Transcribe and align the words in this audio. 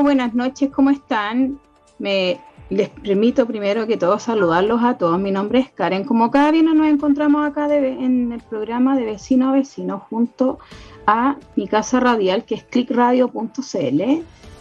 Buenas 0.00 0.32
noches, 0.32 0.70
¿cómo 0.70 0.88
están? 0.88 1.60
Me 1.98 2.40
les 2.70 2.88
permito 2.88 3.46
primero 3.46 3.86
que 3.86 3.98
todos 3.98 4.22
saludarlos 4.22 4.82
a 4.82 4.96
todos. 4.96 5.20
Mi 5.20 5.30
nombre 5.30 5.58
es 5.58 5.70
Karen. 5.70 6.04
Como 6.04 6.30
cada 6.30 6.50
viernes 6.50 6.74
nos 6.74 6.86
encontramos 6.86 7.46
acá 7.46 7.72
en 7.74 8.32
el 8.32 8.40
programa 8.40 8.96
de 8.96 9.04
vecino 9.04 9.50
a 9.50 9.52
vecino 9.52 9.98
junto 10.08 10.58
a 11.06 11.36
mi 11.56 11.68
casa 11.68 12.00
radial 12.00 12.46
que 12.46 12.54
es 12.54 12.64
clickradio.cl. 12.64 14.02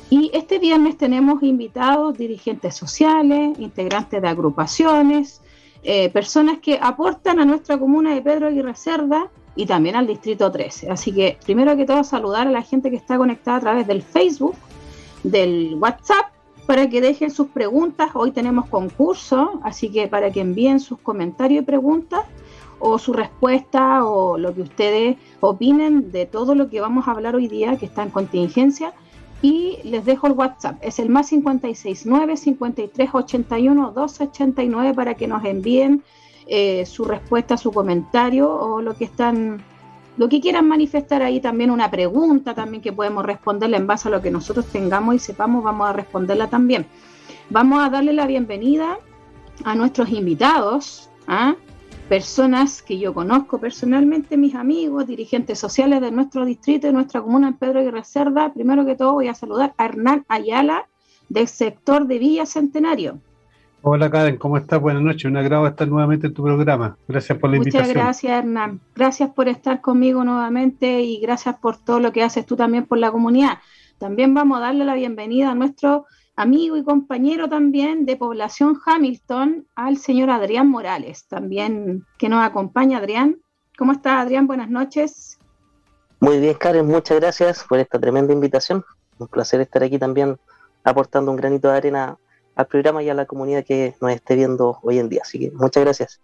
Y 0.09 0.31
este 0.33 0.59
viernes 0.59 0.97
tenemos 0.97 1.41
invitados 1.43 2.17
dirigentes 2.17 2.75
sociales, 2.75 3.57
integrantes 3.57 4.21
de 4.21 4.27
agrupaciones, 4.27 5.41
eh, 5.83 6.09
personas 6.09 6.59
que 6.59 6.77
aportan 6.81 7.39
a 7.39 7.45
nuestra 7.45 7.77
comuna 7.77 8.13
de 8.13 8.21
Pedro 8.21 8.47
Aguirre 8.47 8.75
Cerda 8.75 9.31
y 9.55 9.65
también 9.65 9.95
al 9.95 10.07
Distrito 10.07 10.51
13. 10.51 10.91
Así 10.91 11.13
que 11.13 11.37
primero 11.45 11.77
que 11.77 11.85
todo 11.85 12.03
saludar 12.03 12.47
a 12.47 12.51
la 12.51 12.61
gente 12.61 12.89
que 12.89 12.97
está 12.97 13.17
conectada 13.17 13.57
a 13.57 13.61
través 13.61 13.87
del 13.87 14.01
Facebook, 14.01 14.55
del 15.23 15.75
WhatsApp 15.79 16.31
para 16.65 16.89
que 16.89 17.01
dejen 17.01 17.31
sus 17.31 17.47
preguntas. 17.47 18.11
Hoy 18.13 18.31
tenemos 18.31 18.67
concurso, 18.67 19.59
así 19.63 19.89
que 19.89 20.07
para 20.07 20.31
que 20.31 20.41
envíen 20.41 20.79
sus 20.79 20.99
comentarios 20.99 21.63
y 21.63 21.65
preguntas 21.65 22.21
o 22.79 22.97
su 22.97 23.13
respuesta 23.13 24.05
o 24.05 24.37
lo 24.37 24.53
que 24.53 24.61
ustedes 24.61 25.17
opinen 25.39 26.11
de 26.11 26.25
todo 26.25 26.55
lo 26.55 26.69
que 26.69 26.81
vamos 26.81 27.07
a 27.07 27.11
hablar 27.11 27.35
hoy 27.35 27.47
día 27.47 27.77
que 27.77 27.85
está 27.85 28.03
en 28.03 28.09
contingencia. 28.09 28.93
Y 29.43 29.79
les 29.83 30.05
dejo 30.05 30.27
el 30.27 30.33
WhatsApp, 30.33 30.77
es 30.81 30.99
el 30.99 31.09
más 31.09 31.29
569 31.29 32.37
5381 32.37 33.91
289 33.91 34.93
para 34.93 35.15
que 35.15 35.27
nos 35.27 35.43
envíen 35.43 36.03
eh, 36.45 36.85
su 36.85 37.05
respuesta, 37.05 37.57
su 37.57 37.71
comentario 37.71 38.53
o 38.53 38.81
lo 38.81 38.95
que 38.95 39.05
están 39.05 39.63
lo 40.21 40.29
que 40.29 40.39
quieran 40.39 40.67
manifestar 40.67 41.23
ahí 41.23 41.39
también 41.39 41.71
una 41.71 41.89
pregunta 41.89 42.53
también 42.53 42.83
que 42.83 42.93
podemos 42.93 43.25
responderla 43.25 43.77
en 43.77 43.87
base 43.87 44.07
a 44.07 44.11
lo 44.11 44.21
que 44.21 44.29
nosotros 44.29 44.67
tengamos 44.67 45.15
y 45.15 45.17
sepamos, 45.17 45.63
vamos 45.63 45.89
a 45.89 45.93
responderla 45.93 46.47
también. 46.47 46.85
Vamos 47.49 47.83
a 47.83 47.89
darle 47.89 48.13
la 48.13 48.27
bienvenida 48.27 48.99
a 49.63 49.73
nuestros 49.73 50.09
invitados, 50.11 51.09
a 51.25 51.55
personas 52.07 52.83
que 52.83 52.99
yo 52.99 53.15
conozco 53.15 53.57
personalmente, 53.57 54.37
mis 54.37 54.53
amigos, 54.53 55.07
dirigentes 55.07 55.57
sociales 55.57 56.01
de 56.01 56.11
nuestro 56.11 56.45
distrito, 56.45 56.85
de 56.85 56.93
nuestra 56.93 57.19
comuna 57.23 57.47
en 57.47 57.55
Pedro 57.55 57.81
y 57.81 57.89
Reserva. 57.89 58.53
Primero 58.53 58.85
que 58.85 58.95
todo 58.95 59.13
voy 59.13 59.27
a 59.27 59.33
saludar 59.33 59.73
a 59.79 59.85
Hernán 59.85 60.23
Ayala 60.27 60.87
del 61.29 61.47
sector 61.47 62.05
de 62.05 62.19
Villa 62.19 62.45
Centenario. 62.45 63.19
Hola 63.83 64.11
Karen, 64.11 64.37
¿cómo 64.37 64.57
estás? 64.57 64.79
Buenas 64.79 65.01
noches, 65.01 65.25
un 65.25 65.37
agrado 65.37 65.65
estar 65.65 65.87
nuevamente 65.87 66.27
en 66.27 66.35
tu 66.35 66.43
programa. 66.43 66.97
Gracias 67.07 67.35
por 67.39 67.49
la 67.49 67.57
invitación. 67.57 67.87
Muchas 67.87 68.03
gracias 68.03 68.31
Hernán, 68.31 68.79
gracias 68.95 69.31
por 69.31 69.47
estar 69.47 69.81
conmigo 69.81 70.23
nuevamente 70.23 71.01
y 71.01 71.19
gracias 71.19 71.55
por 71.55 71.77
todo 71.77 71.99
lo 71.99 72.11
que 72.11 72.21
haces 72.21 72.45
tú 72.45 72.55
también 72.55 72.85
por 72.85 72.99
la 72.99 73.11
comunidad. 73.11 73.57
También 73.97 74.35
vamos 74.35 74.59
a 74.59 74.61
darle 74.61 74.85
la 74.85 74.93
bienvenida 74.93 75.49
a 75.49 75.55
nuestro 75.55 76.05
amigo 76.35 76.77
y 76.77 76.83
compañero 76.83 77.49
también 77.49 78.05
de 78.05 78.17
Población 78.17 78.79
Hamilton, 78.85 79.65
al 79.73 79.97
señor 79.97 80.29
Adrián 80.29 80.69
Morales, 80.69 81.25
también 81.27 82.05
que 82.19 82.29
nos 82.29 82.45
acompaña. 82.45 82.99
Adrián, 82.99 83.41
¿cómo 83.79 83.93
estás 83.93 84.21
Adrián? 84.21 84.45
Buenas 84.45 84.69
noches. 84.69 85.39
Muy 86.19 86.39
bien 86.39 86.53
Karen, 86.53 86.85
muchas 86.85 87.19
gracias 87.19 87.65
por 87.67 87.79
esta 87.79 87.99
tremenda 87.99 88.31
invitación. 88.31 88.85
Un 89.17 89.27
placer 89.27 89.59
estar 89.59 89.81
aquí 89.81 89.97
también 89.97 90.37
aportando 90.83 91.31
un 91.31 91.37
granito 91.37 91.67
de 91.67 91.77
arena 91.77 92.17
al 92.55 92.67
programa 92.67 93.03
y 93.03 93.09
a 93.09 93.13
la 93.13 93.25
comunidad 93.25 93.63
que 93.63 93.95
nos 94.01 94.11
esté 94.11 94.35
viendo 94.35 94.79
hoy 94.83 94.99
en 94.99 95.09
día. 95.09 95.21
Así 95.23 95.39
que 95.39 95.51
muchas 95.51 95.83
gracias. 95.83 96.19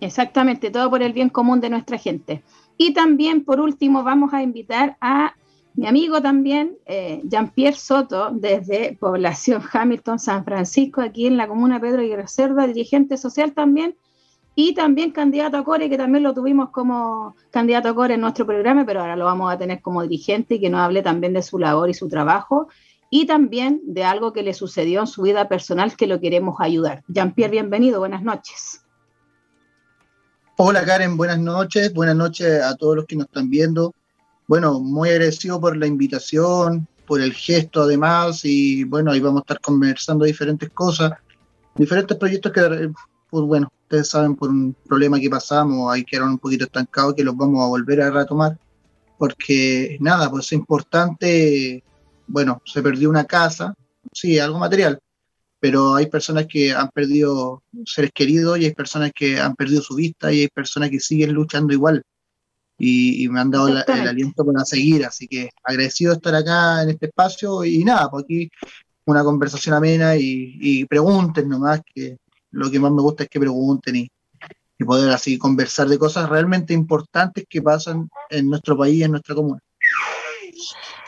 Exactamente, 0.00 0.70
todo 0.70 0.90
por 0.90 1.02
el 1.02 1.12
bien 1.12 1.28
común 1.28 1.60
de 1.60 1.70
nuestra 1.70 1.98
gente. 1.98 2.42
Y 2.76 2.92
también, 2.92 3.44
por 3.44 3.60
último, 3.60 4.02
vamos 4.02 4.32
a 4.32 4.42
invitar 4.42 4.96
a 5.00 5.34
mi 5.74 5.86
amigo 5.86 6.20
también, 6.20 6.76
eh, 6.84 7.22
Jean-Pierre 7.24 7.76
Soto, 7.76 8.30
desde 8.30 8.96
Población 8.98 9.62
Hamilton, 9.72 10.18
San 10.18 10.44
Francisco, 10.44 11.00
aquí 11.00 11.26
en 11.26 11.36
la 11.36 11.48
comuna 11.48 11.80
Pedro 11.80 12.02
y 12.02 12.12
Cerda, 12.26 12.66
dirigente 12.66 13.16
social 13.16 13.52
también, 13.52 13.96
y 14.54 14.74
también 14.74 15.12
candidato 15.12 15.56
a 15.56 15.64
Core, 15.64 15.88
que 15.88 15.96
también 15.96 16.24
lo 16.24 16.34
tuvimos 16.34 16.70
como 16.70 17.36
candidato 17.50 17.88
a 17.88 17.94
Core 17.94 18.14
en 18.14 18.20
nuestro 18.20 18.44
programa, 18.44 18.84
pero 18.84 19.00
ahora 19.00 19.16
lo 19.16 19.24
vamos 19.24 19.50
a 19.50 19.56
tener 19.56 19.80
como 19.80 20.02
dirigente 20.02 20.56
y 20.56 20.60
que 20.60 20.68
nos 20.68 20.80
hable 20.80 21.00
también 21.00 21.32
de 21.32 21.40
su 21.40 21.58
labor 21.58 21.88
y 21.88 21.94
su 21.94 22.06
trabajo 22.08 22.68
y 23.14 23.26
también 23.26 23.82
de 23.84 24.04
algo 24.04 24.32
que 24.32 24.42
le 24.42 24.54
sucedió 24.54 25.00
en 25.00 25.06
su 25.06 25.20
vida 25.20 25.46
personal 25.46 25.94
que 25.98 26.06
lo 26.06 26.18
queremos 26.18 26.56
ayudar. 26.60 27.04
Jean-Pierre, 27.08 27.50
bienvenido, 27.50 27.98
buenas 27.98 28.22
noches. 28.22 28.80
Hola 30.56 30.82
Karen, 30.86 31.18
buenas 31.18 31.38
noches, 31.38 31.92
buenas 31.92 32.16
noches 32.16 32.62
a 32.62 32.74
todos 32.74 32.96
los 32.96 33.04
que 33.04 33.16
nos 33.16 33.26
están 33.26 33.50
viendo. 33.50 33.94
Bueno, 34.48 34.80
muy 34.80 35.10
agradecido 35.10 35.60
por 35.60 35.76
la 35.76 35.86
invitación, 35.86 36.88
por 37.06 37.20
el 37.20 37.34
gesto 37.34 37.82
además, 37.82 38.46
y 38.46 38.84
bueno, 38.84 39.10
ahí 39.10 39.20
vamos 39.20 39.40
a 39.40 39.42
estar 39.42 39.60
conversando 39.60 40.24
diferentes 40.24 40.70
cosas, 40.70 41.12
diferentes 41.74 42.16
proyectos 42.16 42.50
que, 42.50 42.90
pues 43.28 43.44
bueno, 43.44 43.70
ustedes 43.82 44.08
saben 44.08 44.36
por 44.36 44.48
un 44.48 44.74
problema 44.86 45.20
que 45.20 45.28
pasamos, 45.28 45.92
ahí 45.92 46.02
quedaron 46.02 46.30
un 46.30 46.38
poquito 46.38 46.64
estancados, 46.64 47.14
que 47.14 47.24
los 47.24 47.36
vamos 47.36 47.62
a 47.62 47.68
volver 47.68 48.00
a 48.00 48.10
retomar, 48.10 48.58
porque 49.18 49.98
nada, 50.00 50.30
pues 50.30 50.46
es 50.46 50.52
importante 50.52 51.84
bueno, 52.26 52.62
se 52.64 52.82
perdió 52.82 53.08
una 53.10 53.24
casa, 53.24 53.74
sí, 54.12 54.38
algo 54.38 54.58
material, 54.58 54.98
pero 55.60 55.94
hay 55.94 56.06
personas 56.06 56.46
que 56.46 56.72
han 56.72 56.88
perdido 56.90 57.62
seres 57.84 58.10
queridos 58.12 58.58
y 58.58 58.64
hay 58.64 58.74
personas 58.74 59.12
que 59.14 59.38
han 59.38 59.54
perdido 59.54 59.82
su 59.82 59.94
vista 59.94 60.32
y 60.32 60.40
hay 60.40 60.48
personas 60.48 60.90
que 60.90 61.00
siguen 61.00 61.32
luchando 61.32 61.72
igual. 61.72 62.02
Y, 62.78 63.28
me 63.28 63.38
han 63.38 63.50
dado 63.50 63.68
el 63.68 64.08
aliento 64.08 64.44
para 64.44 64.64
seguir, 64.64 65.04
así 65.04 65.28
que 65.28 65.50
agradecido 65.62 66.10
de 66.10 66.16
estar 66.16 66.34
acá 66.34 66.82
en 66.82 66.90
este 66.90 67.06
espacio 67.06 67.64
y 67.64 67.84
nada, 67.84 68.10
pues 68.10 68.24
aquí 68.24 68.50
una 69.04 69.22
conversación 69.22 69.76
amena 69.76 70.16
y, 70.16 70.84
pregunten 70.86 71.48
nomás, 71.48 71.80
que 71.94 72.16
lo 72.50 72.70
que 72.70 72.80
más 72.80 72.90
me 72.90 73.02
gusta 73.02 73.22
es 73.22 73.28
que 73.28 73.38
pregunten 73.38 73.96
y, 73.96 74.10
y 74.78 74.84
poder 74.84 75.10
así 75.10 75.38
conversar 75.38 75.88
de 75.88 75.98
cosas 75.98 76.28
realmente 76.28 76.74
importantes 76.74 77.44
que 77.48 77.62
pasan 77.62 78.08
en 78.30 78.48
nuestro 78.48 78.76
país, 78.76 79.04
en 79.04 79.12
nuestra 79.12 79.34
comuna. 79.34 79.60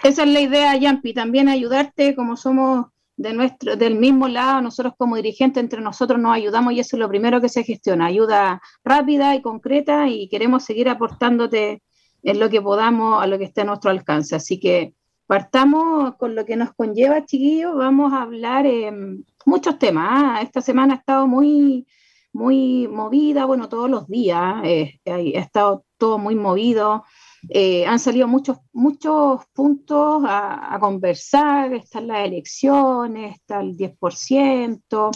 Esa 0.02 0.22
es 0.22 0.28
la 0.28 0.40
idea, 0.40 0.76
Yampi, 0.76 1.14
también 1.14 1.48
ayudarte 1.48 2.14
como 2.14 2.36
somos 2.36 2.86
de 3.16 3.32
nuestro, 3.32 3.76
del 3.76 3.94
mismo 3.96 4.28
lado, 4.28 4.60
nosotros 4.60 4.94
como 4.96 5.16
dirigentes 5.16 5.62
entre 5.62 5.80
nosotros 5.80 6.18
nos 6.18 6.34
ayudamos 6.34 6.72
y 6.72 6.80
eso 6.80 6.96
es 6.96 7.00
lo 7.00 7.08
primero 7.08 7.40
que 7.40 7.48
se 7.48 7.62
gestiona, 7.62 8.06
ayuda 8.06 8.60
rápida 8.82 9.34
y 9.34 9.42
concreta 9.42 10.08
y 10.08 10.28
queremos 10.28 10.64
seguir 10.64 10.88
aportándote 10.88 11.82
en 12.22 12.40
lo 12.40 12.50
que 12.50 12.60
podamos, 12.60 13.22
a 13.22 13.26
lo 13.26 13.38
que 13.38 13.44
esté 13.44 13.60
a 13.60 13.64
nuestro 13.64 13.90
alcance. 13.90 14.34
Así 14.34 14.58
que 14.58 14.94
partamos 15.26 16.16
con 16.16 16.34
lo 16.34 16.44
que 16.44 16.56
nos 16.56 16.72
conlleva, 16.74 17.24
chiquillos, 17.24 17.76
vamos 17.76 18.12
a 18.12 18.22
hablar 18.22 18.66
en 18.66 19.24
muchos 19.46 19.78
temas. 19.78 20.08
¿ah? 20.10 20.40
Esta 20.42 20.60
semana 20.60 20.94
ha 20.94 20.96
estado 20.98 21.26
muy, 21.26 21.86
muy 22.32 22.88
movida, 22.88 23.44
bueno, 23.44 23.68
todos 23.68 23.88
los 23.88 24.08
días 24.08 24.56
eh, 24.64 25.00
ha 25.06 25.18
estado 25.18 25.84
todo 25.98 26.18
muy 26.18 26.34
movido. 26.34 27.04
Eh, 27.48 27.84
han 27.86 27.98
salido 27.98 28.26
muchos, 28.26 28.58
muchos 28.72 29.42
puntos 29.52 30.22
a, 30.26 30.76
conversar, 30.80 31.74
están 31.74 32.06
las 32.08 32.26
elecciones, 32.26 33.34
está 33.36 33.60
el 33.60 33.76
10%, 33.76 35.10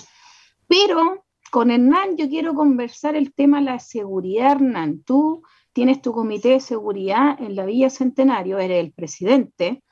pero 0.66 1.24
con 1.50 1.70
Hernán 1.70 2.16
yo 2.16 2.28
quiero 2.28 2.54
conversar 2.54 3.16
el 3.16 3.32
tema 3.32 3.58
de 3.58 3.64
la 3.64 3.78
seguridad, 3.78 4.52
Hernán. 4.52 5.02
Tú 5.02 5.42
tienes 5.72 6.02
tu 6.02 6.12
comité 6.12 6.50
de 6.50 6.60
seguridad 6.60 7.40
en 7.40 7.56
la 7.56 7.64
Villa 7.64 7.90
Centenario, 7.90 8.58
eres 8.58 8.84
el 8.84 8.92
presidente 8.92 9.82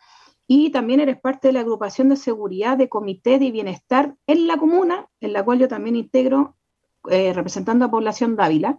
y 0.47 0.71
también 0.71 1.01
eres 1.01 1.21
parte 1.21 1.49
de 1.49 1.53
la 1.53 1.61
agrupación 1.61 2.09
de 2.09 2.17
seguridad 2.17 2.77
de 2.77 2.89
comité 2.89 3.39
de 3.39 3.51
bienestar 3.51 4.15
en 4.27 4.47
la 4.47 4.57
comuna, 4.57 5.09
en 5.21 5.33
la 5.33 5.45
cual 5.45 5.59
yo 5.59 5.69
también 5.69 5.97
integro 5.97 6.57
eh, 7.11 7.33
representando 7.33 7.85
a 7.85 7.91
Población 7.91 8.37
Dávila. 8.37 8.79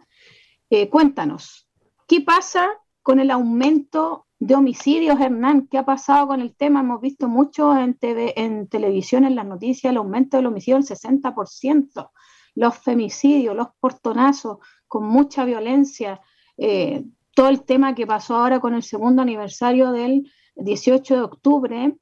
Eh, 0.69 0.89
cuéntanos, 0.89 1.69
¿qué 2.07 2.21
pasa 2.21 2.69
con 3.07 3.21
el 3.21 3.31
aumento 3.31 4.27
de 4.37 4.53
homicidios, 4.53 5.17
Hernán, 5.21 5.69
¿qué 5.71 5.77
ha 5.77 5.85
pasado 5.85 6.27
con 6.27 6.41
el 6.41 6.53
tema? 6.57 6.81
Hemos 6.81 6.99
visto 6.99 7.29
mucho 7.29 7.73
en, 7.73 7.97
en 8.01 8.67
televisión, 8.67 9.23
en 9.23 9.33
las 9.33 9.45
noticias, 9.45 9.91
el 9.91 9.95
aumento 9.95 10.35
del 10.35 10.47
homicidio 10.47 10.75
del 10.75 10.85
60%, 10.85 12.09
los 12.55 12.77
femicidios, 12.79 13.55
los 13.55 13.69
portonazos 13.79 14.57
con 14.89 15.05
mucha 15.05 15.45
violencia, 15.45 16.19
eh, 16.57 17.05
todo 17.33 17.47
el 17.47 17.63
tema 17.63 17.95
que 17.95 18.05
pasó 18.05 18.35
ahora 18.35 18.59
con 18.59 18.73
el 18.73 18.83
segundo 18.83 19.21
aniversario 19.21 19.93
del 19.93 20.29
18 20.55 21.15
de 21.15 21.21
octubre 21.21 21.97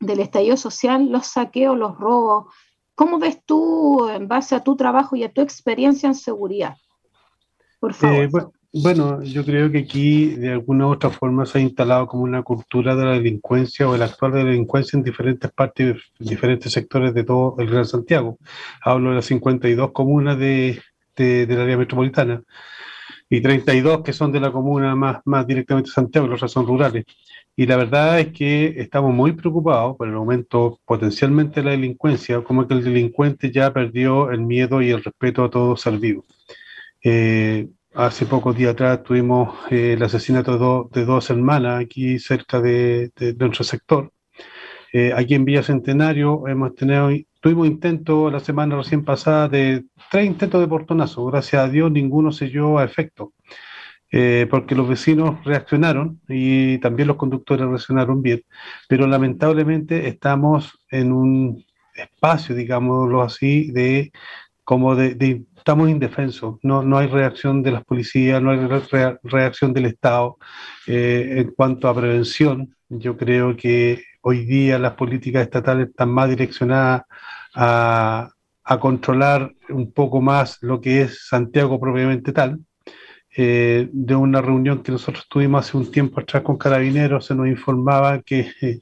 del 0.00 0.20
estallido 0.20 0.56
social, 0.56 1.12
los 1.12 1.26
saqueos, 1.26 1.76
los 1.76 1.94
robos. 1.98 2.54
¿Cómo 2.94 3.18
ves 3.18 3.44
tú, 3.44 4.08
en 4.08 4.28
base 4.28 4.54
a 4.54 4.64
tu 4.64 4.76
trabajo 4.76 5.14
y 5.14 5.24
a 5.24 5.30
tu 5.30 5.42
experiencia 5.42 6.06
en 6.06 6.14
seguridad? 6.14 6.78
Por 7.80 7.92
favor. 7.92 8.24
Eh, 8.24 8.57
yo 8.72 9.44
creo 9.44 9.70
que 9.72 9.78
aquí 9.78 10.34
de 10.36 10.52
alguna 10.52 10.86
u 10.86 10.90
otra 10.90 11.10
forma 11.10 11.46
se 11.46 11.58
ha 11.58 11.60
instalado 11.62 12.06
como 12.06 12.24
una 12.24 12.42
cultura 12.42 12.94
de 12.94 13.04
la 13.04 13.12
delincuencia 13.12 13.88
o 13.88 13.94
el 13.94 14.02
actual 14.02 14.32
de 14.32 14.44
la 14.44 14.50
delincuencia 14.50 14.96
en 14.96 15.02
diferentes 15.02 15.50
partes, 15.52 15.96
en 16.20 16.26
diferentes 16.26 16.72
sectores 16.72 17.14
de 17.14 17.24
todo 17.24 17.56
el 17.58 17.70
Gran 17.70 17.86
Santiago. 17.86 18.38
Hablo 18.82 19.10
de 19.10 19.16
las 19.16 19.24
52 19.26 19.92
comunas 19.92 20.38
de, 20.38 20.82
del 21.16 21.60
área 21.60 21.78
metropolitana 21.78 22.42
y 23.30 23.40
32 23.40 24.02
que 24.02 24.12
son 24.12 24.32
de 24.32 24.40
la 24.40 24.52
comuna 24.52 24.94
más, 24.94 25.20
más 25.24 25.46
directamente 25.46 25.90
Santiago, 25.90 26.26
los 26.26 26.38
otras 26.38 26.52
son 26.52 26.66
rurales. 26.66 27.04
Y 27.56 27.66
la 27.66 27.76
verdad 27.76 28.20
es 28.20 28.32
que 28.32 28.74
estamos 28.80 29.14
muy 29.14 29.32
preocupados 29.32 29.96
por 29.96 30.08
el 30.08 30.14
aumento 30.14 30.78
potencialmente 30.84 31.60
de 31.60 31.64
la 31.64 31.70
delincuencia, 31.72 32.42
como 32.44 32.68
que 32.68 32.74
el 32.74 32.84
delincuente 32.84 33.50
ya 33.50 33.72
perdió 33.72 34.30
el 34.30 34.42
miedo 34.42 34.80
y 34.82 34.90
el 34.90 35.02
respeto 35.02 35.44
a 35.44 35.50
todo 35.50 35.76
ser 35.76 35.98
vivo. 35.98 36.24
Eh, 37.02 37.68
hace 37.94 38.26
pocos 38.26 38.56
días 38.56 38.72
atrás 38.72 39.02
tuvimos 39.02 39.56
eh, 39.70 39.94
el 39.94 40.02
asesinato 40.02 40.88
de, 40.92 41.04
dos 41.04 41.30
hermanas 41.30 41.82
aquí 41.82 42.18
cerca 42.18 42.60
de, 42.60 43.10
nuestro 43.38 43.64
sector. 43.64 44.12
Eh, 44.92 45.12
aquí 45.14 45.34
en 45.34 45.44
Villa 45.44 45.62
Centenario 45.62 46.46
hemos 46.48 46.74
tenido, 46.74 47.10
tuvimos 47.40 47.66
intentos 47.66 48.32
la 48.32 48.40
semana 48.40 48.76
recién 48.76 49.04
pasada 49.04 49.48
de 49.48 49.84
tres 50.10 50.26
intentos 50.26 50.60
de 50.60 50.68
portonazo. 50.68 51.26
Gracias 51.26 51.62
a 51.62 51.68
Dios 51.68 51.90
ninguno 51.90 52.32
se 52.32 52.46
dio 52.46 52.78
a 52.78 52.84
efecto. 52.84 53.32
Eh, 54.10 54.46
porque 54.50 54.74
los 54.74 54.88
vecinos 54.88 55.44
reaccionaron 55.44 56.22
y 56.28 56.78
también 56.78 57.08
los 57.08 57.18
conductores 57.18 57.66
reaccionaron 57.66 58.22
bien, 58.22 58.40
pero 58.88 59.06
lamentablemente 59.06 60.08
estamos 60.08 60.78
en 60.90 61.12
un 61.12 61.62
espacio, 61.94 62.54
digámoslo 62.54 63.20
así, 63.20 63.70
de 63.70 64.10
como 64.64 64.96
de, 64.96 65.44
estamos 65.68 65.90
indefensos, 65.90 66.56
no, 66.62 66.82
no 66.82 66.96
hay 66.96 67.08
reacción 67.08 67.62
de 67.62 67.72
las 67.72 67.84
policías, 67.84 68.40
no 68.40 68.52
hay 68.52 68.66
reacción 69.22 69.74
del 69.74 69.84
Estado 69.84 70.38
eh, 70.86 71.34
en 71.40 71.50
cuanto 71.50 71.88
a 71.88 71.94
prevención. 71.94 72.74
Yo 72.88 73.18
creo 73.18 73.54
que 73.54 74.02
hoy 74.22 74.46
día 74.46 74.78
las 74.78 74.94
políticas 74.94 75.42
estatales 75.42 75.90
están 75.90 76.08
más 76.08 76.30
direccionadas 76.30 77.02
a, 77.54 78.30
a 78.64 78.80
controlar 78.80 79.52
un 79.68 79.92
poco 79.92 80.22
más 80.22 80.56
lo 80.62 80.80
que 80.80 81.02
es 81.02 81.26
Santiago 81.28 81.78
propiamente 81.78 82.32
tal, 82.32 82.60
eh, 83.40 83.88
de 83.92 84.16
una 84.16 84.42
reunión 84.42 84.82
que 84.82 84.90
nosotros 84.90 85.28
tuvimos 85.28 85.64
hace 85.64 85.76
un 85.76 85.92
tiempo 85.92 86.18
atrás 86.18 86.42
con 86.42 86.56
carabineros, 86.56 87.24
se 87.24 87.36
nos 87.36 87.46
informaba 87.46 88.20
que 88.22 88.50
eh, 88.60 88.80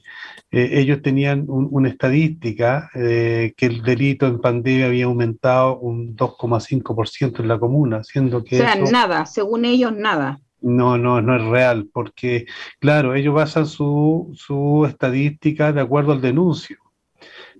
ellos 0.49 1.03
tenían 1.03 1.45
una 1.47 1.89
estadística 1.89 2.89
eh, 2.95 3.53
que 3.55 3.67
el 3.67 3.83
delito 3.83 4.25
en 4.25 4.41
pandemia 4.41 4.87
había 4.87 5.05
aumentado 5.05 5.77
un 5.77 6.15
2,5% 6.15 7.41
en 7.41 7.47
la 7.47 7.59
comuna, 7.59 8.03
siendo 8.03 8.43
que... 8.43 8.55
O 8.55 8.57
sea, 8.57 8.75
nada, 8.77 9.27
según 9.27 9.63
ellos, 9.63 9.93
nada. 9.95 10.39
No, 10.59 10.97
no, 10.97 11.21
no 11.21 11.35
es 11.35 11.43
real, 11.43 11.87
porque, 11.93 12.47
claro, 12.79 13.13
ellos 13.13 13.35
basan 13.35 13.67
su, 13.67 14.31
su 14.33 14.87
estadística 14.89 15.71
de 15.71 15.81
acuerdo 15.81 16.13
al 16.13 16.21
denuncio. 16.21 16.77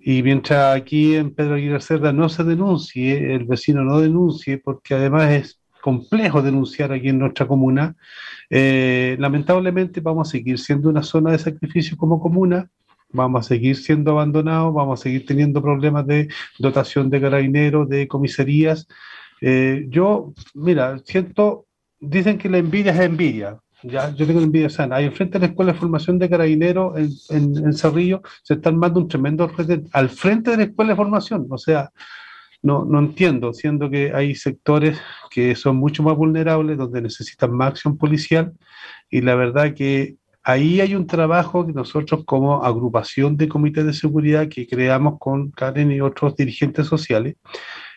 Y 0.01 0.23
mientras 0.23 0.75
aquí 0.75 1.13
en 1.13 1.35
Pedro 1.35 1.53
Aguirre 1.53 1.79
Cerda 1.79 2.11
no 2.11 2.27
se 2.27 2.43
denuncie, 2.43 3.35
el 3.35 3.45
vecino 3.45 3.83
no 3.83 3.99
denuncie, 3.99 4.57
porque 4.57 4.95
además 4.95 5.29
es 5.29 5.59
complejo 5.87 6.41
denunciar 6.41 6.91
aquí 6.91 7.07
en 7.07 7.19
nuestra 7.19 7.47
comuna. 7.47 7.95
Eh, 8.49 9.15
lamentablemente 9.19 10.01
vamos 10.01 10.27
a 10.27 10.31
seguir 10.31 10.59
siendo 10.59 10.89
una 10.89 11.01
zona 11.01 11.31
de 11.31 11.39
sacrificio 11.39 11.95
como 11.95 12.19
comuna, 12.19 12.69
vamos 13.13 13.45
a 13.45 13.47
seguir 13.47 13.77
siendo 13.77 14.11
abandonados, 14.11 14.73
vamos 14.73 14.99
a 14.99 15.03
seguir 15.03 15.25
teniendo 15.25 15.61
problemas 15.61 16.05
de 16.05 16.27
dotación 16.59 17.09
de 17.09 17.21
carabineros, 17.21 17.87
de 17.87 18.05
comisarías. 18.05 18.85
Eh, 19.39 19.85
yo, 19.87 20.33
mira, 20.53 20.97
siento, 21.05 21.67
dicen 22.01 22.37
que 22.37 22.49
la 22.49 22.57
envidia 22.57 22.91
es 22.91 22.99
envidia. 22.99 23.57
Ya, 23.81 24.13
yo 24.13 24.27
tengo 24.27 24.41
envidia 24.41 24.69
sana. 24.69 24.97
Ahí 24.97 25.05
enfrente 25.05 25.39
de 25.39 25.45
la 25.45 25.51
Escuela 25.51 25.71
de 25.71 25.79
Formación 25.79 26.19
de 26.19 26.29
Carabineros 26.29 26.97
en, 27.29 27.65
en, 27.65 27.73
Cerrillo 27.73 28.23
se 28.43 28.55
está 28.55 28.69
armando 28.69 28.99
un 28.99 29.07
tremendo 29.07 29.49
al 29.93 30.09
frente 30.09 30.51
de 30.51 30.57
la 30.57 30.63
Escuela 30.63 30.91
de 30.91 30.97
Formación. 30.97 31.47
O 31.49 31.57
sea, 31.57 31.91
no, 32.61 32.85
no 32.85 32.99
entiendo, 32.99 33.53
siendo 33.53 33.89
que 33.89 34.13
hay 34.13 34.35
sectores 34.35 34.99
que 35.29 35.55
son 35.55 35.77
mucho 35.77 36.03
más 36.03 36.15
vulnerables, 36.15 36.77
donde 36.77 37.01
necesitan 37.01 37.51
más 37.51 37.69
acción 37.69 37.97
policial, 37.97 38.53
y 39.09 39.21
la 39.21 39.35
verdad 39.35 39.73
que 39.73 40.15
ahí 40.43 40.81
hay 40.81 40.95
un 40.95 41.07
trabajo 41.07 41.65
que 41.65 41.73
nosotros 41.73 42.23
como 42.25 42.63
agrupación 42.63 43.37
de 43.37 43.49
comités 43.49 43.85
de 43.85 43.93
seguridad 43.93 44.47
que 44.49 44.67
creamos 44.67 45.17
con 45.19 45.51
Karen 45.51 45.91
y 45.91 46.01
otros 46.01 46.35
dirigentes 46.35 46.87
sociales, 46.87 47.35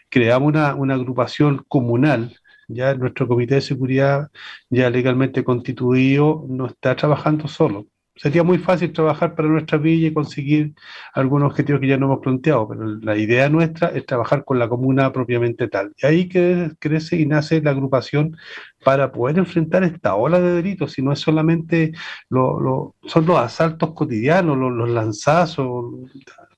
creamos 0.08 0.48
una, 0.48 0.74
una 0.74 0.94
agrupación 0.94 1.64
comunal 1.68 2.36
ya 2.70 2.94
nuestro 2.94 3.26
comité 3.28 3.56
de 3.56 3.60
seguridad 3.60 4.30
ya 4.70 4.90
legalmente 4.90 5.44
constituido 5.44 6.46
no 6.48 6.66
está 6.66 6.96
trabajando 6.96 7.48
solo, 7.48 7.86
sería 8.20 8.42
muy 8.42 8.58
fácil 8.58 8.92
trabajar 8.92 9.34
para 9.34 9.48
nuestra 9.48 9.78
villa 9.78 10.08
y 10.08 10.12
conseguir 10.12 10.74
algunos 11.14 11.50
objetivos 11.50 11.80
que 11.80 11.86
ya 11.88 11.96
no 11.96 12.06
hemos 12.06 12.18
planteado, 12.20 12.68
pero 12.68 12.84
la 12.84 13.16
idea 13.16 13.48
nuestra 13.48 13.88
es 13.88 14.04
trabajar 14.04 14.44
con 14.44 14.58
la 14.58 14.68
comuna 14.68 15.10
propiamente 15.10 15.68
tal. 15.68 15.94
Y 15.96 16.06
ahí 16.06 16.28
crece 16.28 17.16
y 17.16 17.24
nace 17.24 17.62
la 17.62 17.70
agrupación 17.70 18.36
para 18.84 19.10
poder 19.10 19.38
enfrentar 19.38 19.84
esta 19.84 20.16
ola 20.16 20.38
de 20.38 20.52
delitos, 20.52 20.92
si 20.92 21.02
no 21.02 21.12
es 21.12 21.20
solamente 21.20 21.92
lo, 22.28 22.94
son 23.06 23.24
los 23.24 23.38
asaltos 23.38 23.94
cotidianos, 23.94 24.58
los, 24.58 24.90
lanzazos. 24.90 25.94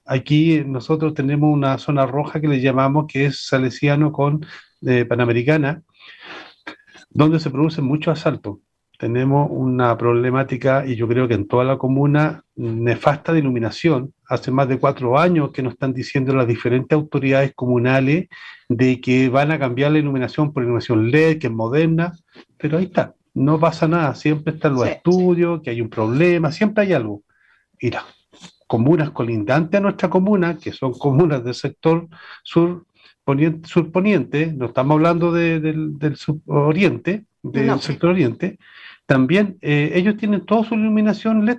Aquí 0.04 0.64
nosotros 0.66 1.14
tenemos 1.14 1.52
una 1.52 1.78
zona 1.78 2.06
roja 2.06 2.40
que 2.40 2.48
le 2.48 2.60
llamamos 2.60 3.06
que 3.06 3.26
es 3.26 3.46
Salesiano 3.46 4.10
con 4.10 4.44
eh, 4.84 5.04
Panamericana, 5.04 5.82
donde 7.10 7.38
se 7.38 7.50
producen 7.50 7.84
muchos 7.84 8.18
asaltos 8.18 8.58
tenemos 9.02 9.48
una 9.50 9.98
problemática, 9.98 10.86
y 10.86 10.94
yo 10.94 11.08
creo 11.08 11.26
que 11.26 11.34
en 11.34 11.48
toda 11.48 11.64
la 11.64 11.76
comuna, 11.76 12.44
nefasta 12.54 13.32
de 13.32 13.40
iluminación. 13.40 14.14
Hace 14.28 14.52
más 14.52 14.68
de 14.68 14.78
cuatro 14.78 15.18
años 15.18 15.50
que 15.50 15.60
nos 15.60 15.72
están 15.72 15.92
diciendo 15.92 16.32
las 16.36 16.46
diferentes 16.46 16.94
autoridades 16.94 17.52
comunales 17.52 18.28
de 18.68 19.00
que 19.00 19.28
van 19.28 19.50
a 19.50 19.58
cambiar 19.58 19.90
la 19.90 19.98
iluminación 19.98 20.52
por 20.52 20.62
iluminación 20.62 21.10
LED, 21.10 21.40
que 21.40 21.48
es 21.48 21.52
moderna, 21.52 22.12
pero 22.56 22.78
ahí 22.78 22.84
está, 22.84 23.16
no 23.34 23.58
pasa 23.58 23.88
nada, 23.88 24.14
siempre 24.14 24.54
están 24.54 24.74
los 24.74 24.86
estudios, 24.86 25.62
que 25.62 25.70
hay 25.70 25.80
un 25.80 25.90
problema, 25.90 26.52
siempre 26.52 26.84
hay 26.84 26.92
algo. 26.92 27.24
Mira, 27.82 28.04
comunas 28.68 29.10
colindantes 29.10 29.78
a 29.78 29.82
nuestra 29.82 30.08
comuna, 30.10 30.56
que 30.58 30.70
son 30.70 30.92
comunas 30.92 31.42
del 31.42 31.54
sector 31.54 32.06
sur, 32.44 32.86
poniente, 33.24 33.68
surponiente, 33.68 34.52
no 34.52 34.66
estamos 34.66 34.94
hablando 34.94 35.32
del, 35.32 35.98
del 35.98 36.14
suroriente, 36.14 37.24
del 37.42 37.80
sector 37.80 38.10
oriente, 38.10 38.58
también 39.12 39.58
eh, 39.60 39.90
ellos 39.92 40.16
tienen 40.16 40.46
toda 40.46 40.64
su 40.64 40.74
iluminación 40.74 41.44
LED. 41.44 41.58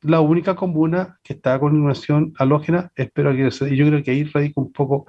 La 0.00 0.18
única 0.20 0.56
comuna 0.56 1.20
que 1.22 1.34
está 1.34 1.56
con 1.60 1.72
iluminación 1.72 2.32
halógena 2.36 2.90
espero 2.96 3.30
que 3.30 3.76
yo 3.76 3.86
creo 3.86 4.02
que 4.02 4.10
ahí 4.10 4.24
radica 4.24 4.60
un 4.60 4.72
poco 4.72 5.06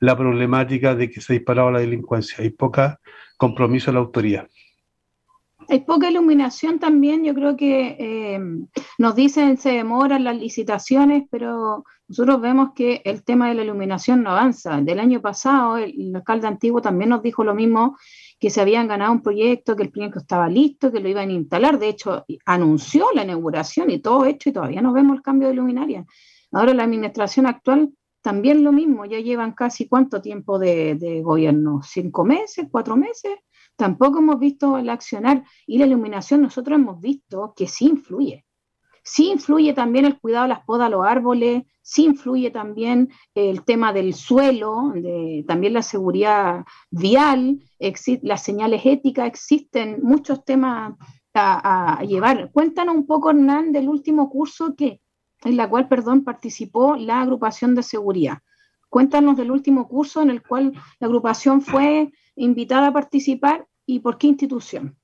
la 0.00 0.14
problemática 0.18 0.94
de 0.94 1.08
que 1.08 1.22
se 1.22 1.32
ha 1.32 1.36
disparado 1.38 1.70
la 1.70 1.80
delincuencia. 1.80 2.44
Hay 2.44 2.50
poca 2.50 3.00
compromiso 3.38 3.86
de 3.86 3.94
la 3.94 4.00
autoridad. 4.00 4.48
Hay 5.66 5.80
poca 5.80 6.10
iluminación 6.10 6.78
también, 6.78 7.24
yo 7.24 7.32
creo 7.32 7.56
que 7.56 7.96
eh, 7.98 8.40
nos 8.98 9.14
dicen 9.14 9.56
se 9.56 9.70
demoran 9.70 10.24
las 10.24 10.36
licitaciones, 10.36 11.22
pero 11.30 11.84
nosotros 12.06 12.38
vemos 12.42 12.72
que 12.74 13.00
el 13.06 13.24
tema 13.24 13.48
de 13.48 13.54
la 13.54 13.62
iluminación 13.62 14.22
no 14.22 14.32
avanza. 14.32 14.82
Del 14.82 15.00
año 15.00 15.22
pasado, 15.22 15.78
el 15.78 16.14
alcalde 16.14 16.48
antiguo 16.48 16.82
también 16.82 17.08
nos 17.08 17.22
dijo 17.22 17.44
lo 17.44 17.54
mismo 17.54 17.96
que 18.40 18.48
se 18.48 18.60
habían 18.62 18.88
ganado 18.88 19.12
un 19.12 19.22
proyecto, 19.22 19.76
que 19.76 19.82
el 19.82 19.90
proyecto 19.90 20.18
estaba 20.18 20.48
listo, 20.48 20.90
que 20.90 20.98
lo 20.98 21.08
iban 21.08 21.28
a 21.28 21.32
instalar. 21.32 21.78
De 21.78 21.88
hecho, 21.88 22.24
anunció 22.46 23.08
la 23.14 23.22
inauguración 23.22 23.90
y 23.90 23.98
todo 23.98 24.24
hecho 24.24 24.48
y 24.48 24.52
todavía 24.52 24.80
no 24.80 24.94
vemos 24.94 25.16
el 25.16 25.22
cambio 25.22 25.48
de 25.48 25.54
luminaria. 25.54 26.06
Ahora 26.50 26.72
la 26.72 26.84
administración 26.84 27.46
actual 27.46 27.92
también 28.22 28.64
lo 28.64 28.72
mismo, 28.72 29.04
ya 29.04 29.20
llevan 29.20 29.52
casi 29.52 29.88
cuánto 29.88 30.20
tiempo 30.20 30.58
de, 30.58 31.20
gobierno, 31.22 31.80
cinco 31.82 32.24
meses, 32.24 32.66
cuatro 32.70 32.96
meses. 32.96 33.32
Tampoco 33.76 34.18
hemos 34.18 34.38
visto 34.38 34.78
el 34.78 34.88
accionar 34.88 35.44
y 35.66 35.78
la 35.78 35.86
iluminación 35.86 36.42
nosotros 36.42 36.78
hemos 36.78 37.00
visto 37.00 37.52
que 37.54 37.66
sí 37.66 37.86
influye. 37.86 38.44
Sí 39.02 39.30
influye 39.30 39.72
también 39.72 40.04
el 40.04 40.18
cuidado 40.18 40.44
de 40.44 40.50
las 40.50 40.64
podas 40.64 40.86
a 40.86 40.90
los 40.90 41.06
árboles, 41.06 41.64
sí 41.82 42.04
influye 42.04 42.50
también 42.50 43.10
el 43.34 43.64
tema 43.64 43.92
del 43.92 44.14
suelo, 44.14 44.92
de, 44.94 45.44
también 45.48 45.72
la 45.72 45.82
seguridad 45.82 46.64
vial, 46.90 47.60
las 48.22 48.42
señales 48.44 48.82
éticas, 48.84 49.26
existen 49.26 49.98
muchos 50.02 50.44
temas 50.44 50.94
a, 51.34 52.02
llevar. 52.06 52.50
Cuéntanos 52.52 52.94
un 52.94 53.06
poco, 53.06 53.30
Hernán, 53.30 53.72
del 53.72 53.88
último 53.88 54.30
curso 54.30 54.74
que, 54.76 55.00
en 55.44 55.56
la 55.56 55.68
cual, 55.68 55.88
perdón, 55.88 56.24
participó 56.24 56.96
la 56.96 57.22
agrupación 57.22 57.74
de 57.74 57.82
seguridad. 57.82 58.38
Cuéntanos 58.88 59.36
del 59.36 59.50
último 59.50 59.88
curso 59.88 60.20
en 60.22 60.30
el 60.30 60.42
cual 60.42 60.72
la 60.98 61.06
agrupación 61.06 61.60
fue 61.60 62.12
invitada 62.34 62.88
a 62.88 62.92
participar 62.92 63.66
y 63.86 64.00
por 64.00 64.18
qué 64.18 64.26
institución. 64.26 64.99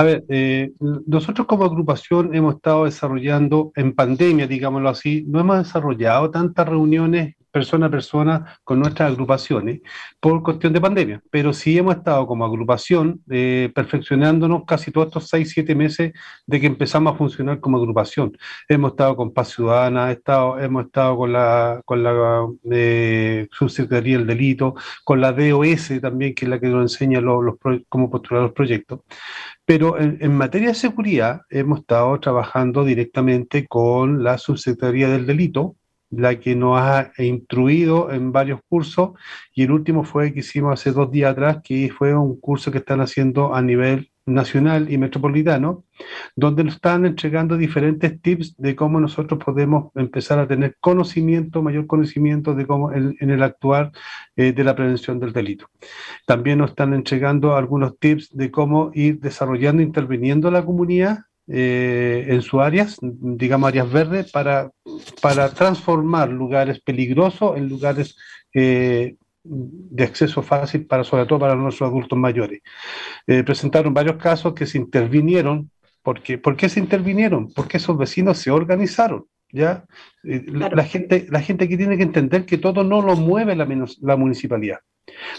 A 0.00 0.02
ver, 0.02 0.24
eh, 0.30 0.72
nosotros 1.06 1.46
como 1.46 1.66
agrupación 1.66 2.34
hemos 2.34 2.54
estado 2.54 2.86
desarrollando 2.86 3.70
en 3.76 3.94
pandemia, 3.94 4.46
digámoslo 4.46 4.88
así, 4.88 5.26
no 5.28 5.40
hemos 5.40 5.58
desarrollado 5.58 6.30
tantas 6.30 6.66
reuniones 6.66 7.34
persona 7.50 7.86
a 7.86 7.90
persona 7.90 8.58
con 8.64 8.80
nuestras 8.80 9.10
agrupaciones 9.10 9.80
por 10.20 10.42
cuestión 10.42 10.72
de 10.72 10.80
pandemia, 10.80 11.22
pero 11.30 11.52
sí 11.52 11.76
hemos 11.76 11.96
estado 11.96 12.26
como 12.26 12.44
agrupación 12.44 13.22
eh, 13.30 13.70
perfeccionándonos 13.74 14.64
casi 14.66 14.90
todos 14.90 15.08
estos 15.08 15.28
seis, 15.28 15.50
siete 15.50 15.74
meses 15.74 16.12
de 16.46 16.60
que 16.60 16.66
empezamos 16.66 17.14
a 17.14 17.16
funcionar 17.16 17.60
como 17.60 17.78
agrupación. 17.78 18.36
Hemos 18.68 18.92
estado 18.92 19.16
con 19.16 19.32
Paz 19.32 19.48
Ciudadana, 19.48 20.10
estado, 20.12 20.58
hemos 20.58 20.86
estado 20.86 21.16
con 21.16 21.32
la, 21.32 21.80
con 21.84 22.02
la 22.02 22.46
eh, 22.70 23.48
Subsecretaría 23.52 24.18
del 24.18 24.26
Delito, 24.26 24.74
con 25.04 25.20
la 25.20 25.32
DOS 25.32 26.00
también, 26.00 26.34
que 26.34 26.44
es 26.44 26.48
la 26.50 26.60
que 26.60 26.68
nos 26.68 26.92
enseña 26.92 27.20
los, 27.20 27.56
cómo 27.88 28.10
postular 28.10 28.42
los 28.44 28.52
proyectos. 28.52 29.00
Pero 29.64 30.00
en, 30.00 30.34
materia 30.36 30.68
de 30.68 30.74
seguridad 30.74 31.42
hemos 31.48 31.80
estado 31.80 32.18
trabajando 32.18 32.84
directamente 32.84 33.68
con 33.68 34.24
la 34.24 34.36
Subsecretaría 34.36 35.08
del 35.08 35.26
Delito, 35.26 35.76
la 36.10 36.38
que 36.38 36.54
nos 36.56 36.80
ha 36.80 37.12
instruido 37.18 38.10
en 38.12 38.32
varios 38.32 38.60
cursos 38.68 39.10
y 39.54 39.62
el 39.62 39.70
último 39.70 40.04
fue 40.04 40.32
que 40.32 40.40
hicimos 40.40 40.72
hace 40.72 40.92
dos 40.92 41.10
días 41.10 41.32
atrás, 41.32 41.58
que 41.62 41.90
fue 41.90 42.14
un 42.14 42.38
curso 42.40 42.70
que 42.72 42.78
están 42.78 43.00
haciendo 43.00 43.54
a 43.54 43.62
nivel 43.62 44.10
nacional 44.26 44.90
y 44.92 44.98
metropolitano, 44.98 45.84
donde 46.36 46.64
nos 46.64 46.74
están 46.74 47.04
entregando 47.04 47.56
diferentes 47.56 48.20
tips 48.20 48.56
de 48.56 48.76
cómo 48.76 49.00
nosotros 49.00 49.42
podemos 49.42 49.92
empezar 49.94 50.38
a 50.38 50.46
tener 50.46 50.76
conocimiento, 50.80 51.62
mayor 51.62 51.86
conocimiento 51.86 52.54
de 52.54 52.66
cómo 52.66 52.92
en, 52.92 53.16
el 53.18 53.42
actuar 53.42 53.92
eh, 54.36 54.52
de 54.52 54.64
la 54.64 54.74
prevención 54.74 55.18
del 55.18 55.32
delito. 55.32 55.66
También 56.26 56.58
nos 56.58 56.70
están 56.70 56.94
entregando 56.94 57.56
algunos 57.56 57.98
tips 57.98 58.36
de 58.36 58.50
cómo 58.50 58.90
ir 58.94 59.20
desarrollando, 59.20 59.82
interviniendo 59.82 60.50
la 60.50 60.64
comunidad 60.64 61.18
eh, 61.52 62.26
en 62.28 62.42
sus 62.42 62.60
áreas, 62.60 62.98
digamos 63.00 63.68
áreas 63.68 63.90
verdes, 63.90 64.30
para, 64.30 64.70
para 65.20 65.48
transformar 65.50 66.28
lugares 66.30 66.80
peligrosos 66.80 67.56
en 67.56 67.68
lugares 67.68 68.16
eh, 68.54 69.16
de 69.42 70.04
acceso 70.04 70.42
fácil 70.42 70.86
para 70.86 71.02
sobre 71.02 71.26
todo 71.26 71.38
para 71.38 71.54
nuestros 71.54 71.88
adultos 71.88 72.18
mayores. 72.18 72.60
Eh, 73.26 73.42
presentaron 73.42 73.94
varios 73.94 74.16
casos 74.16 74.54
que 74.54 74.66
se 74.66 74.78
intervinieron. 74.78 75.70
Porque, 76.02 76.38
¿Por 76.38 76.56
qué 76.56 76.68
se 76.68 76.80
intervinieron? 76.80 77.52
Porque 77.52 77.76
esos 77.76 77.96
vecinos 77.98 78.38
se 78.38 78.50
organizaron. 78.50 79.26
¿ya? 79.52 79.84
Eh, 80.24 80.44
la, 80.46 80.84
gente, 80.84 81.26
la 81.30 81.42
gente 81.42 81.64
aquí 81.64 81.76
tiene 81.76 81.96
que 81.96 82.02
entender 82.02 82.46
que 82.46 82.58
todo 82.58 82.84
no 82.84 83.02
lo 83.02 83.16
mueve 83.16 83.54
la, 83.56 83.66
la 84.00 84.16
municipalidad. 84.16 84.78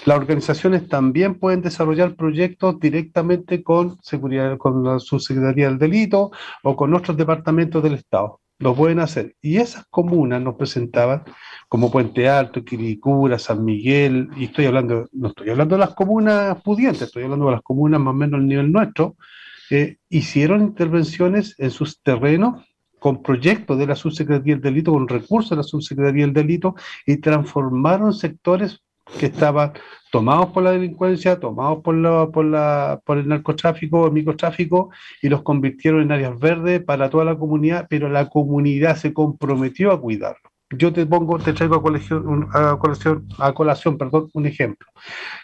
Las 0.06 0.18
organizaciones 0.18 0.88
también 0.88 1.36
pueden 1.36 1.62
desarrollar 1.62 2.16
proyectos 2.16 2.80
directamente 2.80 3.64
con 3.64 4.02
seguridad, 4.02 4.58
con 4.58 4.84
la 4.84 5.00
subsecretaría 5.00 5.68
del 5.68 5.78
delito 5.78 6.32
o 6.64 6.76
con 6.76 6.94
otros 6.94 7.18
departamentos 7.18 7.84
del 7.84 7.94
Estado. 7.94 8.40
Lo 8.60 8.76
pueden 8.76 9.00
hacer. 9.00 9.36
Y 9.42 9.58
esas 9.58 9.86
comunas 9.90 10.42
nos 10.42 10.56
presentaban 10.56 11.24
como 11.68 11.92
Puente 11.92 12.30
Alto, 12.30 12.64
Quiricura, 12.64 13.40
San 13.40 13.66
Miguel, 13.66 14.30
y 14.38 14.46
estoy 14.46 14.66
hablando, 14.66 15.08
no 15.14 15.30
estoy 15.30 15.50
hablando 15.50 15.76
de 15.76 15.80
las 15.80 15.96
comunas 15.96 16.62
pudientes, 16.62 17.04
estoy 17.04 17.24
hablando 17.24 17.46
de 17.46 17.54
las 17.54 17.62
comunas 17.62 18.00
más 18.00 18.12
o 18.12 18.18
menos 18.18 18.40
al 18.40 18.48
nivel 18.48 18.72
nuestro, 18.72 19.16
eh, 19.72 19.98
hicieron 20.10 20.62
intervenciones 20.62 21.56
en 21.58 21.72
sus 21.72 22.02
terrenos 22.02 22.64
con 23.00 23.24
proyectos 23.24 23.80
de 23.80 23.88
la 23.88 23.96
Subsecretaría 23.96 24.56
del 24.56 24.62
Delito, 24.62 24.92
con 24.92 25.08
recursos 25.08 25.52
de 25.52 25.56
la 25.56 25.64
Subsecretaría 25.64 26.26
del 26.26 26.34
Delito, 26.34 26.76
y 27.06 27.18
transformaron 27.18 28.14
sectores 28.14 28.84
que 29.20 29.28
estaban 29.28 29.74
tomados 30.12 30.48
por 30.48 30.64
la 30.64 30.72
delincuencia, 30.72 31.40
tomados 31.40 31.82
por, 31.84 31.96
la, 31.96 32.28
por, 32.28 32.46
la, 32.46 33.02
por 33.06 33.18
el 33.18 33.28
narcotráfico, 33.28 34.08
el 34.08 34.14
microtráfico, 34.14 34.92
y 35.22 35.30
los 35.30 35.42
convirtieron 35.42 36.02
en 36.02 36.12
áreas 36.12 36.38
verdes 36.38 36.84
para 36.84 37.10
toda 37.10 37.26
la 37.26 37.38
comunidad, 37.38 37.88
pero 37.90 38.10
la 38.10 38.30
comunidad 38.30 38.98
se 38.98 39.14
comprometió 39.14 39.92
a 39.92 40.00
cuidarlo. 40.00 40.52
Yo 40.78 40.94
te 40.94 41.06
pongo, 41.06 41.38
te 41.40 41.54
traigo 41.54 41.76
a, 41.76 41.82
colación, 41.82 42.48
a, 42.54 42.78
colación, 42.78 43.28
a 43.40 43.54
colación 43.54 43.98
perdón, 43.98 44.30
un 44.34 44.46
ejemplo. 44.46 44.88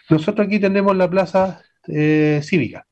Nosotros 0.08 0.46
aquí 0.46 0.58
tenemos 0.58 0.96
la 0.96 1.08
plaza 1.08 1.62
eh, 1.86 2.40
cívica. 2.42 2.86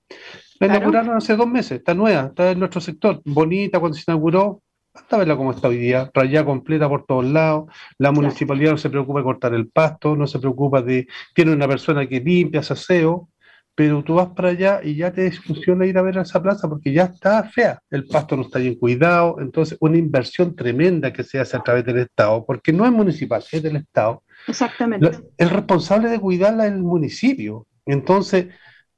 La 0.59 0.68
inauguraron 0.68 1.16
hace 1.16 1.37
dos 1.37 1.47
meses, 1.47 1.78
está 1.78 1.95
nueva, 1.95 2.28
está 2.28 2.50
en 2.50 2.59
nuestro 2.59 2.80
sector, 2.80 3.21
bonita 3.25 3.78
cuando 3.78 3.97
se 3.97 4.04
inauguró, 4.06 4.62
hasta 4.97 5.19
verla 5.19 5.37
como 5.37 5.53
está 5.53 5.69
hoy 5.69 5.76
día, 5.76 6.11
rayada 6.12 6.47
completa 6.47 6.88
por 6.88 7.05
todos 7.05 7.25
lados, 7.25 7.67
la 7.99 8.12
municipalidad 8.12 8.73
no 8.73 8.79
se 8.79 8.91
preocupa 8.91 9.21
de 9.21 9.25
cortar 9.25 9.55
el 9.55 9.69
pasto, 9.69 10.17
no 10.17 10.26
se 10.26 10.38
preocupa 10.38 10.83
de, 10.83 11.07
tiene 11.35 11.53
una 11.53 11.69
persona 11.69 12.07
que 12.07 12.21
limpia, 12.21 12.61
hace 12.61 12.73
aseo, 12.73 13.29
pero 13.75 14.03
tú 14.03 14.15
vas 14.15 14.29
para 14.29 14.49
allá 14.49 14.81
y 14.83 14.97
ya 14.97 15.12
te 15.12 15.31
funciona 15.33 15.85
ir 15.85 15.99
a 15.99 16.03
ver 16.03 16.19
a 16.19 16.23
esa 16.23 16.43
plaza 16.43 16.67
porque 16.67 16.93
ya 16.93 17.05
está 17.05 17.43
fea, 17.45 17.79
el 17.91 18.07
pasto 18.07 18.35
no 18.37 18.43
está 18.43 18.59
bien 18.59 18.76
cuidado, 18.76 19.37
entonces 19.38 19.76
una 19.81 19.99
inversión 19.99 20.57
tremenda 20.57 21.12
que 21.12 21.23
se 21.23 21.38
hace 21.38 21.59
a 21.59 21.62
través 21.62 21.85
del 21.85 21.99
Estado, 21.99 22.45
porque 22.47 22.73
no 22.73 22.87
es 22.87 22.93
municipal, 22.93 23.45
es 23.53 23.62
del 23.62 23.76
Estado. 23.76 24.23
Exactamente. 24.49 25.11
El 25.37 25.50
responsable 25.50 26.09
de 26.09 26.19
cuidarla 26.19 26.67
es 26.67 26.73
el 26.73 26.83
municipio. 26.83 27.67
Entonces, 27.85 28.47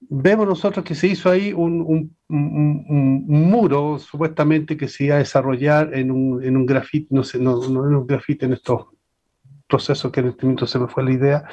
vemos 0.01 0.47
nosotros 0.47 0.85
que 0.85 0.95
se 0.95 1.09
hizo 1.09 1.31
ahí 1.31 1.53
un, 1.53 2.17
muro 2.29 3.99
supuestamente 3.99 4.77
que 4.77 4.89
se 4.89 5.05
iba 5.05 5.17
a 5.17 5.19
desarrollar 5.19 5.95
en 5.95 6.11
un, 6.11 6.43
en 6.43 6.57
un 6.57 6.67
grafite, 6.67 7.09
no 7.11 7.25
sé, 7.25 7.39
no, 7.39 7.57
no 7.69 7.87
en 7.87 7.95
un 7.95 8.07
grafite, 8.07 8.47
en 8.47 8.53
estos 8.53 8.87
proceso 9.69 10.11
que 10.11 10.21
en 10.21 10.29
este 10.29 10.47
momento 10.47 10.67
se 10.67 10.79
me 10.79 10.89
fue 10.89 11.05
la 11.05 11.13
idea 11.13 11.45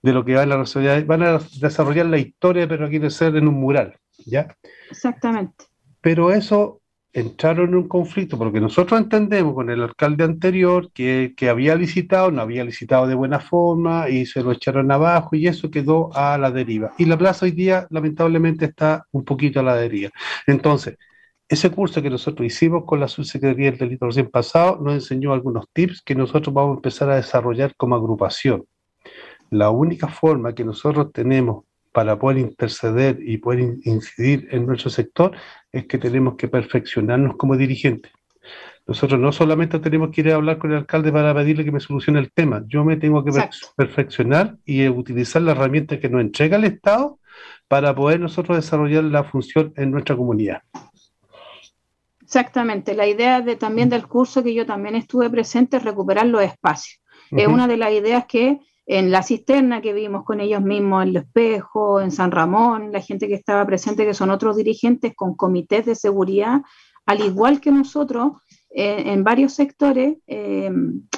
de 0.00 0.12
lo 0.12 0.24
que 0.24 0.34
van 0.34 0.52
a 0.52 0.56
desarrollar. 0.56 1.04
Van 1.04 1.22
a 1.22 1.38
desarrollar 1.60 2.06
la 2.06 2.18
historia, 2.18 2.66
pero 2.68 2.88
quiere 2.88 3.10
ser 3.10 3.36
en 3.36 3.48
un 3.48 3.54
mural, 3.54 3.98
¿ya? 4.24 4.56
Exactamente. 4.90 5.66
Pero 6.00 6.30
eso 6.30 6.80
entraron 7.14 7.68
en 7.68 7.74
un 7.76 7.88
conflicto, 7.88 8.36
porque 8.36 8.60
nosotros 8.60 9.00
entendemos 9.00 9.54
con 9.54 9.70
el 9.70 9.80
alcalde 9.82 10.24
anterior 10.24 10.90
que, 10.92 11.32
que, 11.36 11.48
había 11.48 11.76
licitado, 11.76 12.32
no 12.32 12.42
había 12.42 12.64
licitado 12.64 13.06
de 13.06 13.14
buena 13.14 13.38
forma 13.38 14.08
y 14.10 14.26
se 14.26 14.42
lo 14.42 14.50
echaron 14.50 14.90
abajo 14.90 15.36
y 15.36 15.46
eso 15.46 15.70
quedó 15.70 16.10
a 16.14 16.36
la 16.38 16.50
deriva. 16.50 16.92
Y 16.98 17.06
la 17.06 17.16
plaza 17.16 17.46
hoy 17.46 17.52
día 17.52 17.86
lamentablemente 17.90 18.64
está 18.66 19.06
un 19.12 19.24
poquito 19.24 19.60
a 19.60 19.62
la 19.62 19.76
deriva. 19.76 20.10
Entonces, 20.46 20.98
ese 21.48 21.70
curso 21.70 22.02
que 22.02 22.10
nosotros 22.10 22.46
hicimos 22.46 22.84
con 22.84 22.98
la 22.98 23.06
Subsecretaría 23.06 23.70
del 23.70 23.78
Delito 23.78 24.06
recién 24.06 24.28
pasado 24.28 24.80
nos 24.80 24.94
enseñó 24.94 25.32
algunos 25.32 25.66
tips 25.72 26.02
que 26.02 26.16
nosotros 26.16 26.52
vamos 26.52 26.72
a 26.72 26.78
empezar 26.78 27.10
a 27.10 27.16
desarrollar 27.16 27.76
como 27.76 27.94
agrupación. 27.94 28.66
La 29.50 29.70
única 29.70 30.08
forma 30.08 30.52
que 30.52 30.64
nosotros 30.64 31.12
tenemos 31.12 31.64
para 31.94 32.18
poder 32.18 32.38
interceder 32.38 33.20
y 33.24 33.38
poder 33.38 33.60
incidir 33.84 34.48
en 34.50 34.66
nuestro 34.66 34.90
sector 34.90 35.30
es 35.70 35.86
que 35.86 35.96
tenemos 35.96 36.34
que 36.34 36.48
perfeccionarnos 36.48 37.36
como 37.36 37.56
dirigentes. 37.56 38.10
Nosotros 38.84 39.20
no 39.20 39.30
solamente 39.30 39.78
tenemos 39.78 40.10
que 40.10 40.22
ir 40.22 40.32
a 40.32 40.34
hablar 40.34 40.58
con 40.58 40.72
el 40.72 40.78
alcalde 40.78 41.12
para 41.12 41.32
pedirle 41.32 41.64
que 41.64 41.70
me 41.70 41.78
solucione 41.78 42.18
el 42.18 42.32
tema, 42.32 42.64
yo 42.66 42.84
me 42.84 42.96
tengo 42.96 43.24
que 43.24 43.30
perfeccionar 43.76 44.56
y 44.64 44.88
utilizar 44.88 45.40
la 45.42 45.52
herramienta 45.52 46.00
que 46.00 46.08
nos 46.08 46.20
entrega 46.20 46.56
el 46.56 46.64
Estado 46.64 47.20
para 47.68 47.94
poder 47.94 48.18
nosotros 48.18 48.56
desarrollar 48.56 49.04
la 49.04 49.22
función 49.22 49.72
en 49.76 49.92
nuestra 49.92 50.16
comunidad. 50.16 50.62
Exactamente, 52.22 52.94
la 52.94 53.06
idea 53.06 53.40
de, 53.40 53.54
también 53.54 53.88
del 53.88 54.08
curso 54.08 54.42
que 54.42 54.52
yo 54.52 54.66
también 54.66 54.96
estuve 54.96 55.30
presente 55.30 55.76
es 55.76 55.84
recuperar 55.84 56.26
los 56.26 56.42
espacios. 56.42 57.00
Es 57.30 57.46
una 57.46 57.68
de 57.68 57.76
las 57.76 57.92
ideas 57.92 58.26
que 58.26 58.58
en 58.86 59.10
la 59.10 59.22
cisterna 59.22 59.80
que 59.80 59.92
vimos 59.92 60.24
con 60.24 60.40
ellos 60.40 60.62
mismos, 60.62 61.02
en 61.02 61.10
el 61.10 61.16
espejo, 61.16 62.00
en 62.00 62.10
San 62.10 62.30
Ramón, 62.30 62.92
la 62.92 63.00
gente 63.00 63.28
que 63.28 63.34
estaba 63.34 63.64
presente, 63.64 64.04
que 64.04 64.14
son 64.14 64.30
otros 64.30 64.56
dirigentes 64.56 65.14
con 65.16 65.34
comités 65.34 65.86
de 65.86 65.94
seguridad, 65.94 66.60
al 67.06 67.20
igual 67.20 67.60
que 67.60 67.70
nosotros, 67.70 68.32
eh, 68.70 69.04
en 69.06 69.24
varios 69.24 69.54
sectores, 69.54 70.18
eh, 70.26 70.70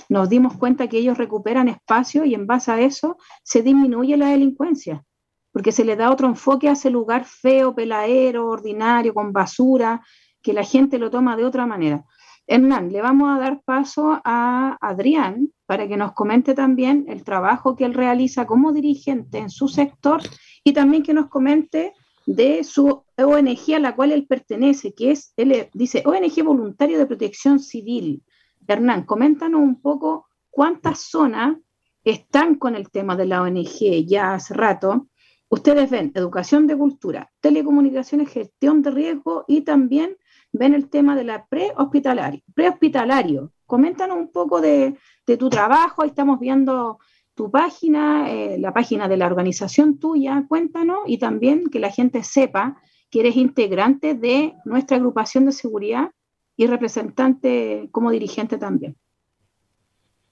nos 0.08 0.28
dimos 0.28 0.56
cuenta 0.56 0.88
que 0.88 0.99
ellos 0.99 1.18
recuperan 1.18 1.68
espacio 1.68 2.25
y 2.25 2.35
en 2.35 2.46
base 2.46 2.70
a 2.70 2.80
eso 2.80 3.16
se 3.42 3.62
disminuye 3.62 4.16
la 4.16 4.28
delincuencia, 4.28 5.04
porque 5.52 5.73
se 5.73 5.85
le 5.85 5.96
da 5.96 6.11
otro 6.11 6.28
enfoque 6.28 6.68
a 6.68 6.73
ese 6.73 6.90
lugar 6.90 7.25
feo, 7.25 7.75
peladero, 7.75 8.49
ordinario, 8.49 9.14
con 9.14 9.32
basura, 9.32 10.02
que 10.42 10.52
la 10.52 10.62
gente 10.62 10.99
lo 10.99 11.11
toma 11.11 11.37
de 11.37 11.44
otra 11.44 11.66
manera. 11.66 12.04
Hernán, 12.46 12.92
le 12.92 13.02
vamos 13.02 13.37
a 13.37 13.40
dar 13.40 13.61
paso 13.64 14.20
a 14.25 14.76
Adrián 14.80 15.50
para 15.66 15.88
que 15.88 15.96
nos 15.96 16.12
comente 16.12 16.54
también 16.54 17.04
el 17.08 17.25
trabajo 17.25 17.76
que 17.76 17.85
él 17.85 17.94
realiza 17.94 18.46
como 18.46 18.73
dirigente 18.73 19.38
en 19.38 19.50
su 19.50 19.68
sector 19.68 20.23
y 20.64 20.73
también 20.73 21.02
que 21.02 21.14
nos 21.14 21.28
comente 21.28 21.92
de 22.26 22.64
su 22.64 23.04
ONG 23.16 23.75
a 23.75 23.78
la 23.78 23.94
cual 23.94 24.12
él 24.12 24.26
pertenece, 24.26 24.94
que 24.94 25.12
es, 25.12 25.32
él 25.37 25.68
dice, 25.75 26.02
ONG 26.04 26.42
Voluntario 26.44 26.99
de 26.99 27.06
Protección 27.06 27.61
Civil. 27.61 28.25
Hernán, 28.66 29.04
coméntanos 29.04 29.61
un 29.61 29.80
poco 29.80 30.26
cuántas 30.50 31.00
zonas 31.02 31.56
están 32.02 32.56
con 32.56 32.75
el 32.75 32.90
tema 32.90 33.16
de 33.16 33.26
la 33.26 33.42
ONG 33.42 34.04
ya 34.06 34.35
hace 34.35 34.54
rato. 34.54 35.08
Ustedes 35.49 35.88
ven 35.88 36.12
educación 36.14 36.66
de 36.66 36.76
cultura, 36.76 37.30
telecomunicaciones, 37.40 38.30
gestión 38.30 38.82
de 38.82 38.90
riesgo 38.90 39.44
y 39.46 39.61
también 39.61 40.16
ven 40.52 40.75
el 40.75 40.88
tema 40.88 41.14
de 41.14 41.25
la 41.25 41.46
prehospitalario. 41.46 42.42
Prehospitalario, 42.54 43.52
coméntanos 43.66 44.16
un 44.16 44.30
poco 44.30 44.61
de, 44.61 44.96
tu 45.38 45.50
trabajo, 45.50 46.02
ahí 46.02 46.08
estamos 46.08 46.38
viendo 46.38 46.99
tu 47.35 47.50
página, 47.50 48.30
eh, 48.30 48.58
la 48.58 48.73
página 48.73 49.08
de 49.08 49.16
la 49.16 49.26
organización 49.26 49.99
tuya, 49.99 50.44
cuéntanos 50.49 51.00
y 51.06 51.18
también 51.18 51.68
que 51.68 51.80
la 51.80 51.90
gente 51.90 52.23
sepa 52.23 52.80
que 53.11 53.20
eres 53.20 53.37
integrante 53.37 54.14
de 54.14 54.54
nuestra 54.64 54.96
agrupación 54.96 55.44
de 55.46 55.52
seguridad 55.52 56.11
y 56.56 56.66
representante 56.66 57.88
como 57.92 58.11
dirigente 58.11 58.56
también. 58.56 58.96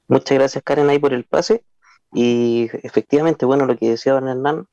Muchas 0.09 0.39
gracias 0.39 0.65
Karen 0.65 0.89
ahí 0.89 0.99
por 0.99 1.13
el 1.13 1.25
pase. 1.25 1.65
Y 2.13 2.69
efectivamente, 2.83 3.45
bueno, 3.45 3.67
lo 3.67 3.77
que 3.77 3.91
decía 3.91 4.13
don 4.13 4.29
Hernán 4.29 4.67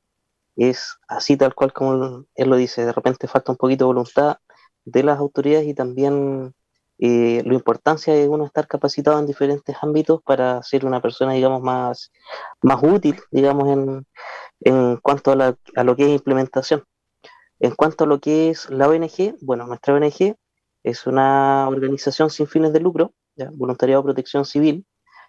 es 0.56 0.96
así 1.08 1.36
tal 1.36 1.54
cual 1.54 1.72
como 1.72 2.24
él 2.34 2.50
lo 2.50 2.56
dice. 2.56 2.84
De 2.84 2.92
repente 2.92 3.26
falta 3.26 3.52
un 3.52 3.58
poquito 3.58 3.84
de 3.84 3.94
voluntad 3.94 4.38
de 4.84 5.02
las 5.02 5.18
autoridades 5.18 5.66
y 5.66 5.74
también 5.74 6.54
eh, 6.98 7.42
la 7.44 7.54
importancia 7.54 8.14
de 8.14 8.28
uno 8.28 8.44
estar 8.44 8.66
capacitado 8.68 9.18
en 9.18 9.26
diferentes 9.26 9.76
ámbitos 9.80 10.22
para 10.22 10.62
ser 10.62 10.84
una 10.86 11.00
persona, 11.00 11.32
digamos, 11.32 11.62
más, 11.62 12.12
más 12.62 12.82
útil, 12.82 13.20
digamos, 13.30 13.68
en, 13.68 14.06
en 14.60 14.96
cuanto 14.98 15.32
a, 15.32 15.56
a 15.76 15.84
lo 15.84 15.96
que 15.96 16.04
es 16.04 16.10
implementación. 16.10 16.84
En 17.60 17.74
cuanto 17.74 18.04
a 18.04 18.06
lo 18.06 18.20
que 18.20 18.50
es 18.50 18.68
la 18.70 18.88
ONG, 18.88 19.36
bueno, 19.40 19.66
nuestra 19.66 19.94
ONG 19.94 20.36
es 20.82 21.06
una 21.06 21.68
organización 21.68 22.30
sin 22.30 22.46
fines 22.46 22.72
de 22.72 22.80
lucro, 22.80 23.14
voluntariado 23.52 24.02
de 24.02 24.06
protección 24.06 24.44
civil, 24.44 24.84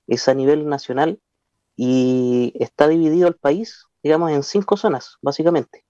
es 0.07 0.27
a 0.27 0.33
nivel 0.33 0.67
nacional 0.67 1.19
y 1.75 2.53
está 2.59 2.87
dividido 2.87 3.27
el 3.27 3.35
país, 3.35 3.85
digamos, 4.01 4.31
en 4.31 4.43
cinco 4.43 4.77
zonas, 4.77 5.17
básicamente, 5.21 5.85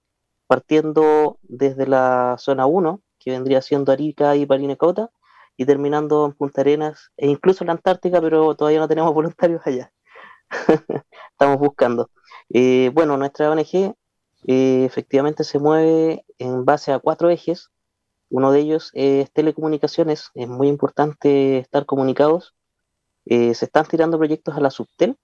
partiendo 0.48 1.39
desde 1.42 1.88
la 1.88 2.36
zona 2.39 2.65
1, 2.65 3.01
que 3.20 3.32
vendría 3.32 3.62
siendo 3.62 3.92
Arica 3.92 4.36
y 4.36 4.46
Parinacota, 4.46 5.12
y 5.57 5.65
terminando 5.65 6.25
en 6.25 6.33
Punta 6.33 6.62
Arenas 6.62 7.12
e 7.17 7.27
incluso 7.27 7.63
en 7.63 7.67
la 7.67 7.74
Antártica, 7.74 8.22
pero 8.22 8.55
todavía 8.55 8.79
no 8.79 8.88
tenemos 8.88 9.13
voluntarios 9.13 9.62
allá. 9.65 9.91
Estamos 11.31 11.57
buscando. 11.60 12.10
Eh, 12.50 12.91
bueno, 12.93 13.17
nuestra 13.17 13.50
ONG 13.50 13.95
eh, 14.48 14.86
efectivamente 14.86 15.43
se 15.43 15.60
mueve 15.60 16.25
en 16.38 16.65
base 16.65 16.91
a 16.91 17.00
cuatro 17.00 17.29
ejes. 17.29 17.69
Uno 18.29 18.51
de 18.51 18.60
ellos 18.60 18.89
es 18.93 19.31
telecomunicaciones. 19.31 20.31
Es 20.33 20.48
muy 20.48 20.67
importante 20.67 21.60
estar 21.60 21.86
comunicados. 21.86 22.55
Eh, 23.25 23.53
se 23.53 23.65
están 23.65 23.86
tirando 23.86 24.17
proyectos 24.17 24.55
a 24.55 24.62
la 24.62 24.72
Subtel 24.72 25.17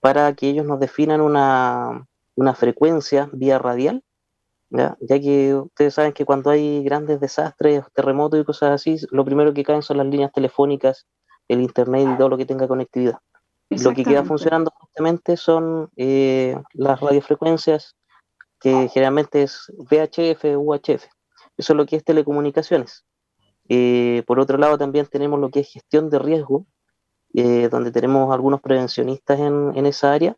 para 0.00 0.32
que 0.34 0.48
ellos 0.48 0.64
nos 0.64 0.80
definan 0.80 1.20
una, 1.20 2.06
una 2.36 2.54
frecuencia 2.54 3.28
vía 3.32 3.58
radial 3.58 4.02
¿ya? 4.70 4.96
que 5.06 5.54
ustedes 5.54 5.94
saben 5.94 6.12
que 6.12 6.24
cuando 6.24 6.50
hay 6.50 6.82
grandes 6.82 7.20
desastres, 7.20 7.84
terremotos 7.94 8.40
y 8.40 8.44
cosas 8.44 8.72
así, 8.72 8.96
lo 9.10 9.24
primero 9.24 9.52
que 9.54 9.64
caen 9.64 9.82
son 9.82 9.98
las 9.98 10.06
líneas 10.06 10.32
telefónicas, 10.32 11.06
el 11.48 11.60
internet 11.60 12.08
y 12.12 12.16
todo 12.16 12.28
lo 12.28 12.36
que 12.36 12.46
tenga 12.46 12.68
conectividad. 12.68 13.18
Lo 13.70 13.92
que 13.92 14.04
queda 14.04 14.24
funcionando 14.24 14.70
justamente 14.74 15.36
son 15.36 15.90
eh, 15.96 16.56
las 16.72 17.00
radiofrecuencias, 17.00 17.96
que 18.60 18.88
generalmente 18.88 19.42
es 19.42 19.70
VHF, 19.76 20.56
UHF. 20.56 21.04
Eso 21.56 21.72
es 21.72 21.76
lo 21.76 21.84
que 21.84 21.96
es 21.96 22.04
telecomunicaciones. 22.04 23.04
Eh, 23.68 24.22
por 24.26 24.40
otro 24.40 24.56
lado, 24.56 24.78
también 24.78 25.06
tenemos 25.06 25.38
lo 25.38 25.50
que 25.50 25.60
es 25.60 25.70
gestión 25.70 26.08
de 26.08 26.18
riesgo, 26.18 26.66
eh, 27.34 27.68
donde 27.68 27.90
tenemos 27.90 28.32
algunos 28.32 28.62
prevencionistas 28.62 29.38
en, 29.38 29.72
en 29.76 29.84
esa 29.84 30.12
área 30.12 30.36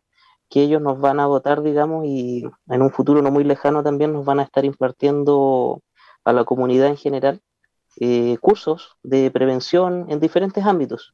que 0.51 0.61
ellos 0.61 0.81
nos 0.81 0.99
van 0.99 1.19
a 1.21 1.27
votar, 1.27 1.63
digamos, 1.63 2.05
y 2.05 2.43
en 2.67 2.81
un 2.81 2.91
futuro 2.91 3.21
no 3.21 3.31
muy 3.31 3.45
lejano 3.45 3.81
también 3.83 4.11
nos 4.11 4.25
van 4.25 4.41
a 4.41 4.43
estar 4.43 4.65
impartiendo 4.65 5.81
a 6.25 6.33
la 6.33 6.43
comunidad 6.43 6.87
en 6.87 6.97
general 6.97 7.41
eh, 8.01 8.37
cursos 8.41 8.97
de 9.01 9.31
prevención 9.31 10.07
en 10.09 10.19
diferentes 10.19 10.65
ámbitos. 10.65 11.13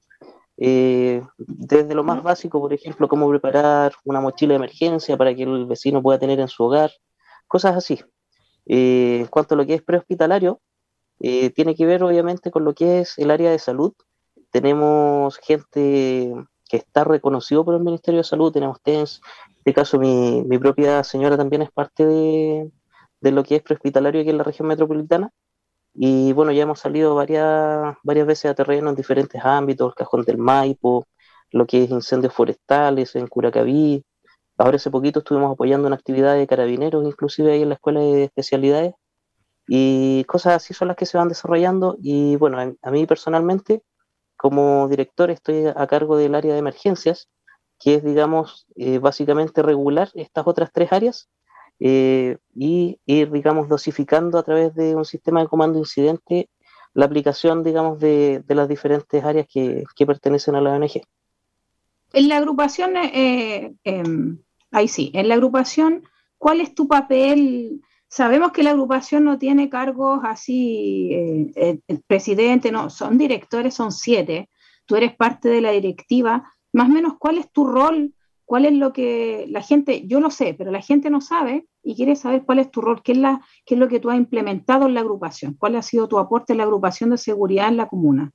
Eh, 0.58 1.22
desde 1.38 1.94
lo 1.94 2.04
más 2.04 2.24
básico, 2.24 2.60
por 2.60 2.74
ejemplo, 2.74 3.08
cómo 3.08 3.30
preparar 3.30 3.94
una 4.06 4.22
mochila 4.22 4.54
de 4.54 4.58
emergencia 4.58 5.16
para 5.18 5.36
que 5.36 5.44
el 5.44 5.68
vecino 5.68 6.02
pueda 6.02 6.18
tener 6.18 6.40
en 6.40 6.48
su 6.48 6.64
hogar, 6.64 6.92
cosas 7.48 7.76
así. 7.76 8.04
Eh, 8.66 9.20
en 9.22 9.28
cuanto 9.28 9.54
a 9.54 9.58
lo 9.58 9.68
que 9.68 9.76
es 9.76 9.84
prehospitalario, 9.84 10.60
tiene 11.20 11.76
que 11.76 11.86
ver 11.86 12.04
obviamente 12.04 12.52
con 12.52 12.64
lo 12.64 12.74
que 12.74 13.02
es 13.02 13.18
el 13.20 13.32
área 13.32 13.52
de 13.52 13.60
salud. 13.60 13.94
Tenemos 14.52 15.38
gente 15.38 16.34
que 16.68 16.78
está 16.78 17.04
reconocido 17.04 17.64
por 17.66 17.76
el 17.76 17.82
Ministerio 17.82 18.20
de 18.20 18.24
Salud, 18.24 18.52
tenemos 18.52 18.82
TENS, 18.82 19.22
en 19.48 19.56
este 19.58 19.74
caso 19.74 20.00
mi, 20.00 20.44
mi 20.44 20.58
propia 20.58 21.04
señora 21.04 21.38
también 21.38 21.62
es 21.62 21.72
parte 21.72 22.06
de, 22.06 22.72
de, 23.22 23.32
lo 23.32 23.44
que 23.44 23.56
es 23.58 23.62
prehospitalario 23.62 24.22
aquí 24.22 24.30
en 24.30 24.38
la 24.38 24.44
región 24.44 24.68
metropolitana, 24.68 25.32
y 25.94 26.34
bueno, 26.34 26.52
ya 26.52 26.64
hemos 26.64 26.80
salido 26.80 27.16
varias, 27.16 27.96
varias 28.04 28.28
veces 28.28 28.52
a 28.52 28.54
terreno 28.54 28.90
en 28.90 28.96
diferentes 28.96 29.44
ámbitos, 29.44 29.90
el 29.90 29.96
Cajón 29.96 30.24
del 30.24 30.38
Maipo, 30.38 31.06
lo 31.52 31.66
que 31.66 31.84
es 31.84 31.90
incendios 31.90 32.34
forestales 32.34 33.16
en 33.16 33.28
Curacaví, 33.28 34.04
ahora 34.58 34.78
hace 34.78 34.92
poquito 34.92 35.20
estuvimos 35.20 35.52
apoyando 35.54 35.88
una 35.88 35.96
actividad 35.96 36.36
de 36.36 36.48
carabineros, 36.48 37.06
inclusive 37.06 37.54
ahí 37.54 37.62
en 37.64 37.70
la 37.70 37.76
Escuela 37.76 38.00
de 38.00 38.26
Especialidades, 38.26 38.94
y 39.68 40.24
cosas 40.26 40.56
así 40.56 40.74
son 40.74 40.88
las 40.88 40.98
que 40.98 41.06
se 41.06 41.18
van 41.18 41.30
desarrollando, 41.30 41.98
y 42.02 42.36
bueno, 42.36 42.58
a 42.82 42.92
mí 42.92 43.06
personalmente 43.06 43.82
como 44.38 44.88
director 44.88 45.32
estoy 45.32 45.66
a 45.66 45.88
cargo 45.88 46.16
del 46.16 46.36
área 46.36 46.54
de 46.54 46.60
emergencias, 46.60 47.28
que 47.80 47.96
es, 47.96 48.04
digamos, 48.04 48.68
eh, 48.76 49.00
básicamente 49.00 49.62
regular 49.62 50.10
estas 50.14 50.48
otras 50.48 50.72
tres 50.72 50.92
áreas 50.92 51.30
eh, 51.80 52.38
y 52.56 53.00
ir, 53.06 53.32
digamos, 53.32 53.68
dosificando 53.68 54.38
a 54.38 54.44
través 54.44 54.74
de 54.76 54.96
un 54.96 55.06
sistema 55.06 55.42
de 55.42 55.48
comando 55.48 55.78
incidente 55.78 56.50
la 56.94 57.06
aplicación, 57.06 57.64
digamos, 57.64 58.00
de, 58.00 58.44
las 58.48 58.68
diferentes 58.68 59.24
áreas 59.24 59.48
que, 59.48 59.84
pertenecen 60.06 60.56
a 60.56 60.62
la 60.62 60.72
ONG. 60.72 61.02
En 62.14 62.30
la 62.30 62.38
agrupación, 62.38 62.96
eh, 62.98 63.76
em, 63.84 64.40
ahí 64.72 64.88
sí, 64.88 65.12
en 65.14 65.28
la 65.28 65.36
agrupación, 65.36 66.04
¿cuál 66.38 66.62
es 66.62 66.74
tu 66.74 66.88
papel 66.88 67.82
Sabemos 68.10 68.52
que 68.52 68.64
la 68.64 68.72
agrupación 68.72 69.26
no 69.26 69.38
tiene 69.38 69.70
cargos 69.70 70.22
así, 70.24 71.10
eh, 71.56 71.80
el 71.88 72.02
presidente, 72.08 72.72
no, 72.72 72.90
son 72.90 73.18
directores, 73.18 73.74
son 73.74 73.92
siete, 73.92 74.50
tú 74.86 74.96
eres 74.96 75.16
parte 75.16 75.50
de 75.50 75.62
la 75.62 75.72
directiva, 75.72 76.52
más 76.72 76.90
o 76.90 76.92
menos 76.92 77.14
cuál 77.20 77.38
es 77.38 77.52
tu 77.52 77.66
rol, 77.66 78.14
cuál 78.46 78.66
es 78.66 78.74
lo 78.74 78.94
que 78.94 79.46
la 79.50 79.62
gente, 79.62 80.08
yo 80.08 80.22
lo 80.22 80.32
sé, 80.32 80.54
pero 80.58 80.72
la 80.72 80.82
gente 80.82 81.10
no 81.10 81.20
sabe 81.20 81.68
y 81.84 81.96
quiere 81.96 82.16
saber 82.16 82.44
cuál 82.46 82.60
es 82.60 82.72
tu 82.72 82.80
rol, 82.80 83.04
qué 83.04 83.12
es, 83.12 83.18
la, 83.18 83.42
qué 83.66 83.76
es 83.76 83.80
lo 83.80 83.90
que 83.90 84.00
tú 84.00 84.10
has 84.10 84.18
implementado 84.18 84.86
en 84.86 84.94
la 84.94 85.02
agrupación, 85.02 85.54
cuál 85.56 85.76
ha 85.76 85.82
sido 85.82 86.08
tu 86.08 86.18
aporte 86.18 86.54
en 86.54 86.58
la 86.58 86.64
agrupación 86.64 87.10
de 87.10 87.18
seguridad 87.18 87.68
en 87.68 87.78
la 87.78 87.90
comuna. 87.90 88.32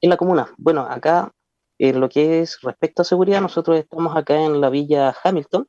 En 0.00 0.10
la 0.10 0.16
comuna, 0.16 0.48
bueno, 0.58 0.80
acá 0.80 1.30
en 1.78 2.00
lo 2.00 2.08
que 2.08 2.40
es 2.40 2.60
respecto 2.60 3.02
a 3.02 3.04
seguridad, 3.04 3.40
nosotros 3.40 3.78
estamos 3.78 4.16
acá 4.16 4.40
en 4.40 4.60
la 4.60 4.68
villa 4.68 5.14
Hamilton, 5.22 5.68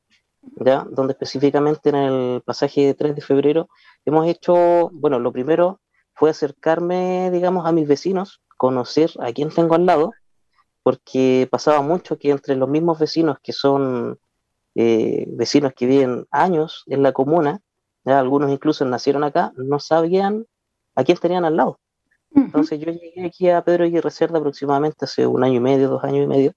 ¿ya? 0.58 0.86
donde 0.90 1.14
específicamente 1.14 1.90
en 1.90 1.96
el 1.96 2.42
pasaje 2.42 2.86
de 2.86 2.94
3 2.94 3.16
de 3.16 3.22
febrero 3.22 3.70
hemos 4.06 4.28
hecho, 4.28 4.90
bueno, 4.92 5.20
lo 5.20 5.32
primero 5.32 5.80
fue 6.14 6.30
acercarme, 6.30 7.32
digamos, 7.32 7.66
a 7.66 7.72
mis 7.72 7.88
vecinos, 7.88 8.42
conocer 8.58 9.12
a 9.20 9.32
quién 9.34 9.50
tengo 9.50 9.76
al 9.76 9.86
lado, 9.86 10.12
porque 10.84 11.48
pasaba 11.52 11.82
mucho 11.82 12.18
que 12.18 12.30
entre 12.30 12.56
los 12.56 12.70
mismos 12.70 13.00
vecinos 13.00 13.38
que 13.42 13.54
son 13.54 14.20
eh, 14.76 15.26
vecinos 15.30 15.74
que 15.74 15.86
viven 15.86 16.28
años 16.32 16.84
en 16.88 17.04
la 17.04 17.14
comuna, 17.14 17.62
¿ya? 18.06 18.20
algunos 18.20 18.52
incluso 18.52 18.86
nacieron 18.86 19.24
acá, 19.24 19.54
no 19.56 19.80
sabían 19.80 20.46
a 20.96 21.04
quién 21.04 21.18
tenían 21.18 21.46
al 21.46 21.58
lado. 21.58 21.80
Entonces 22.36 22.80
yo 22.80 22.92
llegué 22.92 23.26
aquí 23.26 23.50
a 23.50 23.64
Pedro 23.64 23.86
y 23.86 24.02
Cerda 24.10 24.40
aproximadamente 24.40 25.06
hace 25.06 25.28
un 25.28 25.44
año 25.44 25.56
y 25.56 25.60
medio, 25.60 25.90
dos 25.90 26.04
años 26.04 26.24
y 26.24 26.28
medio, 26.28 26.54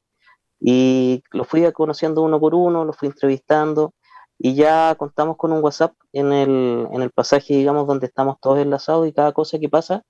y 0.60 1.22
lo 1.32 1.44
fui 1.44 1.70
conociendo 1.72 2.22
uno 2.22 2.40
por 2.40 2.54
uno, 2.54 2.84
lo 2.84 2.92
fui 2.92 3.08
entrevistando 3.08 3.92
y 4.38 4.54
ya 4.54 4.94
contamos 4.96 5.36
con 5.36 5.52
un 5.52 5.62
WhatsApp 5.62 5.94
en 6.12 6.32
el, 6.32 6.88
en 6.92 7.02
el 7.02 7.10
pasaje, 7.10 7.54
digamos, 7.54 7.86
donde 7.86 8.06
estamos 8.06 8.36
todos 8.40 8.58
enlazados 8.58 9.08
y 9.08 9.12
cada 9.12 9.32
cosa 9.32 9.58
que 9.58 9.68
pasa 9.68 10.02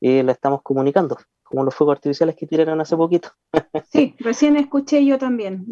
eh, 0.00 0.22
la 0.22 0.32
estamos 0.32 0.62
comunicando, 0.62 1.18
como 1.42 1.64
los 1.64 1.74
fuegos 1.74 1.96
artificiales 1.96 2.36
que 2.36 2.46
tiraron 2.46 2.80
hace 2.80 2.96
poquito. 2.96 3.30
Sí, 3.90 4.16
recién 4.18 4.56
escuché 4.56 5.04
yo 5.04 5.18
también, 5.18 5.66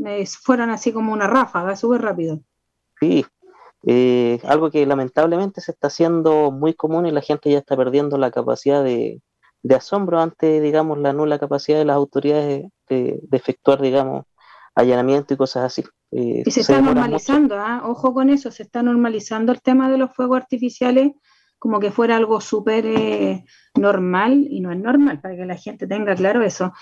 fueron 0.45 0.71
así 0.71 0.93
como 0.93 1.13
una 1.13 1.27
ráfaga, 1.27 1.75
súper 1.75 2.03
rápido. 2.03 2.41
Sí, 3.01 3.27
eh, 3.85 4.39
algo 4.45 4.71
que 4.71 4.87
lamentablemente 4.87 5.61
se 5.61 5.73
está 5.73 5.89
haciendo 5.89 6.53
muy 6.53 6.75
común 6.75 7.07
y 7.07 7.11
la 7.11 7.21
gente 7.21 7.51
ya 7.51 7.59
está 7.59 7.77
perdiendo 7.77 8.17
la 8.19 8.31
capacidad 8.31 8.85
de, 8.85 9.21
de 9.63 9.75
asombro 9.75 10.21
ante, 10.21 10.61
digamos, 10.61 10.99
la 10.99 11.13
nula 11.13 11.39
capacidad 11.39 11.79
de 11.79 11.85
las 11.85 11.97
autoridades 11.97 12.67
de, 12.89 13.21
efectuar, 13.31 13.81
digamos, 13.81 14.27
allanamiento 14.75 15.35
y 15.35 15.37
cosas 15.37 15.65
así. 15.65 15.85
Eh, 16.11 16.43
y 16.45 16.51
se, 16.51 16.61
está 16.61 16.81
normalizando, 16.81 17.57
¿ah? 17.57 17.83
ojo 17.85 18.13
con 18.13 18.29
eso, 18.29 18.51
se 18.51 18.65
está 18.65 18.83
normalizando 18.83 19.53
el 19.53 19.63
tema 19.63 19.91
de 19.91 19.99
los 19.99 20.15
fuegos 20.15 20.39
artificiales 20.39 21.13
como 21.63 21.79
que 21.79 21.93
fuera 21.93 22.17
algo 22.17 22.41
súper 22.41 22.85
eh, 22.87 23.45
normal 23.77 24.49
y 24.51 24.59
no 24.59 24.73
es 24.73 24.79
normal, 24.81 25.21
para 25.21 25.37
que 25.37 25.47
la 25.47 25.55
gente 25.55 25.87
tenga 25.87 26.17
claro 26.17 26.43
eso. 26.43 26.73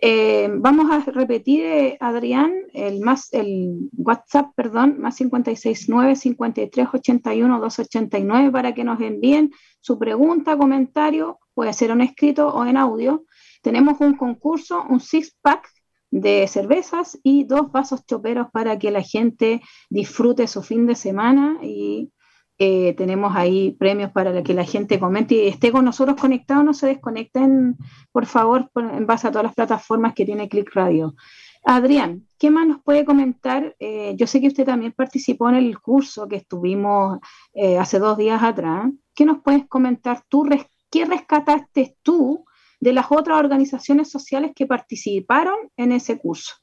Eh, 0.00 0.48
vamos 0.48 0.92
a 0.92 1.00
repetir, 1.10 1.96
Adrián, 1.98 2.52
el, 2.72 3.00
más, 3.00 3.32
el 3.32 3.90
WhatsApp, 3.96 4.52
perdón, 4.54 5.00
más 5.00 5.16
569 5.16 6.14
53 6.14 6.88
81 6.94 7.60
289 7.60 8.52
para 8.52 8.74
que 8.74 8.84
nos 8.84 9.00
envíen 9.00 9.50
su 9.80 9.98
pregunta, 9.98 10.56
comentario 10.56 11.40
puede 11.52 11.72
ser 11.72 11.90
en 11.90 12.02
escrito 12.02 12.46
o 12.46 12.64
en 12.64 12.76
audio. 12.76 13.24
Tenemos 13.60 14.00
un 14.00 14.14
concurso, 14.14 14.84
un 14.88 15.00
six-pack 15.00 15.68
de 16.12 16.46
cervezas 16.46 17.18
y 17.24 17.42
dos 17.42 17.72
vasos 17.72 18.06
choperos 18.06 18.52
para 18.52 18.78
que 18.78 18.92
la 18.92 19.02
gente 19.02 19.62
disfrute 19.90 20.46
su 20.46 20.62
fin 20.62 20.86
de 20.86 20.94
semana 20.94 21.58
y 21.60 22.12
Eh, 22.60 22.94
tenemos 22.94 23.36
ahí 23.36 23.76
premios 23.78 24.10
para 24.10 24.42
que 24.42 24.52
la 24.52 24.64
gente 24.64 24.98
comente 24.98 25.36
y 25.36 25.46
esté 25.46 25.70
con 25.70 25.84
nosotros 25.84 26.20
conectado, 26.20 26.64
no 26.64 26.74
se 26.74 26.88
desconecten, 26.88 27.76
por 28.10 28.26
favor, 28.26 28.68
en 28.74 29.06
base 29.06 29.28
a 29.28 29.30
todas 29.30 29.44
las 29.44 29.54
plataformas 29.54 30.12
que 30.14 30.24
tiene 30.24 30.48
Click 30.48 30.74
Radio. 30.74 31.14
Adrián, 31.64 32.26
¿qué 32.38 32.50
más 32.50 32.66
nos 32.66 32.82
puede 32.82 33.04
comentar? 33.04 33.76
Eh, 33.78 34.14
yo 34.16 34.26
sé 34.26 34.40
que 34.40 34.48
usted 34.48 34.64
también 34.64 34.92
participó 34.92 35.48
en 35.48 35.56
el 35.56 35.78
curso 35.78 36.26
que 36.26 36.36
estuvimos 36.36 37.18
eh, 37.52 37.78
hace 37.78 37.98
dos 37.98 38.18
días 38.18 38.42
atrás. 38.42 38.90
¿Qué 39.14 39.24
nos 39.24 39.42
puedes 39.42 39.66
comentar 39.68 40.22
tú? 40.28 40.48
¿Qué 40.90 41.04
rescataste 41.04 41.96
tú 42.02 42.44
de 42.80 42.92
las 42.92 43.06
otras 43.10 43.38
organizaciones 43.38 44.10
sociales 44.10 44.52
que 44.54 44.66
participaron 44.66 45.56
en 45.76 45.92
ese 45.92 46.18
curso? 46.18 46.54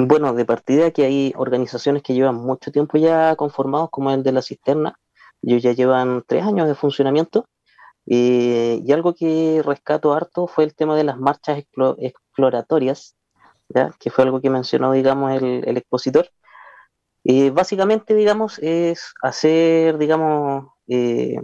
Bueno, 0.00 0.32
de 0.32 0.44
partida 0.44 0.92
que 0.92 1.04
hay 1.04 1.32
organizaciones 1.36 2.04
que 2.04 2.14
llevan 2.14 2.36
mucho 2.36 2.70
tiempo 2.70 2.98
ya 2.98 3.34
conformados, 3.34 3.90
como 3.90 4.12
el 4.12 4.22
de 4.22 4.30
la 4.30 4.42
cisterna. 4.42 4.96
Ellos 5.42 5.60
ya 5.60 5.72
llevan 5.72 6.22
tres 6.24 6.44
años 6.44 6.68
de 6.68 6.76
funcionamiento. 6.76 7.48
Eh, 8.06 8.80
y 8.84 8.92
algo 8.92 9.12
que 9.14 9.60
rescato 9.64 10.12
harto 10.14 10.46
fue 10.46 10.62
el 10.62 10.76
tema 10.76 10.94
de 10.96 11.02
las 11.02 11.18
marchas 11.18 11.64
exploratorias, 11.98 13.16
¿ya? 13.70 13.92
que 13.98 14.10
fue 14.10 14.22
algo 14.22 14.40
que 14.40 14.50
mencionó, 14.50 14.92
digamos, 14.92 15.42
el, 15.42 15.76
expositor. 15.76 16.30
Eh, 17.24 17.50
básicamente, 17.50 18.14
digamos, 18.14 18.60
es 18.60 19.12
hacer, 19.20 19.98
digamos, 19.98 20.68
eh, 20.86 21.40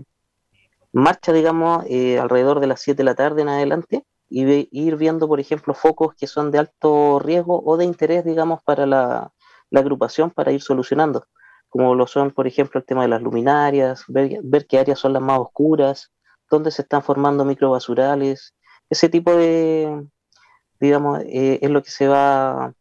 marcha, 0.92 1.32
digamos, 1.32 1.84
alrededor 2.20 2.60
de 2.60 2.68
las 2.68 2.80
7 2.82 2.98
de 2.98 3.04
la 3.04 3.16
tarde 3.16 3.42
en 3.42 3.48
adelante, 3.48 4.04
y 4.28 4.68
ir 4.72 4.96
viendo, 4.96 5.28
por 5.28 5.40
ejemplo, 5.40 5.74
focos 5.74 6.14
que 6.14 6.26
son 6.26 6.50
de 6.50 6.58
alto 6.58 7.18
riesgo 7.18 7.62
o 7.64 7.76
de 7.76 7.84
interés, 7.84 8.24
digamos, 8.24 8.60
para 8.64 8.86
la, 8.86 9.32
agrupación 9.72 10.30
para 10.30 10.52
ir 10.52 10.62
solucionando, 10.62 11.26
como 11.68 11.96
lo 11.96 12.06
son, 12.06 12.30
por 12.30 12.46
ejemplo, 12.46 12.78
el 12.78 12.86
tema 12.86 13.02
de 13.02 13.08
las 13.08 13.20
luminarias, 13.22 14.04
ver, 14.06 14.66
qué 14.68 14.78
áreas 14.78 15.00
son 15.00 15.12
las 15.12 15.22
más 15.22 15.40
oscuras, 15.40 16.12
dónde 16.48 16.70
se 16.70 16.82
están 16.82 17.02
formando 17.02 17.44
microbasurales, 17.44 18.54
ese 18.88 19.08
tipo 19.08 19.34
de, 19.34 20.06
digamos, 20.78 21.20
eh, 21.24 21.58
es 21.60 21.70
lo 21.70 21.82
que 21.82 21.90
se 21.90 22.06
va 22.06 22.72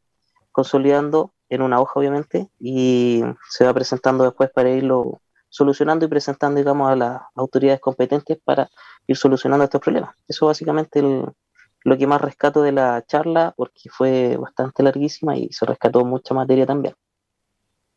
consolidando 0.51 1.34
en 1.49 1.63
una 1.63 1.79
hoja, 1.79 1.99
obviamente, 1.99 2.49
y 2.60 3.23
se 3.49 3.65
va 3.65 3.73
presentando 3.73 4.23
después 4.23 4.51
para 4.51 4.69
irlo 4.69 5.21
solucionando 5.53 6.05
y 6.05 6.07
presentando, 6.07 6.57
digamos, 6.57 6.89
a 6.89 6.95
las 6.95 7.21
autoridades 7.35 7.79
competentes 7.79 8.39
para 8.43 8.67
ir 9.05 9.15
solucionando 9.15 9.63
estos 9.63 9.81
problemas. 9.81 10.15
Eso 10.27 10.47
básicamente 10.47 10.99
lo 11.03 11.97
que 11.97 12.07
más 12.07 12.21
rescato 12.21 12.63
de 12.63 12.71
la 12.71 13.05
charla, 13.05 13.53
porque 13.55 13.87
fue 13.91 14.35
bastante 14.37 14.81
larguísima 14.81 15.37
y 15.37 15.49
se 15.51 15.67
rescató 15.67 16.03
mucha 16.03 16.33
materia 16.33 16.65
también. 16.65 16.95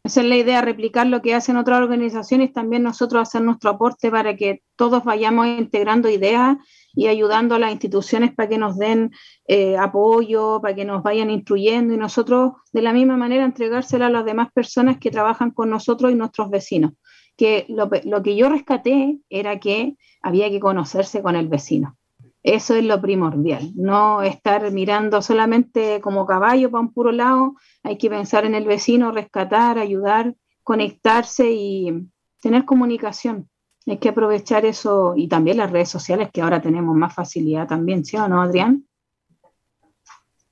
Esa 0.04 0.20
es 0.20 0.26
la 0.26 0.36
idea, 0.36 0.60
replicar 0.60 1.06
lo 1.06 1.22
que 1.22 1.34
hacen 1.34 1.56
otras 1.56 1.80
organizaciones, 1.80 2.52
también 2.52 2.82
nosotros 2.82 3.22
hacer 3.22 3.40
nuestro 3.40 3.70
aporte 3.70 4.10
para 4.10 4.36
que 4.36 4.62
todos 4.76 5.02
vayamos 5.02 5.46
integrando 5.46 6.10
ideas 6.10 6.58
y 6.94 7.06
ayudando 7.06 7.54
a 7.54 7.58
las 7.58 7.72
instituciones 7.72 8.34
para 8.34 8.50
que 8.50 8.58
nos 8.58 8.76
den 8.76 9.12
eh, 9.48 9.78
apoyo, 9.78 10.60
para 10.60 10.74
que 10.74 10.84
nos 10.84 11.02
vayan 11.02 11.30
instruyendo 11.30 11.94
y 11.94 11.96
nosotros 11.96 12.52
de 12.72 12.82
la 12.82 12.92
misma 12.92 13.16
manera 13.16 13.44
entregársela 13.44 14.06
a 14.06 14.10
las 14.10 14.26
demás 14.26 14.52
personas 14.52 14.98
que 14.98 15.10
trabajan 15.10 15.50
con 15.50 15.70
nosotros 15.70 16.12
y 16.12 16.14
nuestros 16.14 16.50
vecinos 16.50 16.92
que 17.36 17.66
lo, 17.68 17.90
que 18.22 18.36
yo 18.36 18.48
rescaté 18.48 19.18
era 19.28 19.60
que 19.60 19.96
había 20.22 20.50
que 20.50 20.60
conocerse 20.60 21.22
con 21.22 21.36
el 21.36 21.48
vecino. 21.48 21.96
Eso 22.42 22.74
es 22.76 22.84
lo 22.84 23.00
primordial, 23.00 23.72
no 23.74 24.22
estar 24.22 24.70
mirando 24.70 25.20
solamente 25.20 26.00
como 26.00 26.26
caballo 26.26 26.70
para 26.70 26.82
un 26.82 26.92
puro 26.92 27.10
lado, 27.10 27.56
hay 27.82 27.98
que 27.98 28.08
pensar 28.08 28.44
en 28.44 28.54
el 28.54 28.64
vecino, 28.64 29.10
rescatar, 29.10 29.78
ayudar, 29.78 30.34
conectarse 30.62 31.50
y 31.50 32.08
tener 32.40 32.64
comunicación. 32.64 33.50
Hay 33.86 33.98
que 33.98 34.10
aprovechar 34.10 34.64
eso 34.64 35.14
y 35.16 35.28
también 35.28 35.56
las 35.56 35.72
redes 35.72 35.88
sociales 35.88 36.30
que 36.32 36.40
ahora 36.40 36.62
tenemos 36.62 36.96
más 36.96 37.14
facilidad 37.14 37.66
también, 37.66 38.04
¿sí 38.04 38.16
o 38.16 38.28
no, 38.28 38.42
Adrián? 38.42 38.86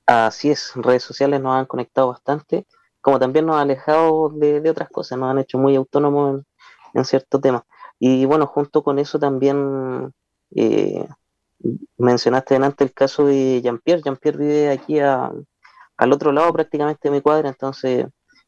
Así 0.05 0.51
es, 0.51 0.73
redes 0.75 1.03
sociales 1.03 1.41
nos 1.41 1.55
han 1.55 1.65
conectado 1.65 2.09
bastante, 2.09 2.67
como 3.01 3.19
también 3.19 3.45
nos 3.45 3.55
han 3.55 3.63
alejado 3.63 4.29
de, 4.29 4.61
de 4.61 4.69
otras 4.69 4.89
cosas, 4.89 5.17
nos 5.17 5.31
han 5.31 5.39
hecho 5.39 5.57
muy 5.57 5.75
autónomos 5.75 6.35
en 6.39 6.45
cierto 7.03 7.39
tema. 7.39 7.65
Y 7.99 8.25
bueno, 8.25 8.47
junto 8.47 8.83
con 8.83 8.99
eso 8.99 9.19
también 9.19 10.13
eh, 10.55 11.07
mencionaste 11.97 12.55
delante 12.55 12.83
el 12.83 12.93
caso 12.93 13.25
de 13.25 13.61
Jean-Pierre. 13.61 14.01
Jean-Pierre 14.03 14.37
vive 14.37 14.69
aquí 14.69 14.99
al 14.99 16.13
otro 16.13 16.31
lado 16.31 16.51
prácticamente 16.53 17.09
de 17.09 17.15
mi 17.15 17.21
cuadra, 17.21 17.49
entonces 17.49 18.07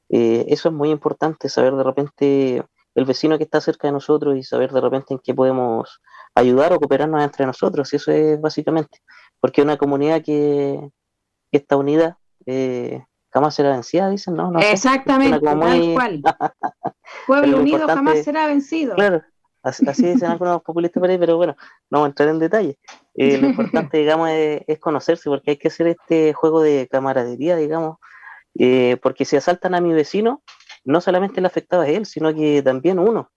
eh, 0.10 0.46
eso 0.50 0.70
es 0.70 0.76
muy 0.76 0.90
importante, 0.90 1.50
saber 1.50 1.76
de 1.76 1.84
repente 1.84 2.64
el 2.96 3.06
vecino 3.06 3.38
que 3.38 3.44
está 3.44 3.62
cerca 3.62 3.88
de 3.88 3.94
nosotros 3.94 4.36
y 4.38 4.44
saber 4.44 4.72
de 4.72 4.82
repente 4.82 5.14
en 5.14 5.20
qué 5.20 5.34
podemos 5.34 6.02
ayudar 6.34 6.74
o 6.74 6.80
cooperarnos 6.80 7.24
entre 7.24 7.46
nosotros. 7.46 7.94
Y 7.94 7.98
eso 7.98 8.12
es 8.12 8.40
básicamente, 8.42 9.00
porque 9.40 9.62
una 9.62 9.78
comunidad 9.78 10.22
que, 10.22 10.90
está 11.52 11.78
unida 11.78 12.20
eh, 12.46 13.04
jamás 13.32 13.56
será 13.56 13.72
vencida, 13.72 14.10
dicen, 14.10 14.36
¿no? 14.36 14.52
Exactamente, 14.60 15.40
tal 15.40 15.60
cual. 15.94 16.22
Pueblo 17.28 17.60
unido 17.60 17.86
jamás 17.88 18.24
será 18.24 18.48
vencido. 18.48 18.96
Claro, 18.96 19.22
así, 19.62 19.84
dicen 19.86 20.32
algunos 20.32 20.62
populistas 20.64 21.02
por 21.02 21.10
ahí, 21.10 21.18
pero 21.18 21.38
bueno, 21.38 21.56
no 21.90 22.00
vamos 22.00 22.08
a 22.08 22.10
entrar 22.10 22.30
en 22.30 22.40
detalle. 22.40 22.80
Eh, 23.16 23.38
lo 23.38 23.48
importante, 23.48 23.98
digamos, 24.00 24.30
es, 24.32 24.80
conocerse, 24.80 25.30
porque 25.30 25.52
hay 25.52 25.58
que 25.58 25.68
hacer 25.68 25.88
este 25.88 26.34
juego 26.34 26.62
de 26.62 26.88
camaradería, 26.90 27.58
digamos, 27.58 27.98
eh, 28.58 28.98
porque 29.04 29.26
si 29.26 29.36
asaltan 29.36 29.76
a 29.76 29.82
mi 29.82 29.94
vecino, 29.94 30.42
no 30.86 31.02
solamente 31.02 31.42
le 31.42 31.48
afectaba 31.48 31.84
a 31.84 31.90
él, 31.90 32.06
sino 32.06 32.34
que 32.34 32.64
también 32.64 32.98
uno, 32.98 33.30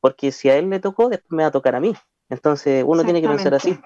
porque 0.00 0.32
si 0.32 0.50
a 0.50 0.56
él 0.56 0.68
le 0.68 0.80
tocó, 0.80 1.08
después 1.08 1.30
me 1.30 1.44
va 1.44 1.48
a 1.48 1.52
tocar 1.52 1.74
a 1.76 1.80
mí. 1.80 1.94
Entonces, 2.28 2.84
uno 2.86 3.04
tiene 3.04 3.22
que 3.22 3.28
pensar 3.28 3.54
así. 3.54 3.78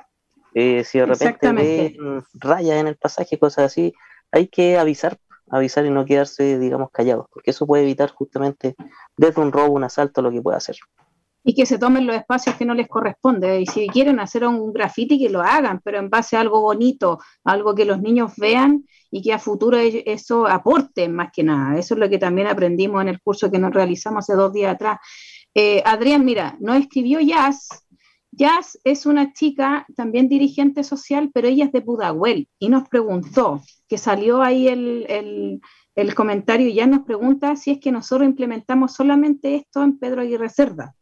Eh, 0.54 0.82
si 0.84 0.98
de 0.98 1.06
repente 1.06 1.52
ve 1.52 1.96
rayas 2.34 2.78
en 2.78 2.88
el 2.88 2.96
pasaje, 2.96 3.38
cosas 3.38 3.66
así, 3.66 3.94
hay 4.30 4.48
que 4.48 4.78
avisar, 4.78 5.18
avisar 5.52 5.84
y 5.86 5.90
no 5.90 6.04
quedarse, 6.04 6.58
digamos, 6.58 6.90
callados, 6.90 7.26
porque 7.32 7.50
eso 7.50 7.66
puede 7.66 7.84
evitar 7.84 8.10
justamente 8.10 8.74
desde 9.16 9.40
un 9.40 9.52
robo, 9.52 9.74
un 9.74 9.84
asalto, 9.84 10.22
lo 10.22 10.32
que 10.32 10.40
pueda 10.40 10.56
hacer. 10.56 10.76
Y 11.44 11.54
que 11.54 11.66
se 11.66 11.78
tomen 11.78 12.06
los 12.06 12.16
espacios 12.16 12.56
que 12.56 12.64
no 12.64 12.74
les 12.74 12.88
corresponde. 12.88 13.60
Y 13.60 13.66
si 13.66 13.88
quieren 13.88 14.18
hacer 14.20 14.46
un 14.46 14.72
graffiti, 14.72 15.18
que 15.18 15.28
lo 15.28 15.42
hagan, 15.42 15.80
pero 15.84 15.98
en 15.98 16.08
base 16.08 16.36
a 16.36 16.40
algo 16.40 16.60
bonito, 16.60 17.18
algo 17.44 17.74
que 17.74 17.84
los 17.84 18.00
niños 18.00 18.32
vean 18.36 18.84
y 19.10 19.22
que 19.22 19.32
a 19.32 19.38
futuro 19.38 19.76
e-, 19.76 20.04
eso 20.06 20.46
aporte 20.46 21.08
más 21.08 21.30
que 21.32 21.42
nada. 21.42 21.78
Eso 21.78 21.94
es 21.94 22.00
lo 22.00 22.08
que 22.08 22.18
también 22.18 22.46
aprendimos 22.46 23.02
en 23.02 23.08
el 23.08 23.20
curso 23.20 23.50
que 23.50 23.58
nos 23.58 23.74
realizamos 23.74 24.24
hace 24.24 24.34
dos 24.34 24.52
días 24.52 24.74
atrás. 24.74 24.98
Eh, 25.54 25.82
Adrián, 25.84 26.24
mira, 26.24 26.56
nos 26.60 26.76
escribió 26.76 27.20
Jazz. 27.20 27.68
Jazz 28.34 28.78
es 28.84 29.04
una 29.04 29.34
chica, 29.34 29.86
también 29.94 30.26
dirigente 30.26 30.84
social, 30.84 31.30
pero 31.34 31.48
ella 31.48 31.66
es 31.66 31.72
de 31.72 31.82
Pudahuel 31.82 32.48
y 32.58 32.70
nos 32.70 32.88
preguntó, 32.88 33.60
que 33.86 33.98
salió 33.98 34.40
ahí 34.40 34.68
el, 34.68 35.60
comentario 36.16 36.66
y 36.66 36.72
ya 36.72 36.86
nos 36.86 37.02
pregunta 37.02 37.56
si 37.56 37.72
es 37.72 37.78
que 37.78 37.92
nosotros 37.92 38.26
implementamos 38.26 38.94
solamente 38.94 39.54
esto 39.54 39.82
en 39.82 39.98
Pedro 39.98 40.22
Aguirre 40.22 40.48
Cerda. 40.48 40.96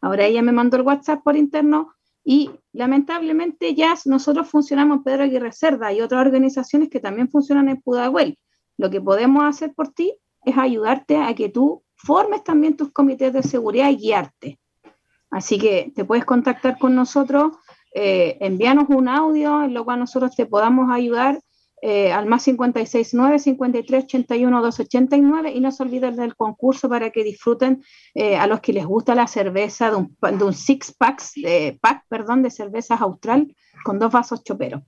Ahora 0.00 0.26
ella 0.26 0.42
me 0.42 0.52
mandó 0.52 0.76
el 0.76 0.84
WhatsApp 0.84 1.24
por 1.24 1.36
interno 1.36 1.92
y 2.24 2.50
lamentablemente 2.72 3.74
ya 3.74 3.96
nosotros 4.04 4.48
funcionamos 4.48 4.98
en 4.98 5.02
Pedro 5.02 5.24
Aguirre 5.24 5.50
Cerda 5.50 5.92
y 5.92 6.00
otras 6.00 6.24
organizaciones 6.24 6.88
que 6.88 7.00
también 7.00 7.28
funcionan 7.28 7.68
en 7.68 7.82
Pudahuel. 7.82 8.38
Lo 8.78 8.90
que 8.90 9.00
podemos 9.00 9.42
hacer 9.42 9.74
por 9.74 9.88
ti 9.88 10.14
es 10.44 10.56
ayudarte 10.56 11.16
a 11.16 11.34
que 11.34 11.48
tú 11.48 11.82
formes 11.96 12.44
también 12.44 12.76
tus 12.76 12.92
comités 12.92 13.32
de 13.32 13.42
seguridad 13.42 13.90
y 13.90 13.96
guiarte. 13.96 14.60
Así 15.30 15.58
que 15.58 15.92
te 15.94 16.04
puedes 16.04 16.24
contactar 16.24 16.78
con 16.78 16.94
nosotros, 16.94 17.52
eh, 17.94 18.36
envíanos 18.40 18.88
un 18.88 19.08
audio 19.08 19.62
en 19.62 19.74
lo 19.74 19.84
cual 19.84 20.00
nosotros 20.00 20.34
te 20.34 20.46
podamos 20.46 20.90
ayudar 20.92 21.40
eh, 21.82 22.12
al 22.12 22.26
más 22.26 22.44
569 22.44 23.38
53 23.38 24.04
81 24.04 24.62
289 24.62 25.52
y 25.52 25.60
no 25.60 25.72
se 25.72 25.82
olviden 25.82 26.14
del 26.16 26.36
concurso 26.36 26.90
para 26.90 27.10
que 27.10 27.24
disfruten 27.24 27.82
eh, 28.14 28.36
a 28.36 28.46
los 28.46 28.60
que 28.60 28.74
les 28.74 28.84
gusta 28.84 29.14
la 29.14 29.26
cerveza 29.26 29.90
de 29.90 29.96
un, 29.96 30.16
de 30.20 30.44
un 30.44 30.52
six 30.52 30.92
packs, 30.92 31.32
de, 31.36 31.78
pack 31.80 32.04
perdón, 32.08 32.42
de 32.42 32.50
cervezas 32.50 33.00
austral 33.00 33.56
con 33.82 33.98
dos 33.98 34.12
vasos 34.12 34.44
choperos. 34.44 34.82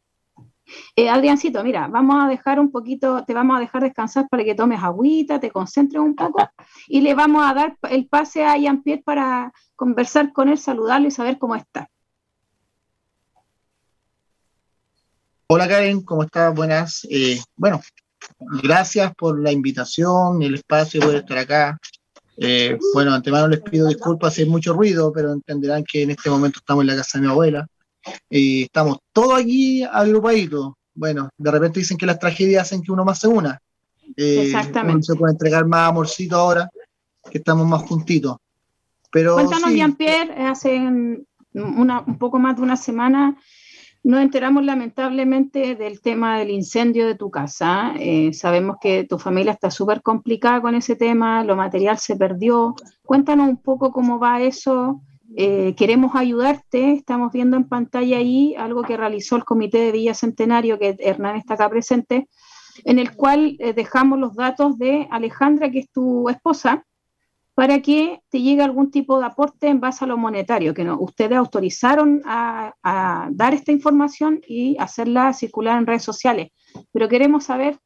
Eh, 0.97 1.09
Adriancito, 1.09 1.63
mira, 1.65 1.89
vamos 1.89 2.23
a 2.23 2.29
dejar 2.29 2.61
un 2.61 2.71
poquito, 2.71 3.25
te 3.25 3.35
vamos 3.35 3.57
a 3.57 3.61
dejar 3.61 3.83
descansar 3.83 4.29
para 4.29 4.45
que 4.45 4.55
tomes 4.55 4.83
agüita, 4.83 5.41
te 5.41 5.51
concentres 5.51 6.01
un 6.01 6.15
poco 6.15 6.49
y 6.89 7.01
le 7.01 7.15
vamos 7.15 7.45
a 7.45 7.55
dar 7.55 7.77
el 7.91 8.07
pase 8.07 8.45
a 8.45 8.57
Jean-Pierre 8.57 9.03
para 9.05 9.53
conversar 9.77 10.33
con 10.33 10.49
él, 10.49 10.59
saludarlo 10.59 11.09
y 11.09 11.11
saber 11.11 11.39
cómo 11.39 11.57
está. 11.57 11.89
Hola 15.49 15.69
Karen, 15.69 16.03
¿cómo 16.03 16.23
estás? 16.23 16.55
Buenas. 16.55 17.07
Eh, 17.11 17.39
bueno, 17.57 17.81
gracias 18.39 19.15
por 19.15 19.39
la 19.39 19.53
invitación, 19.53 20.43
el 20.43 20.55
espacio 20.55 21.01
poder 21.01 21.19
estar 21.19 21.39
acá. 21.39 21.79
Eh, 22.39 22.79
bueno, 22.95 23.13
antemano 23.13 23.49
les 23.49 23.61
pido 23.61 23.87
disculpas 23.89 24.35
si 24.35 24.43
hay 24.43 24.49
mucho 24.49 24.73
ruido, 24.73 25.13
pero 25.13 25.33
entenderán 25.33 25.85
que 25.85 26.03
en 26.03 26.11
este 26.11 26.31
momento 26.31 26.59
estamos 26.59 26.83
en 26.83 26.89
la 26.89 26.97
casa 26.97 27.19
de 27.19 27.27
mi 27.27 27.31
abuela. 27.31 27.67
Estamos 28.31 28.99
todos 29.12 29.41
aquí 29.41 29.83
agrupaditos. 29.85 30.73
Bueno, 30.95 31.31
de 31.37 31.51
repente 31.51 31.81
dicen 31.81 31.97
que 31.97 32.07
las 32.07 32.19
tragedias 32.19 32.62
hacen 32.62 32.83
que 32.83 32.93
uno 32.93 33.05
más 33.05 33.21
se 33.21 33.29
una. 33.29 33.61
Eh, 34.17 34.43
Exactamente. 34.47 35.05
se 35.05 35.15
puede 35.15 35.33
entregar 35.33 35.67
más 35.67 35.88
amorcito 35.88 36.37
ahora, 36.37 36.69
que 37.31 37.38
estamos 37.38 37.67
más 37.67 37.83
juntitos. 37.83 38.37
Pero 39.11 39.35
Cuéntanos, 39.35 39.73
Jean-Pierre, 39.73 40.47
hace 40.47 40.79
una, 41.55 42.01
un 42.01 42.19
poco 42.19 42.38
más 42.38 42.57
de 42.57 42.62
una 42.62 42.77
semana 42.77 43.37
nos 44.05 44.21
enteramos 44.21 44.65
lamentablemente 44.65 45.77
del 45.77 46.01
tema 46.01 46.38
del 46.38 46.51
incendio 46.51 47.07
de 47.07 47.15
tu 47.15 47.31
casa. 47.31 47.95
Eh, 47.99 48.33
sabemos 48.33 48.77
que 48.81 49.05
tu 49.05 49.19
familia 49.19 49.53
está 49.53 49.71
súper 49.71 50.03
complicada 50.03 50.61
con 50.61 50.75
ese 50.75 50.97
tema, 50.97 51.45
lo 51.45 51.55
material 51.55 51.99
se 51.99 52.17
perdió. 52.17 52.75
Cuéntanos 53.05 53.49
un 53.49 53.59
poco 53.59 53.93
cómo 53.93 54.19
va 54.19 54.43
eso. 54.43 55.01
Eh, 55.37 55.75
queremos 55.77 56.14
ayudarte. 56.14 56.92
Estamos 56.92 57.33
viendo 57.33 57.57
en 57.57 57.68
pantalla 57.68 58.18
ahí 58.18 58.55
algo 58.57 58.83
que 58.83 58.97
realizó 58.97 59.37
el 59.37 59.45
Comité 59.45 59.79
de 59.79 59.92
Villa 59.92 60.14
Centenario, 60.14 60.79
que 60.79 60.97
Hernán 60.99 61.37
está 61.37 61.55
acá 61.55 61.68
presente, 61.68 62.29
en 62.85 62.99
el 62.99 63.14
cual 63.14 63.57
eh, 63.59 63.73
dejamos 63.73 64.18
los 64.18 64.35
datos 64.35 64.79
de 64.79 65.09
Alejandra, 65.11 65.71
que 65.71 65.81
es 65.81 65.90
tu 65.90 66.29
esposa, 66.29 66.85
para 67.55 67.81
que 67.81 68.21
te 68.31 68.40
llegue 68.40 68.62
algún 68.62 68.90
tipo 68.90 69.18
de 69.18 69.27
aporte 69.27 69.68
en 69.68 69.81
base 69.81 70.05
a 70.05 70.09
lo 70.09 70.16
monetario, 70.16 70.73
que 70.73 70.85
no, 70.85 70.99
ustedes 70.99 71.37
autorizaron 71.37 72.23
a, 72.25 72.73
dar 73.31 73.53
esta 73.53 73.73
información 73.73 74.40
y 74.47 74.77
hacerla 74.79 75.33
circular 75.33 75.79
en 75.79 75.87
redes 75.87 76.03
sociales. 76.03 76.49
Pero 76.92 77.09
queremos 77.09 77.45
saber 77.45 77.79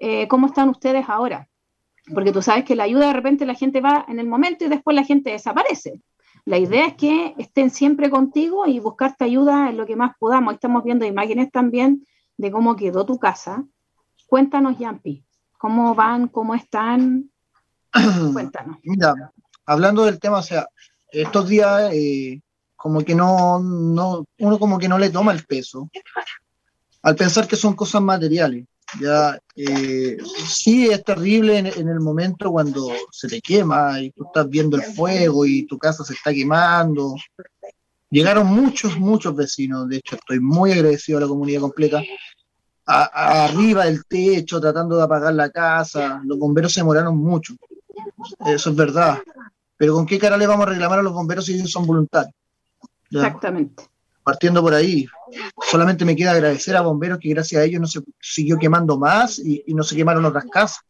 eh, 0.00 0.28
cómo 0.28 0.46
están 0.46 0.68
ustedes 0.68 1.08
ahora, 1.08 1.48
porque 2.14 2.32
tú 2.32 2.42
sabes 2.42 2.64
que 2.64 2.76
la 2.76 2.84
ayuda 2.84 3.08
de 3.08 3.12
repente 3.12 3.44
la 3.44 3.54
gente 3.54 3.80
va 3.80 4.04
en 4.08 4.20
el 4.20 4.28
momento 4.28 4.64
y 4.64 4.68
después 4.68 4.94
la 4.94 5.04
gente 5.04 5.30
desaparece. 5.30 6.00
La 6.48 6.56
idea 6.56 6.86
es 6.86 6.94
que 6.94 7.34
estén 7.36 7.68
siempre 7.68 8.08
contigo 8.08 8.66
y 8.66 8.80
buscarte 8.80 9.24
ayuda 9.24 9.68
en 9.68 9.76
lo 9.76 9.84
que 9.84 9.96
más 9.96 10.16
podamos. 10.18 10.54
Estamos 10.54 10.82
viendo 10.82 11.04
imágenes 11.04 11.52
también 11.52 12.06
de 12.38 12.50
cómo 12.50 12.74
quedó 12.74 13.04
tu 13.04 13.18
casa. 13.18 13.66
Cuéntanos, 14.26 14.78
Yampi, 14.78 15.22
cómo 15.58 15.94
van, 15.94 16.28
cómo 16.28 16.54
están, 16.54 17.30
Cuéntanos. 18.32 18.78
Mira, 18.82 19.12
hablando 19.66 20.06
del 20.06 20.18
tema, 20.18 20.38
o 20.38 20.42
sea, 20.42 20.66
estos 21.12 21.50
días 21.50 21.92
eh, 21.92 22.40
como 22.76 23.02
que 23.02 23.14
no, 23.14 23.58
no, 23.58 24.24
uno 24.38 24.58
como 24.58 24.78
que 24.78 24.88
no 24.88 24.98
le 24.98 25.10
toma 25.10 25.32
el 25.32 25.44
peso 25.44 25.90
al 27.02 27.14
pensar 27.14 27.46
que 27.46 27.56
son 27.56 27.74
cosas 27.74 28.00
materiales. 28.00 28.64
Ya, 29.00 29.38
eh, 29.54 30.16
sí 30.46 30.88
es 30.88 31.04
terrible 31.04 31.58
en, 31.58 31.88
el 31.88 32.00
momento 32.00 32.50
cuando 32.50 32.88
se 33.10 33.28
te 33.28 33.40
quema 33.40 34.00
y 34.00 34.10
tú 34.12 34.24
estás 34.24 34.48
viendo 34.48 34.76
el 34.76 34.82
fuego 34.82 35.44
y 35.44 35.66
tu 35.66 35.78
casa 35.78 36.04
se 36.04 36.14
está 36.14 36.32
quemando. 36.32 37.14
Llegaron 38.10 38.46
muchos, 38.46 38.98
muchos 38.98 39.36
vecinos, 39.36 39.88
de 39.88 39.96
hecho 39.96 40.16
estoy 40.16 40.40
muy 40.40 40.72
agradecido 40.72 41.18
a 41.18 41.20
la 41.20 41.28
comunidad 41.28 41.60
completa, 41.60 42.02
arriba 42.86 43.84
del 43.84 44.06
techo 44.06 44.58
tratando 44.58 44.96
de 44.96 45.02
apagar 45.02 45.34
la 45.34 45.50
casa, 45.50 46.22
los 46.24 46.38
bomberos 46.38 46.72
se 46.72 46.80
demoraron 46.80 47.18
mucho. 47.18 47.54
Eso 48.46 48.70
es 48.70 48.76
verdad. 48.76 49.18
Pero 49.76 49.94
¿con 49.94 50.06
qué 50.06 50.18
cara 50.18 50.38
le 50.38 50.46
vamos 50.46 50.66
a 50.66 50.70
reclamar 50.70 51.00
a 51.00 51.02
los 51.02 51.12
bomberos 51.12 51.44
si 51.44 51.54
ellos 51.54 51.70
son 51.70 51.86
voluntarios? 51.86 52.34
Exactamente. 53.10 53.84
Partiendo 54.28 54.60
por 54.60 54.74
ahí, 54.74 55.06
solamente 55.70 56.04
me 56.04 56.14
queda 56.14 56.32
agradecer 56.32 56.76
a 56.76 56.82
bomberos 56.82 57.18
que 57.18 57.30
gracias 57.30 57.62
a 57.62 57.64
ellos 57.64 57.80
no 57.80 57.86
se 57.86 58.00
siguió 58.20 58.58
quemando 58.58 58.98
más 58.98 59.38
y, 59.38 59.64
no 59.68 59.82
se 59.82 59.96
quemaron 59.96 60.22
otras 60.26 60.44
casas. 60.52 60.84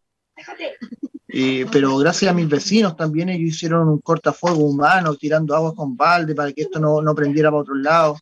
pero 1.70 1.96
gracias 1.98 2.32
a 2.32 2.34
mis 2.34 2.48
vecinos 2.48 2.96
también 2.96 3.28
ellos 3.28 3.54
hicieron 3.54 3.88
un 3.88 4.00
cortafuego 4.00 4.64
humano 4.64 5.14
tirando 5.14 5.54
agua 5.54 5.72
con 5.72 5.96
balde 5.96 6.34
para 6.34 6.52
que 6.52 6.62
esto 6.62 6.80
no, 6.80 7.14
prendiera 7.14 7.50
para 7.52 7.62
otro 7.62 7.76
lado. 7.76 8.16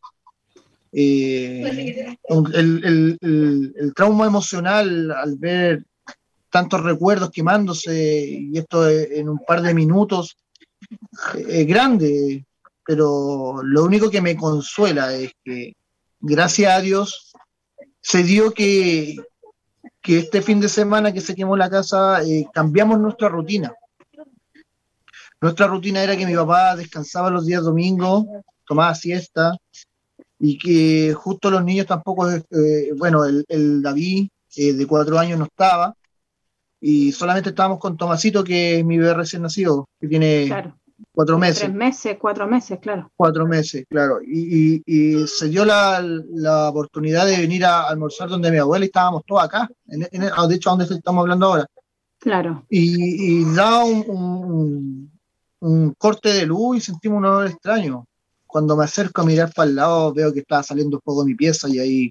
Eh, 0.92 2.14
el, 2.52 3.18
el, 3.22 3.94
trauma 3.94 4.26
emocional 4.26 5.12
al 5.12 5.37
ver 5.37 5.83
tantos 6.50 6.83
recuerdos 6.83 7.31
quemándose 7.31 8.26
y 8.29 8.59
esto 8.59 8.87
en 8.87 9.31
un 9.31 9.38
par 9.38 9.62
de 9.62 9.72
minutos 9.72 10.37
es 11.48 11.66
grande, 11.66 12.44
pero 12.87 13.62
lo 13.62 13.85
único 13.85 14.11
que 14.11 14.20
me 14.20 14.37
consuela 14.37 15.12
es 15.12 15.33
que 15.44 15.75
gracias 16.20 16.72
a 16.72 16.81
Dios 16.81 17.33
se 18.01 18.22
dio 18.22 18.53
que, 18.53 19.16
que 20.01 20.18
este 20.18 20.40
fin 20.40 20.61
de 20.61 20.68
semana 20.68 21.12
que 21.12 21.20
se 21.20 21.35
quemó 21.35 21.57
la 21.57 21.68
casa 21.68 22.22
eh, 22.22 22.46
cambiamos 22.55 23.01
nuestra 23.01 23.29
rutina. 23.29 23.75
Nuestra 25.40 25.66
rutina 25.66 26.03
era 26.03 26.16
que 26.16 26.27
mi 26.27 26.35
papá 26.35 26.77
descansaba 26.77 27.29
los 27.29 27.44
días 27.44 27.64
domingos, 27.64 28.25
tomaba 28.64 28.94
siesta 28.94 29.57
y 30.38 30.59
que 30.59 31.12
justo 31.14 31.51
los 31.51 31.64
niños 31.64 31.87
tampoco, 31.87 32.31
eh, 32.31 32.92
bueno, 32.96 33.25
el, 33.25 33.83
David 33.83 34.29
eh, 34.57 34.72
de 34.72 34.87
cuatro 34.87 35.18
años 35.18 35.38
no 35.38 35.46
estaba 35.46 35.94
y 36.81 37.11
solamente 37.11 37.51
estábamos 37.51 37.81
con 37.81 37.96
Tomasito, 37.96 38.44
que 38.44 38.79
es 38.79 38.85
mi 38.85 38.99
bebé 38.99 39.14
recién 39.14 39.42
nacido, 39.42 39.88
que 40.01 40.07
tiene 40.07 40.49
cuatro 41.13 41.39
meses. 41.39 41.61
Tres 41.61 41.75
meses, 41.75 42.17
cuatro 42.21 42.47
meses, 42.47 42.79
claro. 42.81 43.11
Cuatro 43.17 43.47
meses, 43.47 43.85
claro. 43.89 44.21
Y, 44.23 44.83
se 45.27 45.49
dio 45.49 45.65
la, 45.65 46.69
oportunidad 46.69 47.27
de 47.27 47.39
venir 47.39 47.65
a 47.65 47.89
almorzar 47.89 48.29
donde 48.29 48.51
mi 48.51 48.59
abuela 48.59 48.85
y 48.85 48.89
estábamos 48.89 49.23
todos 49.27 49.45
acá, 49.45 49.69
en, 49.89 50.09
ah, 50.35 50.47
de 50.47 50.55
hecho, 50.55 50.71
donde 50.71 50.85
estamos 50.85 51.23
hablando 51.23 51.47
ahora. 51.47 51.67
Claro. 52.19 52.65
Y, 52.69 53.45
da 53.55 53.85
un, 53.85 55.11
un, 55.61 55.95
corte 55.99 56.33
de 56.33 56.47
luz 56.47 56.79
y 56.79 56.81
sentimos 56.81 57.19
un 57.19 57.27
olor 57.27 57.47
extraño. 57.47 58.07
Cuando 58.47 58.77
me 58.77 58.85
acerco 58.85 59.23
a 59.23 59.25
mirar 59.27 59.53
para 59.55 59.69
el 59.69 59.77
lado, 59.77 60.13
veo 60.15 60.33
que 60.33 60.41
estaba 60.41 60.63
saliendo 60.63 60.97
un 60.97 61.03
poco 61.03 61.23
de 61.23 61.31
mi 61.31 61.35
pieza 61.35 61.69
y 61.69 61.79
ahí 61.79 62.11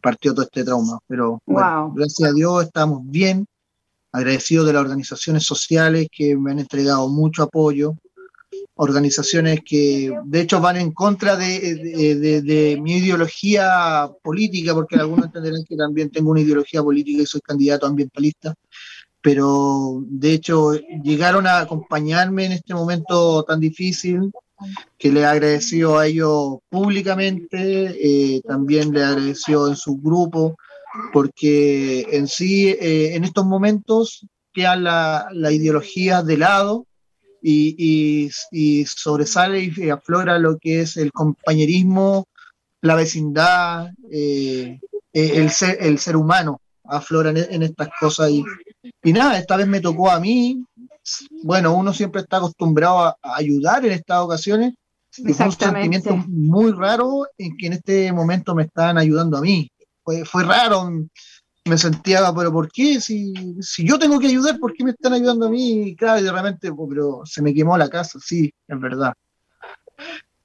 partió 0.00 0.32
todo 0.32 0.44
este 0.44 0.64
trauma. 0.64 0.98
Pero 1.06 1.40
gracias 1.46 2.30
a 2.30 2.32
Dios 2.32 2.64
estamos 2.64 3.00
bien 3.04 3.46
agradecido 4.12 4.64
de 4.64 4.72
las 4.72 4.82
organizaciones 4.82 5.44
sociales 5.44 6.08
que 6.10 6.36
me 6.36 6.50
han 6.50 6.58
entregado 6.58 7.08
mucho 7.08 7.42
apoyo, 7.42 7.94
organizaciones 8.76 9.60
que 9.64 10.12
de 10.24 10.40
hecho 10.40 10.60
van 10.60 10.76
en 10.76 10.92
contra 10.92 11.36
de, 11.36 12.78
mi 12.80 12.96
ideología 12.98 14.10
política, 14.22 14.74
porque 14.74 14.96
algunos 14.96 15.26
entenderán 15.26 15.64
que 15.64 15.76
también 15.76 16.10
tengo 16.10 16.30
una 16.30 16.42
ideología 16.42 16.82
política 16.82 17.22
y 17.22 17.26
soy 17.26 17.40
candidato 17.40 17.86
ambientalista, 17.86 18.54
pero 19.22 20.02
de 20.06 20.32
hecho 20.32 20.74
llegaron 21.02 21.46
a 21.46 21.60
acompañarme 21.60 22.44
en 22.44 22.52
este 22.52 22.74
momento 22.74 23.42
tan 23.44 23.60
difícil 23.60 24.30
que 24.98 25.10
le 25.10 25.24
agradeció 25.24 25.98
a 25.98 26.06
ellos 26.06 26.58
públicamente, 26.68 28.36
eh, 28.36 28.42
también 28.46 28.92
le 28.92 29.02
agradeció 29.02 29.68
en 29.68 29.76
su 29.76 29.96
grupo, 29.96 30.56
porque 31.12 32.06
en 32.10 32.28
sí, 32.28 32.68
eh, 32.68 33.14
en 33.14 33.24
estos 33.24 33.44
momentos, 33.46 34.26
queda 34.52 34.76
la, 34.76 35.28
la 35.32 35.52
ideología 35.52 36.22
de 36.22 36.36
lado 36.38 36.86
y, 37.48 38.30
y, 38.50 38.84
sobresale 38.86 39.72
y 39.76 39.90
aflora 39.90 40.38
lo 40.38 40.58
que 40.58 40.80
es 40.80 40.96
el 40.96 41.12
compañerismo, 41.12 42.26
la 42.82 42.96
vecindad, 42.96 43.92
eh, 44.10 44.80
eh, 45.12 45.30
el, 45.34 45.50
ser, 45.50 45.78
el 45.80 45.98
ser 45.98 46.16
humano 46.16 46.60
aflora 46.84 47.30
en, 47.30 47.62
estas 47.62 47.88
cosas. 48.00 48.30
Y, 48.30 48.44
y, 49.02 49.12
nada, 49.12 49.38
esta 49.38 49.56
vez 49.56 49.68
me 49.68 49.80
tocó 49.80 50.10
a 50.10 50.18
mí. 50.18 50.64
Bueno, 51.44 51.74
uno 51.74 51.92
siempre 51.92 52.22
está 52.22 52.38
acostumbrado 52.38 52.98
a, 52.98 53.16
ayudar 53.22 53.84
en 53.86 53.92
estas 53.92 54.18
ocasiones. 54.20 54.74
Y 55.18 55.32
fue 55.32 55.46
un 55.46 55.52
sentimiento 55.52 56.16
muy 56.26 56.72
raro 56.72 57.26
en 57.38 57.56
que 57.56 57.68
en 57.68 57.72
este 57.74 58.12
momento 58.12 58.54
me 58.54 58.64
están 58.64 58.98
ayudando 58.98 59.38
a 59.38 59.40
mí 59.40 59.70
fue, 60.24 60.44
raro, 60.44 60.88
me 61.66 61.76
sentía, 61.76 62.32
pero 62.34 62.52
¿por 62.52 62.70
qué? 62.70 63.00
Si, 63.00 63.34
si 63.60 63.86
yo 63.86 63.98
tengo 63.98 64.18
que 64.18 64.28
ayudar, 64.28 64.58
¿por 64.58 64.72
qué 64.72 64.84
me 64.84 64.90
están 64.92 65.12
ayudando 65.12 65.46
a 65.46 65.50
mí? 65.50 65.94
claro, 65.96 66.20
y 66.20 66.24
de 66.24 66.32
repente, 66.32 66.72
pues, 66.72 66.88
pero 66.88 67.22
se 67.24 67.42
me 67.42 67.52
quemó 67.52 67.76
la 67.76 67.88
casa, 67.88 68.18
sí, 68.22 68.52
es 68.66 68.80
verdad. 68.80 69.12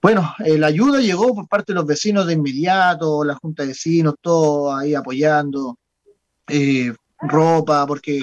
Bueno, 0.02 0.34
eh, 0.44 0.58
la 0.58 0.68
ayuda 0.68 1.00
llegó 1.00 1.34
por 1.36 1.48
parte 1.48 1.74
de 1.74 1.76
los 1.76 1.86
vecinos 1.86 2.26
de 2.26 2.34
inmediato, 2.34 3.24
la 3.24 3.36
junta 3.36 3.64
de 3.64 3.70
vecinos, 3.70 4.16
todos 4.20 4.80
ahí 4.80 4.96
apoyando, 4.96 5.78
eh, 6.48 6.92
ropa, 7.20 7.86
porque 7.86 8.20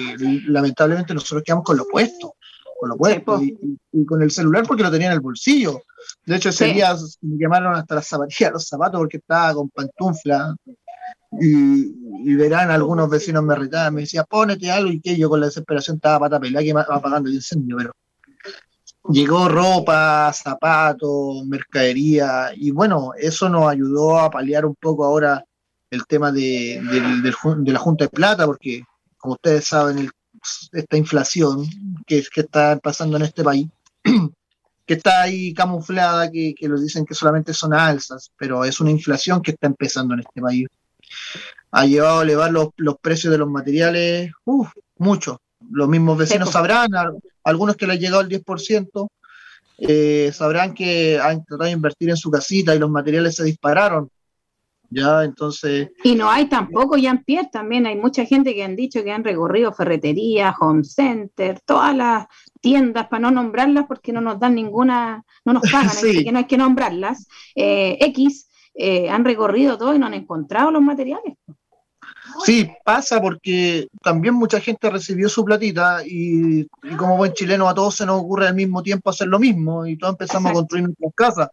lamentablemente 0.47 1.13
nosotros 1.13 1.43
quedamos 1.45 1.63
con 1.63 1.77
lo 1.77 1.85
puesto, 1.87 2.35
con 2.77 2.89
lo 2.89 2.97
puesto, 2.97 3.41
y, 3.41 4.05
con 4.05 4.21
el 4.21 4.29
celular 4.29 4.65
porque 4.67 4.83
lo 4.83 4.91
tenía 4.91 5.07
en 5.07 5.13
el 5.13 5.19
bolsillo. 5.21 5.81
De 6.25 6.35
hecho, 6.35 6.49
ese 6.49 6.65
día 6.65 6.93
me 7.21 7.37
llamaron 7.37 7.73
hasta 7.75 7.95
las 7.95 8.07
zapatillas, 8.07 8.51
los 8.51 8.67
zapatos, 8.67 8.99
porque 8.99 9.17
estaba 9.17 9.53
con 9.53 9.69
pantufla, 9.69 10.53
y, 11.31 12.35
verán 12.35 12.71
algunos 12.71 13.09
vecinos 13.09 13.43
me 13.43 13.55
retaban, 13.55 13.93
me 13.93 14.01
decían, 14.01 14.25
ponete 14.29 14.71
algo 14.71 14.91
y 14.91 14.99
que 14.99 15.17
yo 15.17 15.29
con 15.29 15.39
la 15.39 15.47
desesperación 15.47 15.97
estaba 15.97 16.19
pata 16.19 16.39
pelada 16.39 16.63
que 16.63 16.71
apagando 16.71 17.29
el 17.29 17.35
incendio, 17.35 17.77
pero 17.77 17.91
llegó 19.09 19.47
ropa, 19.47 20.31
zapatos, 20.33 21.45
mercadería 21.45 22.51
y 22.55 22.71
bueno, 22.71 23.11
eso 23.17 23.49
nos 23.49 23.69
ayudó 23.69 24.19
a 24.19 24.29
paliar 24.29 24.65
un 24.65 24.75
poco 24.75 25.05
ahora 25.05 25.43
el 25.91 26.05
tema 26.05 26.31
de, 26.31 26.81
la 27.65 27.79
Junta 27.79 28.05
de 28.05 28.09
Plata, 28.09 28.45
porque 28.45 28.83
como 29.17 29.33
ustedes 29.33 29.65
saben, 29.65 30.09
esta 30.71 30.97
inflación 30.97 31.65
que, 32.05 32.23
que 32.33 32.41
está 32.41 32.77
pasando 32.77 33.17
en 33.17 33.23
este 33.23 33.43
país, 33.43 33.67
que 34.85 34.93
está 34.93 35.23
ahí 35.23 35.53
camuflada, 35.53 36.29
que, 36.29 36.53
que 36.55 36.69
nos 36.69 36.81
dicen 36.81 37.05
que 37.05 37.15
solamente 37.15 37.53
son 37.53 37.73
alzas, 37.73 38.31
pero 38.37 38.63
es 38.63 38.79
una 38.79 38.91
inflación 38.91 39.41
que 39.41 39.51
está 39.51 39.67
empezando 39.67 40.13
en 40.13 40.21
este 40.21 40.41
país 40.41 40.67
ha 41.71 41.85
llevado 41.85 42.19
a 42.19 42.23
elevar 42.23 42.51
los, 42.51 42.69
precios 43.01 43.31
de 43.31 43.37
los 43.37 43.49
materiales, 43.49 44.31
mucho. 44.97 45.41
Los 45.69 45.87
mismos 45.87 46.17
vecinos 46.17 46.51
sabrán, 46.51 46.89
algunos 47.43 47.75
que 47.75 47.85
les 47.85 47.97
ha 47.97 47.99
llegado 47.99 48.21
el 48.21 48.29
10%, 48.29 49.09
eh, 49.79 50.31
sabrán 50.33 50.73
que 50.73 51.19
han 51.19 51.43
tratado 51.45 51.65
de 51.65 51.71
invertir 51.71 52.09
en 52.09 52.17
su 52.17 52.31
casita 52.31 52.75
y 52.75 52.79
los 52.79 52.89
materiales 52.89 53.35
se 53.35 53.43
dispararon. 53.43 54.09
Ya, 54.91 55.23
entonces. 55.23 55.91
Y 56.03 56.15
no 56.15 56.31
hay 56.31 56.49
tampoco, 56.49 56.97
Jean-Pierre, 56.97 57.49
también 57.51 57.85
hay 57.85 57.95
mucha 57.95 58.25
gente 58.25 58.55
que 58.55 58.63
han 58.63 58.75
dicho 58.75 59.03
que 59.03 59.11
han 59.11 59.23
recorrido 59.23 59.71
ferretería, 59.71 60.55
home 60.59 60.83
center, 60.83 61.59
todas 61.63 61.95
las 61.95 62.25
tiendas, 62.59 63.07
para 63.07 63.21
no 63.21 63.31
nombrarlas 63.31 63.85
porque 63.87 64.11
no 64.11 64.19
nos 64.19 64.39
dan 64.39 64.55
ninguna, 64.55 65.23
no 65.45 65.53
nos 65.53 65.61
pagan, 65.71 65.89
así 65.89 66.23
que 66.23 66.31
no 66.31 66.39
hay 66.39 66.47
que 66.47 66.57
nombrarlas. 66.57 67.27
Eh, 67.53 67.97
X 68.01 68.48
eh, 68.81 69.09
han 69.09 69.25
recorrido 69.25 69.77
todo 69.77 69.93
y 69.93 69.99
no 69.99 70.05
han 70.05 70.13
encontrado 70.13 70.71
los 70.71 70.81
materiales. 70.81 71.35
Sí, 72.45 72.71
pasa 72.85 73.21
porque 73.21 73.89
también 74.01 74.35
mucha 74.35 74.61
gente 74.61 74.89
recibió 74.89 75.27
su 75.27 75.43
platita 75.43 76.01
y, 76.05 76.65
como 76.97 77.17
buen 77.17 77.33
chileno 77.33 77.67
a 77.67 77.73
todos 77.73 77.95
se 77.95 78.05
nos 78.05 78.21
ocurre 78.21 78.47
al 78.47 78.55
mismo 78.55 78.81
tiempo 78.81 79.09
hacer 79.09 79.27
lo 79.27 79.37
mismo 79.37 79.85
y 79.85 79.97
todos 79.97 80.13
empezamos 80.13 80.51
a 80.51 80.53
construir 80.53 80.85
nuestras 80.85 81.11
casas, 81.13 81.49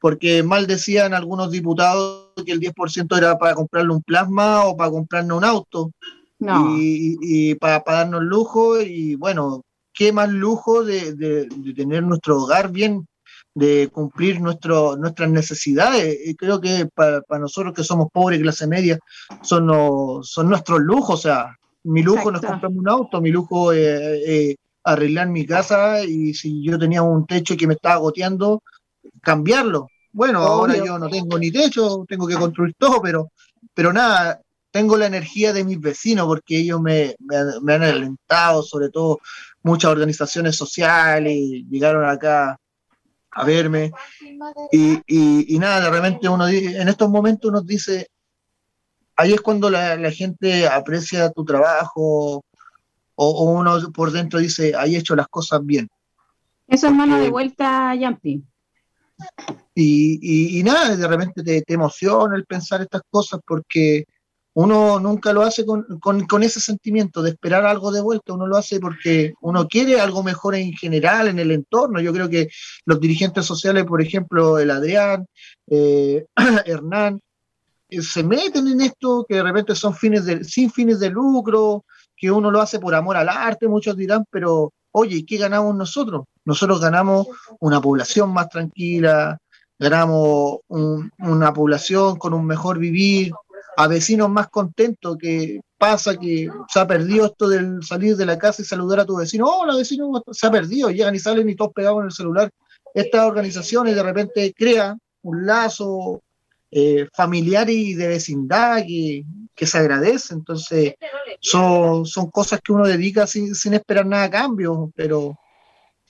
porque 0.00 0.42
mal 0.42 0.66
decían 0.66 1.14
algunos 1.14 1.52
diputados 1.52 2.32
que 2.44 2.50
el 2.50 2.60
10% 2.60 3.16
era 3.16 3.38
para 3.38 3.54
comprarle 3.54 3.92
un 3.92 4.02
plasma 4.02 4.64
o 4.64 4.76
para 4.76 4.90
comprarle 4.90 5.32
un 5.32 5.44
auto. 5.44 5.92
Y, 6.40 7.54
para, 7.54 7.84
darnos 7.86 8.22
lujo 8.24 8.80
y 8.80 9.14
bueno, 9.14 9.62
qué 9.92 10.12
más 10.12 10.28
lujo 10.28 10.84
de, 10.84 11.14
de 11.14 11.74
tener 11.74 12.02
nuestro 12.02 12.42
hogar 12.42 12.72
bien 12.72 13.06
de 13.54 13.88
cumplir 13.92 14.40
nuestro, 14.40 14.96
nuestras 14.96 15.30
necesidades. 15.30 16.18
Y 16.26 16.34
creo 16.34 16.60
que 16.60 16.86
para, 16.92 17.22
nosotros 17.38 17.72
que 17.72 17.84
somos 17.84 18.08
pobres, 18.12 18.40
clase 18.40 18.66
media, 18.66 18.98
son, 19.42 20.22
son 20.24 20.48
nuestros 20.48 20.80
lujos. 20.80 21.20
O 21.20 21.22
sea, 21.22 21.56
mi 21.84 22.02
lujo 22.02 22.30
no 22.30 22.38
es 22.38 22.44
comprarme 22.44 22.78
un 22.78 22.88
auto, 22.88 23.20
mi 23.20 23.30
lujo 23.30 23.72
es 23.72 24.56
arreglar 24.84 25.28
mi 25.28 25.46
casa 25.46 26.04
y 26.04 26.34
si 26.34 26.62
yo 26.62 26.78
tenía 26.78 27.02
un 27.02 27.26
techo 27.26 27.56
que 27.56 27.66
me 27.66 27.74
estaba 27.74 27.96
goteando, 27.96 28.62
cambiarlo. 29.22 29.88
Bueno, 30.12 30.40
ahora 30.40 30.76
yo 30.76 30.98
no 30.98 31.08
tengo 31.08 31.38
ni 31.38 31.50
techo, 31.50 32.04
tengo 32.06 32.26
que 32.26 32.36
construir 32.36 32.74
todo, 32.78 33.00
pero, 33.02 33.32
pero 33.72 33.92
nada, 33.92 34.40
tengo 34.70 34.96
la 34.96 35.06
energía 35.06 35.52
de 35.52 35.64
mis 35.64 35.80
vecinos 35.80 36.26
porque 36.26 36.58
ellos 36.58 36.80
me, 36.80 37.16
me, 37.18 37.36
me 37.62 37.74
han 37.74 37.82
alentado, 37.82 38.62
sobre 38.62 38.90
todo 38.90 39.20
muchas 39.62 39.90
organizaciones 39.90 40.54
sociales, 40.54 41.64
llegaron 41.68 42.04
acá 42.04 42.58
a 43.34 43.44
verme. 43.44 43.92
Y, 44.72 45.00
y, 45.54 45.58
nada, 45.58 45.80
de 45.80 45.90
repente 45.90 46.28
uno 46.28 46.48
en 46.48 46.88
estos 46.88 47.10
momentos 47.10 47.50
uno 47.50 47.60
dice, 47.60 48.08
ahí 49.16 49.32
es 49.32 49.40
cuando 49.40 49.70
la, 49.70 50.10
gente 50.10 50.68
aprecia 50.68 51.30
tu 51.30 51.44
trabajo 51.44 52.44
o, 53.16 53.52
uno 53.52 53.78
por 53.92 54.10
dentro 54.10 54.38
dice, 54.38 54.74
ahí 54.76 54.96
he 54.96 54.98
hecho 54.98 55.16
las 55.16 55.28
cosas 55.28 55.64
bien. 55.64 55.88
Eso 56.66 56.86
es 56.86 56.92
mano 56.92 57.18
de 57.18 57.28
vuelta, 57.28 57.94
Yampi. 57.94 58.42
Y, 59.74 60.58
y, 60.58 60.62
nada, 60.62 60.96
de 60.96 61.06
repente 61.06 61.42
te, 61.42 61.62
te, 61.62 61.74
emociona 61.74 62.36
el 62.36 62.44
pensar 62.44 62.80
estas 62.80 63.02
cosas 63.10 63.40
porque 63.46 64.06
uno 64.54 65.00
nunca 65.00 65.32
lo 65.32 65.42
hace 65.42 65.64
con, 65.66 66.42
ese 66.42 66.60
sentimiento 66.60 67.22
de 67.22 67.30
esperar 67.30 67.66
algo 67.66 67.90
de 67.90 68.00
vuelta, 68.00 68.34
uno 68.34 68.46
lo 68.46 68.56
hace 68.56 68.78
porque 68.78 69.34
uno 69.40 69.66
quiere 69.66 70.00
algo 70.00 70.22
mejor 70.22 70.54
en 70.54 70.72
general, 70.72 71.28
en 71.28 71.40
el 71.40 71.50
entorno. 71.50 72.00
Yo 72.00 72.12
creo 72.12 72.28
que 72.28 72.48
los 72.86 73.00
dirigentes 73.00 73.44
sociales, 73.44 73.84
por 73.84 74.00
ejemplo, 74.00 74.58
el 74.58 74.70
Adrián, 74.70 75.26
eh, 75.66 76.26
Hernán, 76.66 77.20
eh, 77.88 78.02
se 78.02 78.22
meten 78.22 78.68
en 78.68 78.80
esto 78.80 79.26
que 79.28 79.36
de 79.36 79.42
repente 79.42 79.74
son 79.74 79.94
fines 79.94 80.24
de, 80.24 80.44
sin 80.44 80.70
fines 80.70 81.00
de 81.00 81.10
lucro, 81.10 81.84
que 82.16 82.30
uno 82.30 82.50
lo 82.50 82.60
hace 82.60 82.78
por 82.78 82.94
amor 82.94 83.16
al 83.16 83.28
arte, 83.28 83.66
muchos 83.66 83.96
dirán, 83.96 84.24
pero 84.30 84.72
oye, 84.92 85.26
¿qué 85.26 85.36
ganamos 85.36 85.74
nosotros? 85.74 86.26
Nosotros 86.44 86.80
ganamos 86.80 87.26
una 87.58 87.80
población 87.80 88.32
más 88.32 88.48
tranquila, 88.48 89.36
ganamos 89.78 90.58
una 90.68 91.52
población 91.52 92.16
con 92.16 92.32
un 92.34 92.46
mejor 92.46 92.78
vivir, 92.78 93.32
a 93.76 93.88
vecinos 93.88 94.28
más 94.30 94.48
contentos 94.48 95.16
que 95.18 95.60
pasa 95.78 96.16
que 96.16 96.48
se 96.68 96.80
ha 96.80 96.86
perdido 96.86 97.26
esto 97.26 97.48
del 97.48 97.82
salir 97.82 98.16
de 98.16 98.26
la 98.26 98.38
casa 98.38 98.62
y 98.62 98.64
saludar 98.64 99.00
a 99.00 99.04
tu 99.04 99.16
vecino. 99.16 99.46
Hola 99.46 99.76
vecino, 99.76 100.22
se 100.30 100.46
ha 100.46 100.50
perdido, 100.50 100.90
llegan 100.90 101.14
y 101.14 101.18
salen 101.18 101.48
y 101.48 101.56
todos 101.56 101.72
pegados 101.72 102.00
en 102.00 102.06
el 102.06 102.12
celular. 102.12 102.50
Estas 102.94 103.26
organizaciones 103.26 103.94
de 103.94 104.02
repente 104.02 104.54
crean 104.56 104.98
un 105.22 105.46
lazo 105.46 106.22
eh, 106.70 107.08
familiar 107.12 107.68
y 107.68 107.94
de 107.94 108.08
vecindad 108.08 108.82
que, 108.86 109.24
se 109.66 109.78
agradece. 109.78 110.34
Entonces, 110.34 110.94
son, 111.40 112.06
son 112.06 112.30
cosas 112.30 112.60
que 112.62 112.72
uno 112.72 112.86
dedica 112.86 113.26
sin, 113.26 113.54
sin 113.54 113.74
esperar 113.74 114.06
nada 114.06 114.24
a 114.24 114.30
cambio, 114.30 114.90
pero 114.94 115.36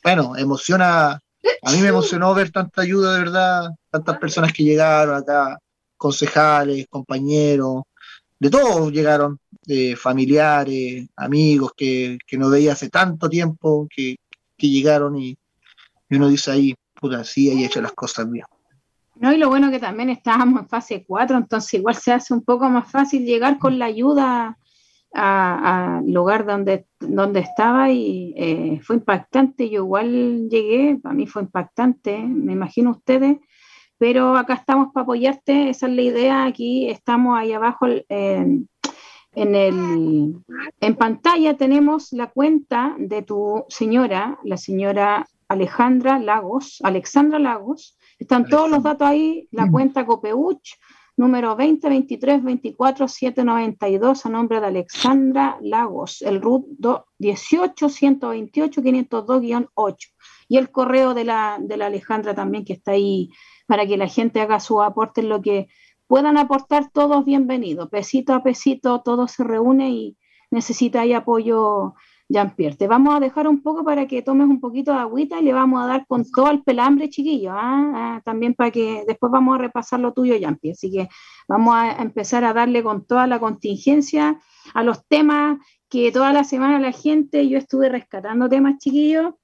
bueno, 0.03 0.37
emociona. 0.37 1.21
A 1.63 1.73
mí 1.73 1.81
me 1.81 1.89
emocionó 1.89 2.35
ver 2.35 2.51
tanta 2.51 2.83
ayuda, 2.83 3.15
de 3.15 3.19
verdad, 3.21 3.71
tantas 3.91 4.19
personas 4.19 4.53
que 4.53 4.65
llegaron 4.65 5.15
acá 5.15 5.59
concejales, 5.97 6.87
compañeros, 6.89 7.83
de 8.39 8.51
todos 8.51 8.93
llegaron, 8.93 9.39
de 9.67 9.97
familiares, 9.97 11.09
amigos 11.17 11.73
que, 11.77 12.19
no 12.33 12.51
veía 12.51 12.73
hace 12.73 12.91
tanto 12.91 13.29
tiempo, 13.29 13.87
que, 13.95 14.17
llegaron 14.59 15.17
y, 15.17 15.37
uno 16.11 16.29
dice 16.29 16.51
ahí, 16.51 16.75
puta, 16.95 17.25
sí, 17.25 17.51
ahí 17.51 17.63
he 17.63 17.67
hecho 17.67 17.83
las 17.83 17.93
cosas 17.93 18.31
bien. 18.31 18.47
No, 19.17 19.33
y 19.33 19.37
lo 19.37 19.49
bueno 19.49 19.71
que 19.71 19.79
también 19.79 20.11
estábamos 20.11 20.61
en 20.61 20.69
fase 20.69 21.05
4, 21.07 21.37
entonces 21.37 21.75
igual 21.75 21.95
se 21.97 22.13
hace 22.13 22.35
un 22.35 22.43
poco 22.43 22.69
más 22.69 22.91
fácil 22.91 23.25
llegar 23.25 23.59
con 23.59 23.79
la 23.79 23.87
ayuda 23.87 24.59
al 25.15 26.11
lugar 26.11 26.45
donde, 26.45 26.87
donde 26.99 27.41
estaba 27.41 27.91
y 27.91 28.35
eh, 28.37 28.81
fue 28.83 28.97
impactante. 28.97 29.71
Yo 29.71 29.85
igual 29.85 30.49
llegué, 30.49 30.99
para 31.01 31.15
mí 31.15 31.27
fue 31.27 31.43
impactante, 31.43 32.19
me 32.19 32.53
imagino 32.53 32.91
ustedes, 32.91 33.39
pero 33.99 34.37
acá 34.37 34.55
estamos 34.55 34.93
para 34.93 35.05
apoyarte, 35.05 35.71
esa 35.71 35.87
es 35.87 35.93
la 35.93 36.03
idea, 36.03 36.45
aquí 36.45 36.89
estamos 36.89 37.39
ahí 37.39 37.53
abajo 37.53 37.87
en, 38.09 38.69
el, 39.35 40.37
en 40.81 40.97
pantalla 40.97 41.57
tenemos 41.57 42.13
la 42.13 42.29
cuenta 42.31 42.95
de 42.99 43.23
tu 43.23 43.65
señora, 43.69 44.39
la 44.45 44.57
señora 44.57 45.27
Alejandra 45.49 46.19
Lagos, 46.19 46.81
Alexandra 46.83 47.39
Lagos, 47.39 47.97
están 48.19 48.47
todos 48.47 48.71
los 48.71 48.83
datos 48.83 49.09
ahí, 49.09 49.49
la 49.51 49.71
cuenta 49.71 50.07
Copeuch, 50.07 50.79
número 51.17 51.55
20 51.55 51.89
23 51.89 52.43
24 52.43 53.09
792 53.09 54.27
a 54.27 54.29
nombre 54.29 54.61
de 54.61 54.67
Alexandra 54.67 55.59
Lagos, 55.61 56.23
el 56.23 56.41
RUT 56.41 56.67
18 57.19 57.89
128 57.89 58.83
502-8 58.83 59.97
y 60.49 60.57
el 60.57 60.71
correo 60.71 61.15
de 61.15 61.25
la, 61.25 61.59
de 61.61 61.77
la 61.77 61.87
Alejandra 61.87 62.35
también 62.35 62.65
que 62.65 62.75
está 62.75 62.93
ahí 62.93 63.31
para 63.67 63.87
que 63.87 63.97
la 63.97 64.09
gente 64.09 64.41
haga 64.41 64.61
su 64.61 64.83
aporte 64.83 65.21
en 65.21 65.29
lo 65.29 65.41
que 65.43 65.69
puedan 66.07 66.37
aportar 66.37 66.91
todos 66.91 67.25
bienvenidos. 67.25 67.89
Pesito 67.89 68.35
a 68.35 68.43
pesito 68.43 69.01
todo 69.03 69.29
se 69.29 69.45
reúne 69.45 69.91
y 69.91 70.17
necesita 70.51 71.03
apoyo 71.17 71.95
Jean-Pierre. 72.29 72.77
Te 72.77 72.87
vamos 72.87 73.15
a 73.15 73.21
dejar 73.21 73.49
un 73.49 73.63
poco 73.63 73.85
para 73.85 74.07
que 74.07 74.23
tomes 74.23 74.49
un 74.49 74.61
poquito 74.61 74.93
de 74.93 74.99
agüita 74.99 75.41
y 75.41 75.45
le 75.45 75.53
vamos 75.53 75.83
a 75.83 75.87
dar 75.87 76.07
con 76.07 76.25
todo 76.31 76.51
el 76.51 76.63
pelambre, 76.63 77.11
chiquillo. 77.11 77.53
¿ah? 77.53 77.93
Ah, 77.95 78.23
también 78.25 78.55
para 78.55 78.71
que 78.71 79.05
después 79.07 79.31
vamos 79.31 79.55
a 79.55 79.59
repasar 79.59 80.01
lo 80.01 80.13
tuyo, 80.13 80.37
Jean-Pierre. 80.37 80.75
Así 80.75 80.91
que 80.91 81.09
vamos 81.49 81.75
a 81.75 82.03
empezar 82.03 82.45
a 82.45 82.53
darle 82.53 82.83
con 82.83 83.07
toda 83.07 83.27
la 83.27 83.39
contingencia 83.39 84.41
a 84.73 84.83
los 84.83 85.07
temas 85.07 85.59
que 85.89 86.11
toda 86.13 86.33
la 86.33 86.45
semana 86.45 86.81
la 86.81 86.93
gente, 86.93 87.49
yo 87.49 87.59
estuve 87.59 87.89
rescatando 87.89 88.49
temas, 88.49 88.79
chiquillos. 88.79 89.35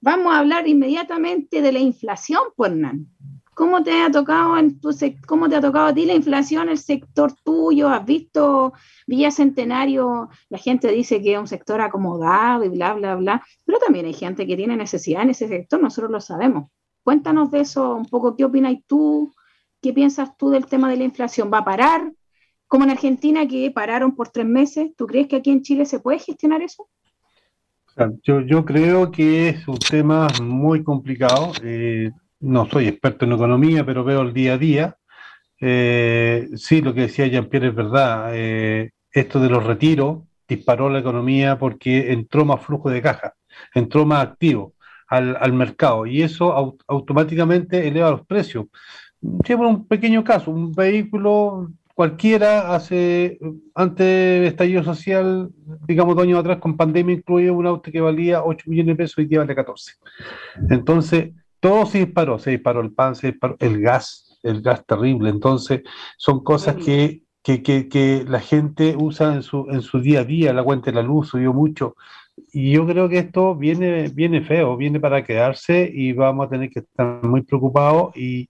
Vamos 0.00 0.34
a 0.34 0.38
hablar 0.38 0.68
inmediatamente 0.68 1.62
de 1.62 1.72
la 1.72 1.78
inflación, 1.78 2.42
pues, 2.54 2.72
Nan. 2.76 3.08
¿Cómo 3.56 3.82
te 3.82 4.02
ha 4.02 4.10
tocado 4.10 4.58
en 4.58 4.78
tu 4.80 4.90
cómo 5.26 5.48
te 5.48 5.56
ha 5.56 5.62
tocado 5.62 5.86
a 5.86 5.94
ti 5.94 6.04
la 6.04 6.12
inflación, 6.12 6.68
el 6.68 6.76
sector 6.76 7.32
tuyo? 7.42 7.88
¿Has 7.88 8.04
visto 8.04 8.74
Villa 9.06 9.30
Centenario? 9.30 10.28
La 10.50 10.58
gente 10.58 10.88
dice 10.88 11.22
que 11.22 11.32
es 11.32 11.38
un 11.38 11.46
sector 11.46 11.80
acomodado 11.80 12.64
y 12.64 12.68
bla, 12.68 12.92
bla, 12.92 13.14
bla, 13.14 13.42
pero 13.64 13.78
también 13.78 14.04
hay 14.04 14.12
gente 14.12 14.46
que 14.46 14.56
tiene 14.58 14.76
necesidad 14.76 15.22
en 15.22 15.30
ese 15.30 15.48
sector, 15.48 15.80
nosotros 15.80 16.10
lo 16.10 16.20
sabemos. 16.20 16.70
Cuéntanos 17.02 17.50
de 17.50 17.60
eso 17.60 17.94
un 17.94 18.04
poco, 18.04 18.36
¿qué 18.36 18.44
opinas 18.44 18.74
tú? 18.86 19.32
¿Qué 19.80 19.94
piensas 19.94 20.36
tú 20.36 20.50
del 20.50 20.66
tema 20.66 20.90
de 20.90 20.98
la 20.98 21.04
inflación? 21.04 21.50
¿Va 21.50 21.60
a 21.60 21.64
parar? 21.64 22.12
Como 22.66 22.84
en 22.84 22.90
Argentina 22.90 23.48
que 23.48 23.70
pararon 23.70 24.14
por 24.14 24.28
tres 24.28 24.44
meses, 24.44 24.90
¿tú 24.98 25.06
crees 25.06 25.28
que 25.28 25.36
aquí 25.36 25.50
en 25.50 25.62
Chile 25.62 25.86
se 25.86 26.00
puede 26.00 26.18
gestionar 26.18 26.60
eso? 26.60 26.90
Yo, 28.22 28.42
yo 28.42 28.66
creo 28.66 29.10
que 29.10 29.48
es 29.48 29.66
un 29.66 29.78
tema 29.78 30.28
muy 30.42 30.84
complicado. 30.84 31.52
Eh, 31.62 32.10
no 32.40 32.68
soy 32.68 32.88
experto 32.88 33.24
en 33.24 33.32
economía, 33.32 33.84
pero 33.84 34.04
veo 34.04 34.22
el 34.22 34.32
día 34.32 34.54
a 34.54 34.58
día. 34.58 34.96
Eh, 35.60 36.48
sí, 36.56 36.82
lo 36.82 36.92
que 36.94 37.02
decía 37.02 37.26
Jean-Pierre 37.26 37.68
es 37.68 37.74
verdad. 37.74 38.30
Eh, 38.34 38.90
esto 39.10 39.40
de 39.40 39.48
los 39.48 39.64
retiros 39.64 40.20
disparó 40.48 40.88
la 40.90 41.00
economía 41.00 41.58
porque 41.58 42.12
entró 42.12 42.44
más 42.44 42.60
flujo 42.62 42.90
de 42.90 43.02
caja, 43.02 43.34
entró 43.74 44.06
más 44.06 44.26
activo 44.26 44.74
al, 45.08 45.52
mercado 45.52 46.06
y 46.06 46.22
eso 46.22 46.78
automáticamente 46.86 47.86
eleva 47.86 48.10
los 48.10 48.26
precios. 48.26 48.66
Llevo 49.20 49.68
un 49.68 49.86
pequeño 49.86 50.22
caso, 50.22 50.50
un 50.50 50.72
vehículo 50.72 51.70
cualquiera 51.94 52.74
hace, 52.74 53.38
antes 53.74 54.06
del 54.06 54.44
estallido 54.44 54.84
social, 54.84 55.48
digamos 55.88 56.14
dos 56.14 56.24
años 56.24 56.40
atrás, 56.40 56.58
con 56.58 56.76
pandemia 56.76 57.16
incluido, 57.16 57.54
un 57.54 57.66
auto 57.66 57.90
que 57.90 58.00
valía 58.02 58.44
8 58.44 58.64
millones 58.68 58.96
de 58.96 59.02
pesos 59.02 59.24
y 59.24 59.28
que 59.28 59.38
vale 59.38 59.54
14. 59.54 59.92
Entonces, 60.68 61.30
todo 61.60 61.86
se 61.86 61.98
disparó, 61.98 62.38
se 62.38 62.50
disparó 62.50 62.80
el 62.80 62.92
pan, 62.92 63.14
se 63.14 63.28
disparó 63.28 63.56
el 63.60 63.80
gas, 63.80 64.38
el 64.42 64.62
gas 64.62 64.84
terrible. 64.86 65.30
Entonces, 65.30 65.82
son 66.16 66.42
cosas 66.42 66.76
que, 66.76 67.22
que, 67.42 67.62
que, 67.62 68.24
la 68.26 68.40
gente 68.40 68.96
usa 68.98 69.34
en 69.34 69.42
su, 69.42 69.66
en 69.70 69.82
su 69.82 70.00
día 70.00 70.20
a 70.20 70.24
día, 70.24 70.52
la 70.52 70.64
cuenta 70.64 70.90
de 70.90 70.96
la 70.96 71.02
luz 71.02 71.28
subió 71.28 71.52
mucho. 71.52 71.96
Y 72.52 72.72
yo 72.72 72.86
creo 72.86 73.08
que 73.08 73.18
esto 73.18 73.54
viene, 73.54 74.08
viene 74.08 74.42
feo, 74.42 74.76
viene 74.76 75.00
para 75.00 75.24
quedarse 75.24 75.90
y 75.92 76.12
vamos 76.12 76.46
a 76.46 76.50
tener 76.50 76.70
que 76.70 76.80
estar 76.80 77.22
muy 77.24 77.42
preocupados 77.42 78.16
y, 78.16 78.48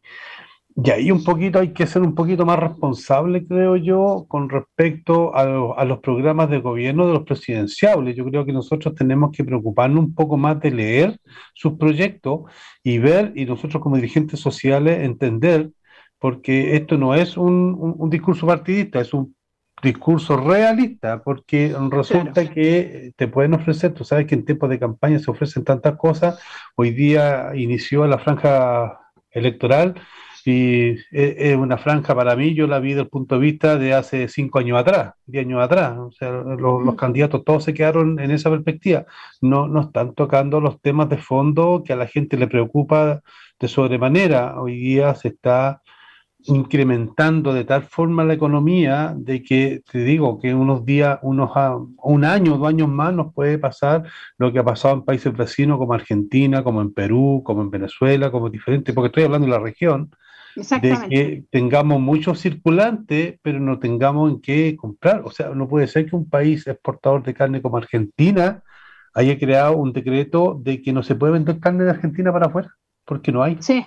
y 0.79 0.91
ahí 0.91 1.11
un 1.11 1.25
poquito 1.25 1.59
hay 1.59 1.73
que 1.73 1.87
ser 1.87 2.03
un 2.03 2.15
poquito 2.15 2.45
más 2.45 2.59
responsable, 2.59 3.47
creo 3.47 3.77
yo, 3.77 4.27
con 4.29 4.51
respecto 4.51 5.35
a, 5.35 5.85
los 5.87 6.01
programas 6.01 6.51
de 6.51 6.59
gobierno 6.59 7.07
de 7.07 7.15
los 7.15 7.23
presidenciables. 7.23 8.15
Yo 8.15 8.27
creo 8.27 8.45
que 8.45 8.53
nosotros 8.53 8.95
tenemos 8.95 9.31
que 9.35 9.43
preocuparnos 9.43 10.05
un 10.05 10.15
poco 10.15 10.37
más 10.37 10.61
de 10.61 10.71
leer 10.71 11.19
sus 11.55 11.79
proyectos 11.79 12.43
y 12.83 12.99
ver, 12.99 13.33
y 13.35 13.47
nosotros 13.47 13.83
como 13.83 13.97
dirigentes 13.97 14.39
sociales 14.39 15.01
entender, 15.01 15.71
porque 16.19 16.77
esto 16.77 16.99
no 16.99 17.15
es 17.15 17.39
un, 17.39 18.11
discurso 18.11 18.47
partidista, 18.47 19.01
es 19.01 19.15
un 19.15 19.35
discurso 19.83 20.37
realista, 20.37 21.23
porque 21.23 21.75
resulta 21.91 22.51
que 22.51 23.13
te 23.17 23.29
pueden 23.29 23.55
ofrecer, 23.55 23.95
tú 23.95 24.05
sabes 24.05 24.27
que 24.27 24.35
en 24.35 24.45
tiempos 24.45 24.69
de 24.69 24.79
campaña 24.79 25.19
se 25.19 25.31
ofrecen 25.31 25.65
tantas 25.65 25.97
cosas, 25.97 26.39
hoy 26.77 26.91
día 26.91 27.53
inició 27.55 28.07
la 28.07 28.19
franja 28.19 29.01
electoral 29.31 29.95
y 30.47 30.99
es 31.11 31.57
una 31.57 31.77
franja 31.77 32.15
para 32.15 32.37
mí, 32.37 32.55
yo 32.55 32.67
la 32.67 32.79
vi 32.79 32.91
desde 32.91 33.03
el 33.03 33.09
punto 33.09 33.35
de 33.35 33.41
vista 33.41 33.77
de 33.77 33.95
hace 33.95 34.29
cinco 34.29 34.61
años 34.61 34.79
atrás, 34.79 35.15
diez 35.27 35.45
años 35.45 35.61
atrás. 35.61 35.99
O 35.99 36.13
sea, 36.13 36.31
los, 36.31 36.95
candidatos 36.95 37.45
todos 37.45 37.65
se 37.65 37.75
quedaron 37.75 38.21
en 38.21 38.31
esa 38.31 38.51
perspectiva. 38.51 39.07
No, 39.41 39.67
no 39.67 39.81
están 39.81 40.15
tocando 40.15 40.61
los 40.61 40.81
temas 40.81 41.09
de 41.09 41.19
fondo 41.19 41.83
que 41.85 41.93
a 41.93 41.97
la 41.97 42.07
gente 42.07 42.37
le 42.37 42.47
preocupa 42.47 43.23
de 43.59 43.69
sobremanera. 43.69 44.61
Hoy 44.61 44.79
día 44.79 45.15
se 45.17 45.29
está 45.29 45.83
incrementando 46.45 47.53
de 47.53 47.65
tal 47.65 47.83
forma 47.83 48.23
la 48.25 48.35
economía 48.35 49.15
de 49.17 49.43
que 49.43 49.83
te 49.91 49.99
digo 49.99 50.39
que 50.39 50.55
unos 50.55 50.85
días, 50.85 51.19
unos 51.23 51.51
un 51.97 52.25
año, 52.25 52.57
dos 52.57 52.69
años 52.69 52.89
más 52.89 53.13
nos 53.13 53.35
puede 53.35 53.59
pasar 53.59 54.05
lo 54.39 54.53
que 54.53 54.61
ha 54.61 54.65
pasado 54.65 54.95
en 54.95 55.05
países 55.05 55.37
vecinos 55.37 55.79
como 55.79 55.95
Argentina, 55.95 56.63
como 56.63 56.83
en 56.83 56.93
Perú, 56.93 57.43
como 57.45 57.63
en 57.63 57.71
Venezuela, 57.71 58.31
como 58.31 58.49
diferentes, 58.49 58.95
porque 58.95 59.09
estoy 59.09 59.25
hablando 59.25 59.47
de 59.47 59.53
la 59.53 59.59
región, 59.59 60.11
de 60.57 61.09
que 61.09 61.45
tengamos 61.51 62.01
muchos 62.01 62.41
circulantes, 62.41 63.39
pero 63.43 63.61
no 63.61 63.79
tengamos 63.79 64.31
en 64.31 64.41
qué 64.41 64.77
comprar. 64.77 65.23
O 65.25 65.31
sea, 65.31 65.51
no 65.51 65.69
puede 65.69 65.87
ser 65.87 66.07
que 66.07 66.17
un 66.17 66.29
país 66.29 66.67
exportador 66.67 67.23
de 67.23 67.35
carne 67.35 67.63
como 67.63 67.77
Argentina 67.77 68.63
haya 69.15 69.39
creado 69.39 69.77
un 69.77 69.93
decreto 69.93 70.59
de 70.63 70.83
que 70.83 70.93
no 70.93 71.03
se 71.03 71.15
puede 71.15 71.35
vender 71.35 71.61
carne 71.61 71.85
de 71.85 71.91
Argentina 71.91 72.33
para 72.33 72.47
afuera, 72.47 72.75
porque 73.05 73.33
no 73.33 73.43
hay. 73.43 73.57
Sí. 73.61 73.87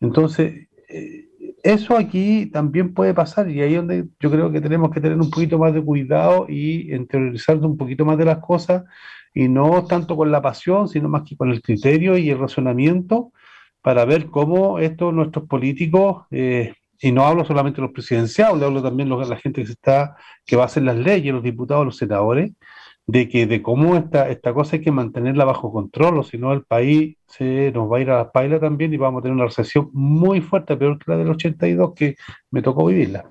Entonces, 0.00 0.68
eh, 0.88 1.28
eso 1.62 1.96
aquí 1.96 2.46
también 2.46 2.94
puede 2.94 3.14
pasar 3.14 3.50
y 3.50 3.60
ahí 3.60 3.72
es 3.72 3.78
donde 3.78 4.08
yo 4.20 4.30
creo 4.30 4.52
que 4.52 4.60
tenemos 4.60 4.90
que 4.90 5.00
tener 5.00 5.18
un 5.18 5.30
poquito 5.30 5.58
más 5.58 5.74
de 5.74 5.82
cuidado 5.82 6.46
y 6.48 6.94
interiorizarnos 6.94 7.66
un 7.66 7.76
poquito 7.76 8.04
más 8.04 8.16
de 8.16 8.24
las 8.24 8.38
cosas 8.38 8.84
y 9.34 9.48
no 9.48 9.84
tanto 9.86 10.16
con 10.16 10.30
la 10.30 10.40
pasión, 10.40 10.88
sino 10.88 11.08
más 11.08 11.22
que 11.22 11.36
con 11.36 11.50
el 11.50 11.60
criterio 11.60 12.16
y 12.16 12.30
el 12.30 12.38
razonamiento 12.38 13.32
para 13.88 14.04
ver 14.04 14.26
cómo 14.26 14.78
estos 14.80 15.14
nuestros 15.14 15.48
políticos, 15.48 16.26
eh, 16.30 16.74
y 17.00 17.10
no 17.10 17.24
hablo 17.24 17.46
solamente 17.46 17.80
los 17.80 17.90
presidenciales, 17.90 18.62
hablo 18.62 18.82
también 18.82 19.08
de 19.08 19.24
la 19.24 19.36
gente 19.38 19.64
que, 19.64 19.72
está, 19.72 20.14
que 20.44 20.56
va 20.56 20.64
a 20.64 20.66
hacer 20.66 20.82
las 20.82 20.98
leyes, 20.98 21.32
los 21.32 21.42
diputados, 21.42 21.86
los 21.86 21.96
senadores, 21.96 22.52
de 23.06 23.30
que 23.30 23.46
de 23.46 23.62
cómo 23.62 23.96
esta, 23.96 24.28
esta 24.28 24.52
cosa 24.52 24.76
hay 24.76 24.82
que 24.82 24.92
mantenerla 24.92 25.46
bajo 25.46 25.72
control, 25.72 26.18
o 26.18 26.22
si 26.22 26.36
no 26.36 26.52
el 26.52 26.64
país 26.64 27.16
se 27.28 27.72
nos 27.72 27.90
va 27.90 27.96
a 27.96 28.00
ir 28.02 28.10
a 28.10 28.18
la 28.18 28.30
paila 28.30 28.60
también 28.60 28.92
y 28.92 28.98
vamos 28.98 29.20
a 29.20 29.22
tener 29.22 29.36
una 29.36 29.46
recesión 29.46 29.88
muy 29.94 30.42
fuerte, 30.42 30.76
peor 30.76 30.98
que 30.98 31.10
la 31.10 31.16
del 31.16 31.30
82 31.30 31.94
que 31.94 32.16
me 32.50 32.60
tocó 32.60 32.84
vivirla. 32.84 33.24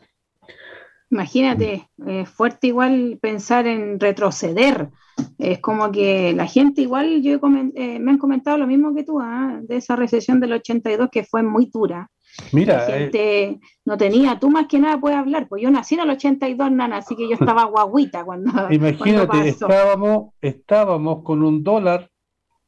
Imagínate, 1.10 1.90
es 2.06 2.30
fuerte 2.30 2.68
igual 2.68 3.18
pensar 3.22 3.66
en 3.66 4.00
retroceder. 4.00 4.90
Es 5.38 5.60
como 5.60 5.92
que 5.92 6.34
la 6.34 6.46
gente 6.46 6.82
igual, 6.82 7.22
yo 7.22 7.40
eh, 7.76 8.00
me 8.00 8.12
han 8.12 8.18
comentado 8.18 8.58
lo 8.58 8.68
mismo 8.68 8.94
que 8.94 9.04
tú, 9.04 9.20
¿ah? 9.22 9.60
de 9.62 9.78
esa 9.78 9.96
recesión 9.96 10.40
del 10.40 10.54
82 10.54 11.10
que 11.12 11.24
fue 11.24 11.44
muy 11.44 11.70
dura. 11.74 12.10
Mira, 12.52 12.88
la 12.88 12.98
gente 12.98 13.60
no 13.86 13.98
tenía, 13.98 14.38
tú 14.40 14.50
más 14.50 14.68
que 14.68 14.80
nada 14.80 15.00
puedes 15.00 15.18
hablar, 15.18 15.48
pues 15.48 15.64
yo 15.64 15.72
nací 15.72 15.96
en 15.96 16.02
el 16.02 16.12
82, 16.12 16.72
nana, 16.72 16.98
así 16.98 17.16
que 17.16 17.28
yo 17.28 17.34
estaba 17.34 17.64
guaguita 17.64 18.24
cuando. 18.24 18.52
Imagínate, 18.72 19.50
estábamos, 19.50 20.34
estábamos 20.42 21.24
con 21.24 21.42
un 21.42 21.64
dólar 21.64 22.10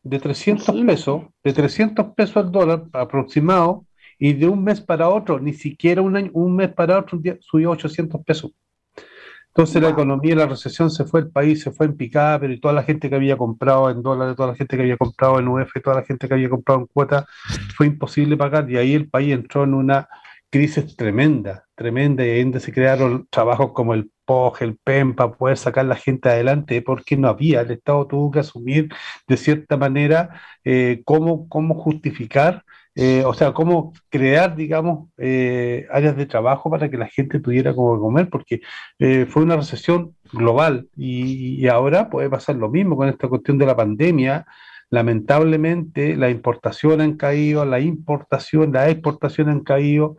de 0.01 0.19
300 0.19 0.75
pesos, 0.85 1.23
de 1.43 1.53
300 1.53 2.13
pesos 2.15 2.37
al 2.37 2.51
dólar 2.51 2.85
aproximado, 2.93 3.85
y 4.19 4.33
de 4.33 4.47
un 4.47 4.63
mes 4.63 4.81
para 4.81 5.09
otro, 5.09 5.39
ni 5.39 5.53
siquiera 5.53 6.01
un, 6.01 6.15
año, 6.17 6.29
un 6.33 6.55
mes 6.55 6.71
para 6.73 6.99
otro, 6.99 7.17
un 7.17 7.23
día, 7.23 7.37
subió 7.39 7.71
800 7.71 8.21
pesos. 8.23 8.51
Entonces 9.47 9.81
la 9.81 9.89
economía, 9.89 10.35
la 10.35 10.45
recesión 10.45 10.91
se 10.91 11.05
fue, 11.05 11.21
el 11.21 11.31
país 11.31 11.61
se 11.61 11.71
fue 11.71 11.87
en 11.87 11.97
picada, 11.97 12.39
pero 12.39 12.53
y 12.53 12.59
toda 12.59 12.73
la 12.73 12.83
gente 12.83 13.09
que 13.09 13.15
había 13.15 13.35
comprado 13.35 13.89
en 13.89 14.03
dólares, 14.03 14.35
toda 14.35 14.49
la 14.49 14.55
gente 14.55 14.77
que 14.77 14.83
había 14.83 14.97
comprado 14.97 15.39
en 15.39 15.47
UF, 15.47 15.71
toda 15.83 15.97
la 15.97 16.05
gente 16.05 16.27
que 16.27 16.33
había 16.33 16.49
comprado 16.49 16.81
en 16.81 16.85
cuota, 16.87 17.25
fue 17.75 17.87
imposible 17.87 18.37
pagar. 18.37 18.69
Y 18.69 18.77
ahí 18.77 18.93
el 18.93 19.09
país 19.09 19.33
entró 19.33 19.63
en 19.63 19.73
una 19.73 20.07
crisis 20.49 20.95
tremenda, 20.95 21.65
tremenda 21.75 22.25
y 22.25 22.29
ahí 22.29 22.43
donde 22.43 22.59
se 22.59 22.71
crearon 22.71 23.27
trabajos 23.29 23.71
como 23.73 23.93
el 23.93 24.11
POG, 24.25 24.61
el 24.61 24.77
PEM 24.77 25.15
para 25.15 25.31
poder 25.31 25.57
sacar 25.57 25.85
la 25.85 25.95
gente 25.95 26.29
adelante 26.29 26.81
porque 26.81 27.17
no 27.17 27.27
había, 27.27 27.61
el 27.61 27.71
Estado 27.71 28.07
tuvo 28.07 28.31
que 28.31 28.39
asumir 28.39 28.89
de 29.27 29.37
cierta 29.37 29.77
manera 29.77 30.41
eh, 30.63 31.01
cómo, 31.05 31.47
cómo 31.49 31.75
justificar 31.75 32.63
eh, 33.01 33.23
o 33.23 33.33
sea, 33.33 33.53
cómo 33.53 33.93
crear, 34.09 34.57
digamos, 34.57 35.07
eh, 35.17 35.87
áreas 35.89 36.17
de 36.17 36.25
trabajo 36.25 36.69
para 36.69 36.89
que 36.89 36.97
la 36.97 37.07
gente 37.07 37.39
tuviera 37.39 37.73
como 37.73 37.97
comer, 37.97 38.29
porque 38.29 38.59
eh, 38.99 39.25
fue 39.25 39.43
una 39.43 39.55
recesión 39.55 40.17
global 40.33 40.89
y, 40.97 41.65
ahora 41.67 42.09
puede 42.09 42.29
pasar 42.29 42.57
lo 42.57 42.67
mismo 42.69 42.97
con 42.97 43.07
esta 43.07 43.29
cuestión 43.29 43.57
de 43.57 43.65
la 43.65 43.77
pandemia. 43.77 44.45
Lamentablemente, 44.89 46.17
la 46.17 46.29
importación 46.29 46.99
han 46.99 47.15
caído, 47.15 47.63
la 47.63 47.79
importación, 47.79 48.73
la 48.73 48.89
exportación 48.89 49.47
han 49.47 49.61
caído. 49.61 50.17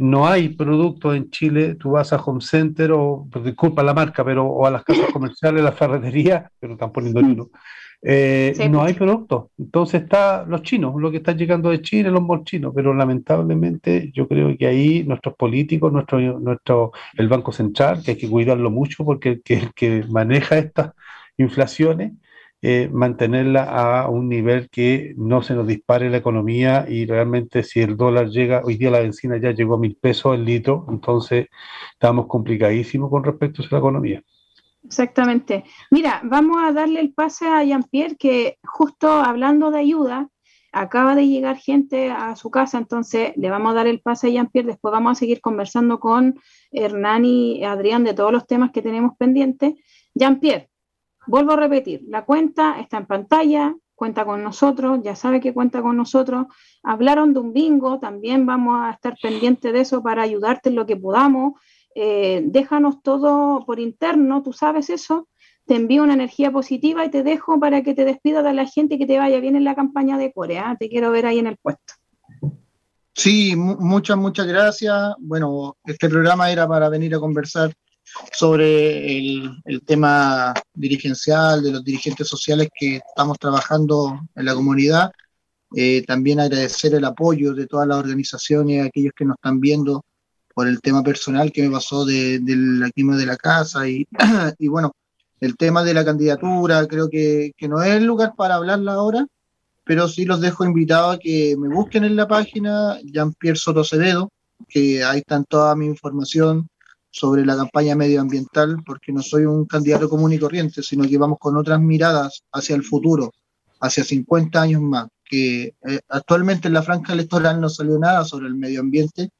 no 0.00 0.26
hay 0.26 0.48
productos 0.50 1.14
en 1.14 1.30
Chile, 1.30 1.74
tú 1.74 1.90
vas 1.92 2.12
a 2.14 2.16
Home 2.22 2.40
Center 2.40 2.90
o, 2.92 3.28
disculpa 3.44 3.82
la 3.82 3.92
marca, 3.92 4.24
pero 4.24 4.46
o 4.46 4.66
a 4.66 4.70
las 4.70 4.82
casas 4.84 5.10
comerciales, 5.12 5.60
a 5.60 5.64
la 5.64 5.72
ferretería, 5.72 6.50
pero 6.58 6.72
están 6.72 6.90
poniendo 6.92 7.20
uno 7.20 7.50
eh, 8.02 8.68
no 8.70 8.82
hay 8.82 8.94
productos. 8.94 9.46
Entonces 9.58 10.02
está 10.02 10.44
los 10.46 10.62
chinos, 10.62 10.94
lo 11.00 11.10
que 11.10 11.18
está 11.18 11.32
llegando 11.32 11.70
de 11.70 11.82
China, 11.82 12.10
los 12.10 12.22
malls 12.22 12.44
chinos, 12.44 12.72
pero 12.74 12.94
lamentablemente 12.94 14.10
yo 14.14 14.28
creo 14.28 14.56
que 14.56 14.66
ahí 14.66 15.04
nuestros 15.04 15.34
políticos, 15.34 15.92
nuestro, 15.92 16.20
nuestro, 16.38 16.92
el 17.16 17.28
Banco 17.28 17.52
Central, 17.52 18.02
que 18.04 18.12
hay 18.12 18.16
que 18.16 18.30
cuidarlo 18.30 18.70
mucho 18.70 19.04
porque 19.04 19.40
el 19.46 19.72
que, 19.74 20.04
maneja 20.08 20.58
estas 20.58 20.92
inflaciones, 21.36 22.12
eh, 22.60 22.88
mantenerla 22.92 23.64
a 23.64 24.08
un 24.08 24.28
nivel 24.28 24.68
que 24.70 25.14
no 25.16 25.42
se 25.42 25.54
nos 25.54 25.66
dispare 25.66 26.10
la 26.10 26.16
economía 26.18 26.86
y 26.88 27.06
realmente 27.06 27.62
si 27.62 27.80
el 27.80 27.96
dólar 27.96 28.28
llega, 28.30 28.62
hoy 28.64 28.76
día 28.76 28.90
la 28.90 29.00
benzina 29.00 29.38
ya 29.38 29.52
llegó 29.52 29.74
a 29.74 29.78
mil 29.78 29.96
pesos 29.96 30.34
el 30.34 30.44
litro, 30.44 30.84
entonces 30.88 31.46
estamos 31.92 32.26
complicadísimos 32.26 33.10
con 33.10 33.24
respecto 33.24 33.62
a 33.62 33.66
la 33.70 33.78
economía. 33.78 34.22
Exactamente. 34.88 35.64
Mira, 35.90 36.22
vamos 36.24 36.56
a 36.62 36.72
darle 36.72 37.00
el 37.00 37.12
pase 37.12 37.46
a 37.46 37.62
Jean-Pierre, 37.62 38.16
que 38.16 38.56
justo 38.64 39.10
hablando 39.10 39.70
de 39.70 39.80
ayuda, 39.80 40.30
acaba 40.72 41.14
de 41.14 41.28
llegar 41.28 41.58
gente 41.58 42.10
a 42.10 42.34
su 42.36 42.50
casa, 42.50 42.78
entonces 42.78 43.32
le 43.36 43.50
vamos 43.50 43.72
a 43.72 43.74
dar 43.74 43.86
el 43.86 44.00
pase 44.00 44.28
a 44.28 44.30
Jean-Pierre, 44.30 44.68
después 44.68 44.90
vamos 44.90 45.12
a 45.12 45.14
seguir 45.14 45.42
conversando 45.42 46.00
con 46.00 46.40
Hernán 46.70 47.26
y 47.26 47.62
Adrián 47.64 48.02
de 48.02 48.14
todos 48.14 48.32
los 48.32 48.46
temas 48.46 48.70
que 48.70 48.80
tenemos 48.80 49.14
pendientes. 49.18 49.74
Jean-Pierre, 50.14 50.70
vuelvo 51.26 51.52
a 51.52 51.56
repetir, 51.56 52.04
la 52.08 52.24
cuenta 52.24 52.80
está 52.80 52.96
en 52.96 53.06
pantalla, 53.06 53.74
cuenta 53.94 54.24
con 54.24 54.42
nosotros, 54.42 55.00
ya 55.02 55.14
sabe 55.14 55.38
que 55.40 55.52
cuenta 55.52 55.82
con 55.82 55.98
nosotros. 55.98 56.46
Hablaron 56.82 57.34
de 57.34 57.40
un 57.40 57.52
bingo, 57.52 57.98
también 57.98 58.46
vamos 58.46 58.80
a 58.80 58.92
estar 58.92 59.18
pendientes 59.20 59.70
de 59.70 59.80
eso 59.80 60.02
para 60.02 60.22
ayudarte 60.22 60.70
en 60.70 60.76
lo 60.76 60.86
que 60.86 60.96
podamos. 60.96 61.60
Eh, 62.00 62.42
déjanos 62.44 63.02
todo 63.02 63.66
por 63.66 63.80
interno, 63.80 64.44
tú 64.44 64.52
sabes 64.52 64.88
eso, 64.88 65.26
te 65.66 65.74
envío 65.74 66.04
una 66.04 66.14
energía 66.14 66.52
positiva 66.52 67.04
y 67.04 67.10
te 67.10 67.24
dejo 67.24 67.58
para 67.58 67.82
que 67.82 67.92
te 67.92 68.04
despidas 68.04 68.44
de 68.44 68.54
la 68.54 68.66
gente 68.66 68.94
y 68.94 68.98
que 68.98 69.06
te 69.06 69.18
vaya 69.18 69.40
bien 69.40 69.56
en 69.56 69.64
la 69.64 69.74
campaña 69.74 70.16
de 70.16 70.32
Corea. 70.32 70.76
Te 70.78 70.88
quiero 70.88 71.10
ver 71.10 71.26
ahí 71.26 71.40
en 71.40 71.48
el 71.48 71.56
puesto. 71.56 71.94
Sí, 73.16 73.56
muchas, 73.56 74.16
muchas 74.16 74.46
gracias. 74.46 74.94
Bueno, 75.18 75.76
este 75.84 76.08
programa 76.08 76.52
era 76.52 76.68
para 76.68 76.88
venir 76.88 77.16
a 77.16 77.18
conversar 77.18 77.74
sobre 78.30 79.18
el, 79.18 79.82
tema 79.84 80.54
dirigencial, 80.72 81.64
de 81.64 81.72
los 81.72 81.82
dirigentes 81.82 82.28
sociales 82.28 82.68
que 82.78 82.98
estamos 82.98 83.40
trabajando 83.40 84.20
en 84.36 84.44
la 84.44 84.54
comunidad. 84.54 85.10
Eh, 85.74 86.04
también 86.06 86.38
agradecer 86.38 86.94
el 86.94 87.04
apoyo 87.04 87.54
de 87.54 87.66
todas 87.66 87.88
las 87.88 87.98
organizaciones, 87.98 88.86
aquellos 88.86 89.14
que 89.16 89.24
nos 89.24 89.34
están 89.34 89.58
viendo 89.58 90.04
por 90.58 90.66
el 90.66 90.80
tema 90.80 91.04
personal 91.04 91.52
que 91.52 91.62
me 91.62 91.70
pasó 91.70 92.04
de, 92.04 92.40
la 92.44 92.90
quema 92.90 93.16
de 93.16 93.26
la 93.26 93.36
casa 93.36 93.88
y, 93.88 94.66
bueno, 94.66 94.90
el 95.38 95.56
tema 95.56 95.84
de 95.84 95.94
la 95.94 96.04
candidatura, 96.04 96.84
creo 96.88 97.08
que, 97.08 97.52
no 97.68 97.80
es 97.80 97.94
el 97.94 98.06
lugar 98.06 98.32
para 98.36 98.56
hablarla 98.56 98.94
ahora, 98.94 99.24
pero 99.84 100.08
sí 100.08 100.24
los 100.24 100.40
dejo 100.40 100.64
invitados 100.64 101.14
a 101.14 101.18
que 101.20 101.54
me 101.56 101.68
busquen 101.68 102.02
en 102.02 102.16
la 102.16 102.26
página 102.26 102.98
Jean-Pierre 103.04 103.56
Soto 103.56 103.82
Acevedo, 103.82 104.32
que 104.68 105.04
ahí 105.04 105.20
está 105.20 105.40
toda 105.44 105.76
mi 105.76 105.86
información 105.86 106.66
sobre 107.08 107.46
la 107.46 107.54
campaña 107.54 107.94
medioambiental, 107.94 108.78
porque 108.84 109.12
no 109.12 109.22
soy 109.22 109.44
un 109.44 109.64
candidato 109.64 110.08
común 110.08 110.32
y 110.32 110.40
corriente, 110.40 110.82
sino 110.82 111.06
que 111.06 111.18
vamos 111.18 111.38
con 111.38 111.56
otras 111.56 111.80
miradas 111.80 112.42
hacia 112.52 112.74
el 112.74 112.82
futuro, 112.82 113.30
hacia 113.80 114.02
50 114.02 114.60
años 114.60 114.82
más, 114.82 115.06
que 115.28 115.74
eh, 115.86 116.00
actualmente 116.08 116.68
en 116.68 116.74
la 116.74 116.82
franja 116.82 117.12
electoral 117.12 117.60
no 117.60 117.68
salió 117.68 117.98
nada 117.98 118.24
sobre 118.24 118.46
el 118.46 118.54
medio 118.54 118.80
ambiente. 118.80 119.30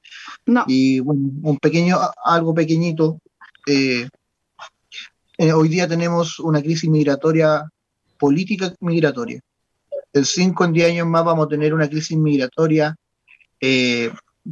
No. 0.47 0.65
Y 0.67 1.01
bueno, 1.01 1.31
un 1.43 1.59
pequeño, 1.59 1.99
algo 2.25 2.55
pequeñito. 2.55 3.21
Eh, 3.67 4.09
eh, 5.39 5.53
hoy 5.53 5.69
día 5.69 5.89
tenemos 5.89 6.39
una 6.41 6.61
crisis 6.61 6.91
migratoria, 6.91 7.65
política 8.19 8.75
migratoria. 8.81 9.41
En 10.13 10.25
5 10.25 10.65
en 10.65 10.73
10 10.73 10.91
años 10.91 11.07
más 11.07 11.25
vamos 11.25 11.47
a 11.47 11.49
tener 11.49 11.75
una 11.75 11.89
crisis 11.89 12.17
migratoria 12.17 12.95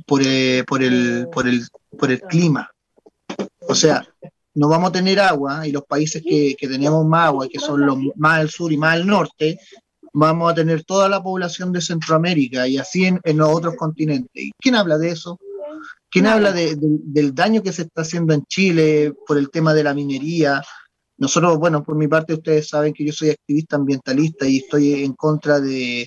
por, 0.06 0.22
por, 0.66 0.82
el, 0.82 1.28
por, 1.32 1.48
el, 1.48 1.66
por 1.98 2.10
el 2.10 2.20
clima. 2.20 2.70
O 3.68 3.74
sea, 3.74 4.06
no 4.54 4.68
vamos 4.68 4.90
a 4.90 4.92
tener 4.92 5.20
agua 5.20 5.66
y 5.66 5.72
los 5.72 5.84
países 5.84 6.22
que, 6.22 6.56
que 6.58 6.68
tenemos 6.68 7.04
más 7.06 7.26
agua, 7.26 7.48
que 7.48 7.58
son 7.58 7.84
los 7.84 7.98
más 8.16 8.40
al 8.40 8.50
sur 8.50 8.72
y 8.72 8.76
más 8.76 8.94
al 8.94 9.06
norte, 9.06 9.58
vamos 10.18 10.50
a 10.50 10.54
tener 10.54 10.82
toda 10.82 11.10
la 11.10 11.22
población 11.22 11.72
de 11.72 11.82
Centroamérica 11.82 12.66
y 12.66 12.78
así 12.78 13.04
en, 13.04 13.20
los 13.36 13.54
otros 13.54 13.76
continentes. 13.76 14.30
¿Y 14.34 14.50
quién 14.58 14.74
habla 14.74 14.96
de 14.96 15.10
eso? 15.10 15.38
¿Quién 16.10 16.26
habla 16.26 16.52
del 16.52 17.34
daño 17.34 17.62
que 17.62 17.72
se 17.72 17.82
está 17.82 18.00
haciendo 18.00 18.32
en 18.32 18.42
Chile 18.46 19.12
por 19.26 19.36
el 19.36 19.50
tema 19.50 19.74
de 19.74 19.84
la 19.84 19.92
minería? 19.92 20.62
Nosotros, 21.18 21.58
bueno, 21.58 21.84
por 21.84 21.96
mi 21.96 22.08
parte, 22.08 22.32
ustedes 22.32 22.66
saben 22.66 22.94
que 22.94 23.04
yo 23.04 23.12
soy 23.12 23.28
activista 23.28 23.76
ambientalista 23.76 24.48
y 24.48 24.58
estoy 24.58 25.04
en 25.04 25.12
contra 25.12 25.60
de, 25.60 26.06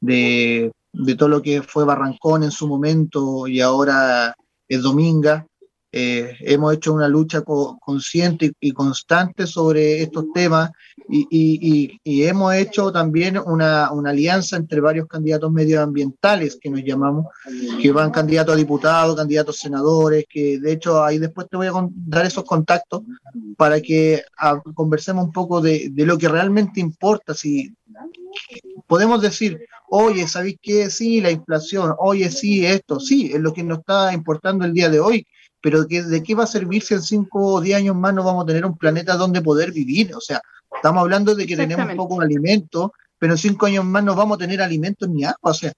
de, 0.00 0.72
de 0.90 1.14
todo 1.14 1.28
lo 1.28 1.42
que 1.42 1.60
fue 1.60 1.84
Barrancón 1.84 2.44
en 2.44 2.50
su 2.50 2.66
momento 2.66 3.46
y 3.46 3.60
ahora 3.60 4.34
es 4.66 4.80
Dominga. 4.80 5.46
Eh, 5.94 6.38
hemos 6.40 6.72
hecho 6.72 6.94
una 6.94 7.06
lucha 7.06 7.42
consciente 7.42 8.54
y, 8.58 8.72
constante 8.72 9.46
sobre 9.46 10.00
estos 10.00 10.24
temas 10.32 10.70
y, 11.10 12.00
hemos 12.24 12.54
hecho 12.54 12.90
también 12.90 13.38
una, 13.38 13.88
alianza 14.06 14.56
entre 14.56 14.80
varios 14.80 15.06
candidatos 15.06 15.52
medioambientales 15.52 16.56
que 16.58 16.70
nos 16.70 16.82
llamamos, 16.82 17.26
que 17.82 17.92
van 17.92 18.10
candidatos 18.10 18.54
a 18.54 18.56
diputados, 18.56 19.16
candidatos 19.16 19.58
a 19.58 19.62
senadores, 19.62 20.24
que 20.26 20.58
de 20.58 20.72
hecho 20.72 21.04
ahí 21.04 21.18
después 21.18 21.46
te 21.50 21.58
voy 21.58 21.66
a 21.66 21.72
dar 21.90 22.24
esos 22.24 22.44
contactos 22.44 23.02
para 23.58 23.82
que 23.82 24.22
ah, 24.38 24.62
conversemos 24.74 25.26
un 25.26 25.32
poco 25.32 25.60
de, 25.60 25.90
de 25.90 26.06
lo 26.06 26.16
que 26.16 26.28
realmente 26.28 26.80
importa, 26.80 27.34
si 27.34 27.74
podemos 28.86 29.20
decir, 29.20 29.60
oye, 29.90 30.26
¿sabéis 30.26 30.56
qué? 30.62 30.88
Sí, 30.88 31.20
la 31.20 31.30
inflación, 31.30 31.94
oye, 31.98 32.30
sí, 32.30 32.64
esto, 32.64 32.98
sí, 32.98 33.30
es 33.32 33.40
lo 33.40 33.52
que 33.52 33.62
nos 33.62 33.80
está 33.80 34.14
importando 34.14 34.64
el 34.64 34.72
día 34.72 34.88
de 34.88 35.00
hoy, 35.00 35.26
pero 35.62 35.84
¿de 35.84 36.22
qué 36.22 36.34
va 36.34 36.44
a 36.44 36.48
servir 36.48 36.82
si 36.82 36.94
en 36.94 37.02
5 37.02 37.38
o 37.38 37.60
10 37.60 37.76
años 37.76 37.96
más 37.96 38.12
no 38.12 38.24
vamos 38.24 38.42
a 38.42 38.46
tener 38.46 38.66
un 38.66 38.76
planeta 38.76 39.16
donde 39.16 39.40
poder 39.40 39.70
vivir? 39.70 40.12
O 40.14 40.20
sea, 40.20 40.42
estamos 40.74 41.00
hablando 41.00 41.36
de 41.36 41.46
que 41.46 41.56
tenemos 41.56 41.94
poco 41.94 42.20
alimento, 42.20 42.92
pero 43.16 43.34
en 43.34 43.38
5 43.38 43.66
años 43.66 43.84
más 43.84 44.02
no 44.02 44.16
vamos 44.16 44.36
a 44.36 44.38
tener 44.40 44.60
alimentos 44.60 45.08
ni 45.08 45.24
agua. 45.24 45.38
O 45.40 45.54
sea, 45.54 45.72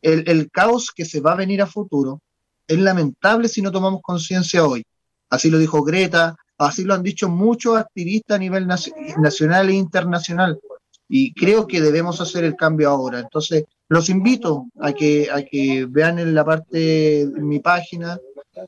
el, 0.00 0.48
caos 0.52 0.92
que 0.94 1.04
se 1.04 1.20
va 1.20 1.32
a 1.32 1.36
venir 1.36 1.60
a 1.60 1.66
futuro 1.66 2.20
es 2.68 2.78
lamentable 2.78 3.48
si 3.48 3.62
no 3.62 3.72
tomamos 3.72 4.00
conciencia 4.00 4.64
hoy. 4.64 4.84
Así 5.28 5.50
lo 5.50 5.58
dijo 5.58 5.82
Greta, 5.82 6.36
así 6.56 6.84
lo 6.84 6.94
han 6.94 7.02
dicho 7.02 7.28
muchos 7.28 7.76
activistas 7.76 8.36
a 8.36 8.38
nivel 8.38 8.68
nacional 8.68 9.70
e 9.70 9.72
internacional. 9.72 10.60
Y 11.08 11.34
creo 11.34 11.66
que 11.66 11.80
debemos 11.80 12.20
hacer 12.20 12.44
el 12.44 12.54
cambio 12.54 12.90
ahora. 12.90 13.18
Entonces, 13.18 13.64
los 13.88 14.08
invito 14.08 14.66
a 14.80 14.92
que, 14.92 15.28
a 15.32 15.42
que 15.42 15.86
vean 15.88 16.20
en 16.20 16.32
la 16.32 16.44
parte 16.44 16.78
de 17.26 17.40
mi 17.40 17.58
página, 17.58 18.18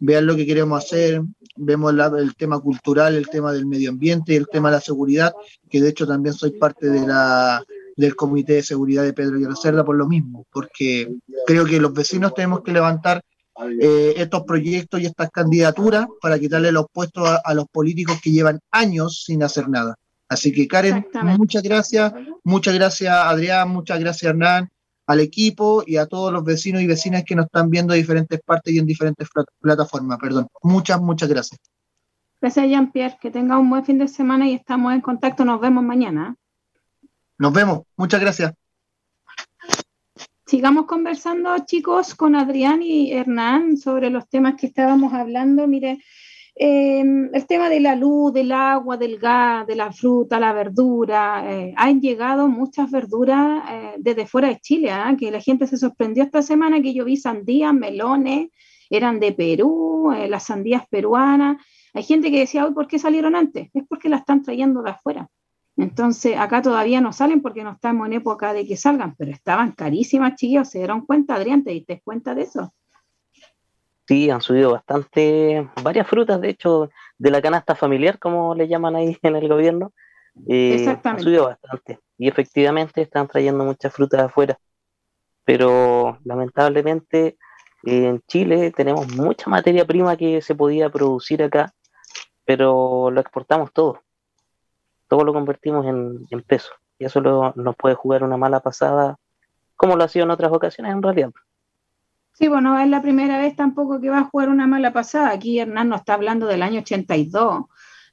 vean 0.00 0.26
lo 0.26 0.36
que 0.36 0.46
queremos 0.46 0.84
hacer, 0.84 1.22
vemos 1.56 1.94
el 2.18 2.34
tema 2.36 2.60
cultural, 2.60 3.14
el 3.14 3.28
tema 3.28 3.52
del 3.52 3.66
medio 3.66 3.90
ambiente, 3.90 4.36
el 4.36 4.46
tema 4.46 4.70
de 4.70 4.76
la 4.76 4.80
seguridad, 4.80 5.32
que 5.68 5.80
de 5.80 5.90
hecho 5.90 6.06
también 6.06 6.34
soy 6.34 6.52
parte 6.52 6.88
de 6.88 7.06
la, 7.06 7.62
del 7.96 8.14
Comité 8.14 8.54
de 8.54 8.62
Seguridad 8.62 9.02
de 9.02 9.12
Pedro 9.12 9.38
y 9.38 9.56
Cerda 9.56 9.84
por 9.84 9.96
lo 9.96 10.06
mismo, 10.06 10.46
porque 10.52 11.12
creo 11.46 11.64
que 11.64 11.80
los 11.80 11.92
vecinos 11.92 12.32
tenemos 12.34 12.62
que 12.62 12.72
levantar 12.72 13.22
eh, 13.80 14.14
estos 14.16 14.44
proyectos 14.44 15.00
y 15.00 15.06
estas 15.06 15.30
candidaturas 15.30 16.06
para 16.20 16.38
quitarle 16.38 16.70
los 16.70 16.86
puestos 16.92 17.28
a, 17.44 17.54
los 17.54 17.66
políticos 17.66 18.20
que 18.22 18.30
llevan 18.30 18.60
años 18.70 19.24
sin 19.24 19.42
hacer 19.42 19.68
nada. 19.68 19.96
Así 20.28 20.52
que 20.52 20.68
Karen, 20.68 21.06
muchas 21.36 21.62
gracias, 21.62 22.12
muchas 22.44 22.74
gracias 22.74 23.12
Adrián, 23.12 23.70
muchas 23.70 23.98
gracias 23.98 24.30
Hernán, 24.30 24.68
al 25.08 25.20
equipo 25.20 25.82
y 25.86 25.96
a 25.96 26.06
todos 26.06 26.30
los 26.30 26.44
vecinos 26.44 26.82
y 26.82 26.86
vecinas 26.86 27.24
que 27.24 27.34
nos 27.34 27.46
están 27.46 27.70
viendo 27.70 27.94
de 27.94 27.98
diferentes 27.98 28.40
partes 28.42 28.74
y 28.74 28.78
en 28.78 28.84
diferentes 28.84 29.26
plataformas. 29.58 30.18
Perdón. 30.20 30.48
Muchas, 30.62 31.00
muchas 31.00 31.30
gracias. 31.30 31.58
Gracias, 32.42 32.68
Jean-Pierre. 32.68 33.16
Que 33.18 33.30
tenga 33.30 33.58
un 33.58 33.70
buen 33.70 33.84
fin 33.86 33.98
de 33.98 34.06
semana 34.06 34.46
y 34.46 34.52
estamos 34.52 34.92
en 34.92 35.00
contacto. 35.00 35.46
Nos 35.46 35.60
vemos 35.60 35.82
mañana. 35.82 36.36
Nos 37.38 37.52
vemos. 37.54 37.80
Muchas 37.96 38.20
gracias. 38.20 38.52
Sigamos 40.44 40.84
conversando, 40.84 41.56
chicos, 41.64 42.14
con 42.14 42.36
Adrián 42.36 42.82
y 42.82 43.12
Hernán 43.12 43.78
sobre 43.78 44.10
los 44.10 44.28
temas 44.28 44.56
que 44.60 44.66
estábamos 44.66 45.14
hablando. 45.14 45.66
Mire, 45.66 46.04
Em, 46.60 47.30
el 47.32 47.46
tema 47.46 47.68
de 47.70 47.78
la 47.78 47.94
luz, 47.94 48.32
del 48.32 48.50
agua, 48.50 48.96
del 48.96 49.18
gas, 49.18 49.64
de 49.64 49.76
la 49.76 49.92
fruta, 49.92 50.40
la 50.40 50.52
verdura, 50.52 51.44
eh, 51.46 51.72
han 51.76 52.00
llegado 52.00 52.48
muchas 52.48 52.90
verduras 52.90 53.62
eh, 53.70 53.94
desde 53.98 54.26
fuera 54.26 54.48
de 54.48 54.58
Chile, 54.58 54.90
¿ah? 54.90 55.14
que 55.16 55.30
la 55.30 55.40
gente 55.40 55.68
se 55.68 55.76
sorprendió 55.76 56.24
esta 56.24 56.42
semana 56.42 56.82
que 56.82 56.92
yo 56.92 57.04
vi 57.04 57.16
sandías, 57.16 57.72
melones, 57.72 58.48
eran 58.90 59.20
de 59.20 59.32
Perú, 59.32 60.12
eh, 60.12 60.28
las 60.28 60.46
sandías 60.46 60.82
peruanas. 60.88 61.62
Hay 61.94 62.02
gente 62.02 62.28
que 62.28 62.40
decía, 62.40 62.66
hoy, 62.66 62.74
¿por 62.74 62.88
qué 62.88 62.98
salieron 62.98 63.36
antes? 63.36 63.70
Es 63.72 63.84
porque 63.88 64.08
las 64.08 64.20
están 64.20 64.42
trayendo 64.42 64.82
de 64.82 64.90
afuera. 64.90 65.28
Entonces, 65.76 66.36
acá 66.36 66.60
todavía 66.60 67.00
no 67.00 67.12
salen 67.12 67.40
porque 67.40 67.62
no 67.62 67.70
estamos 67.72 68.08
en 68.08 68.14
época 68.14 68.52
de 68.52 68.66
que 68.66 68.76
salgan, 68.76 69.14
pero 69.16 69.30
estaban 69.30 69.72
carísimas, 69.72 70.34
chiquillos. 70.34 70.70
¿Se 70.70 70.78
dieron 70.78 71.06
cuenta, 71.06 71.36
Adrián? 71.36 71.62
¿Te 71.62 71.70
diste 71.70 72.00
cuenta 72.04 72.34
de 72.34 72.42
eso? 72.42 72.74
Sí, 74.08 74.30
han 74.30 74.40
subido 74.40 74.72
bastante, 74.72 75.68
varias 75.82 76.08
frutas, 76.08 76.40
de 76.40 76.48
hecho, 76.48 76.88
de 77.18 77.30
la 77.30 77.42
canasta 77.42 77.74
familiar, 77.74 78.18
como 78.18 78.54
le 78.54 78.66
llaman 78.66 78.96
ahí 78.96 79.18
en 79.22 79.36
el 79.36 79.46
gobierno, 79.48 79.92
eh, 80.48 80.98
han 81.04 81.20
subido 81.20 81.44
bastante. 81.44 82.00
Y 82.16 82.26
efectivamente 82.26 83.02
están 83.02 83.28
trayendo 83.28 83.64
muchas 83.64 83.92
frutas 83.92 84.22
afuera. 84.22 84.58
Pero 85.44 86.18
lamentablemente 86.24 87.36
en 87.84 88.22
Chile 88.26 88.70
tenemos 88.70 89.14
mucha 89.14 89.50
materia 89.50 89.84
prima 89.84 90.16
que 90.16 90.40
se 90.40 90.54
podía 90.54 90.88
producir 90.88 91.42
acá, 91.42 91.74
pero 92.46 93.10
lo 93.10 93.20
exportamos 93.20 93.74
todo. 93.74 94.00
Todo 95.06 95.22
lo 95.22 95.34
convertimos 95.34 95.84
en, 95.84 96.26
en 96.30 96.42
peso. 96.42 96.72
Y 96.98 97.04
eso 97.04 97.20
nos 97.20 97.76
puede 97.76 97.94
jugar 97.94 98.24
una 98.24 98.38
mala 98.38 98.60
pasada, 98.60 99.18
como 99.76 99.96
lo 99.96 100.04
ha 100.04 100.08
sido 100.08 100.24
en 100.24 100.30
otras 100.30 100.50
ocasiones 100.50 100.92
en 100.92 101.02
realidad. 101.02 101.30
Sí, 102.38 102.46
bueno, 102.46 102.78
es 102.78 102.88
la 102.88 103.02
primera 103.02 103.36
vez 103.36 103.56
tampoco 103.56 104.00
que 104.00 104.10
va 104.10 104.20
a 104.20 104.24
jugar 104.24 104.48
una 104.48 104.68
mala 104.68 104.92
pasada. 104.92 105.30
Aquí 105.32 105.58
Hernán 105.58 105.88
nos 105.88 106.00
está 106.00 106.14
hablando 106.14 106.46
del 106.46 106.62
año 106.62 106.78
82, 106.82 107.64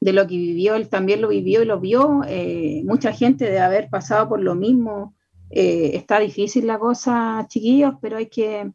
de 0.02 0.14
lo 0.14 0.26
que 0.26 0.36
vivió, 0.36 0.74
él 0.74 0.90
también 0.90 1.22
lo 1.22 1.28
vivió 1.28 1.62
y 1.62 1.66
lo 1.66 1.80
vio. 1.80 2.22
Eh, 2.28 2.82
mucha 2.86 3.14
gente 3.14 3.46
de 3.46 3.60
haber 3.60 3.88
pasado 3.92 4.28
por 4.28 4.42
lo 4.42 4.56
mismo. 4.56 5.14
Eh, 5.52 5.92
está 5.94 6.20
difícil 6.20 6.66
la 6.66 6.80
cosa, 6.80 7.46
chiquillos, 7.50 7.94
pero 8.02 8.18
hay 8.18 8.26
que, 8.26 8.72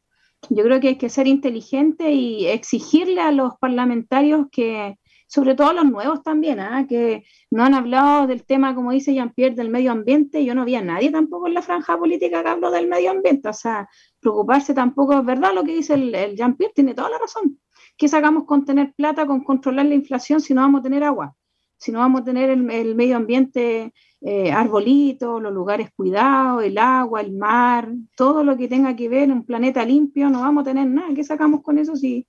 yo 0.50 0.62
creo 0.62 0.78
que 0.78 0.86
hay 0.86 0.98
que 0.98 1.08
ser 1.08 1.26
inteligente 1.26 2.12
y 2.12 2.46
exigirle 2.46 3.20
a 3.20 3.32
los 3.32 3.54
parlamentarios 3.60 4.46
que, 4.52 5.00
sobre 5.30 5.54
todo 5.54 5.72
los 5.72 5.84
nuevos 5.84 6.24
también, 6.24 6.58
¿ah? 6.58 6.86
que 6.88 7.24
no 7.52 7.62
han 7.62 7.72
hablado 7.74 8.26
del 8.26 8.44
tema, 8.44 8.74
como 8.74 8.90
dice 8.90 9.14
Jean-Pierre, 9.14 9.54
del 9.54 9.70
medio 9.70 9.92
ambiente. 9.92 10.44
Yo 10.44 10.56
no 10.56 10.64
vi 10.64 10.74
a 10.74 10.82
nadie 10.82 11.12
tampoco 11.12 11.46
en 11.46 11.54
la 11.54 11.62
franja 11.62 11.96
política 11.96 12.42
que 12.42 12.48
habló 12.48 12.72
del 12.72 12.88
medio 12.88 13.12
ambiente. 13.12 13.48
O 13.48 13.52
sea, 13.52 13.88
preocuparse 14.18 14.74
tampoco 14.74 15.16
es 15.16 15.24
verdad 15.24 15.54
lo 15.54 15.62
que 15.62 15.76
dice 15.76 15.94
el, 15.94 16.34
Jean-Pierre, 16.34 16.72
tiene 16.74 16.94
toda 16.94 17.10
la 17.10 17.18
razón. 17.18 17.60
¿Qué 17.96 18.08
sacamos 18.08 18.42
con 18.44 18.64
tener 18.64 18.92
plata, 18.92 19.24
con 19.24 19.44
controlar 19.44 19.86
la 19.86 19.94
inflación 19.94 20.40
si 20.40 20.52
no 20.52 20.62
vamos 20.62 20.80
a 20.80 20.82
tener 20.82 21.04
agua? 21.04 21.36
Si 21.76 21.92
no 21.92 22.00
vamos 22.00 22.22
a 22.22 22.24
tener 22.24 22.50
el, 22.50 22.64
medio 22.96 23.16
ambiente, 23.16 23.92
eh, 24.22 24.50
arbolitos, 24.50 25.40
los 25.40 25.52
lugares 25.52 25.90
cuidados, 25.94 26.64
el 26.64 26.76
agua, 26.76 27.20
el 27.20 27.32
mar, 27.36 27.88
todo 28.16 28.42
lo 28.42 28.56
que 28.56 28.66
tenga 28.66 28.96
que 28.96 29.08
ver, 29.08 29.30
un 29.30 29.46
planeta 29.46 29.84
limpio, 29.84 30.28
no 30.28 30.40
vamos 30.40 30.62
a 30.62 30.64
tener 30.64 30.88
nada. 30.88 31.14
¿Qué 31.14 31.22
sacamos 31.22 31.62
con 31.62 31.78
eso 31.78 31.94
si 31.94 32.26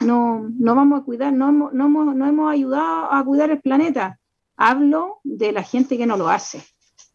no, 0.00 0.48
no 0.58 0.74
vamos 0.74 1.00
a 1.00 1.04
cuidar, 1.04 1.32
no, 1.32 1.52
no, 1.52 1.70
no 1.70 2.26
hemos 2.26 2.52
ayudado 2.52 3.12
a 3.12 3.24
cuidar 3.24 3.50
el 3.50 3.60
planeta? 3.60 4.18
Hablo 4.56 5.20
de 5.24 5.52
la 5.52 5.62
gente 5.62 5.96
que 5.96 6.06
no 6.06 6.16
lo 6.16 6.28
hace 6.28 6.62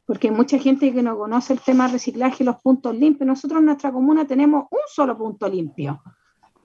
porque 0.06 0.28
hay 0.28 0.34
mucha 0.34 0.60
gente 0.60 0.92
que 0.94 1.02
no 1.02 1.18
conoce 1.18 1.54
el 1.54 1.60
tema 1.60 1.86
del 1.86 1.94
reciclaje 1.94 2.44
y 2.44 2.46
los 2.46 2.58
puntos 2.58 2.96
limpios. 2.96 3.28
Nosotros 3.28 3.60
en 3.60 3.66
nuestra 3.66 3.92
comuna 3.92 4.26
tenemos 4.26 4.66
un 4.70 4.80
solo 4.88 5.18
punto 5.18 5.48
limpio. 5.48 6.02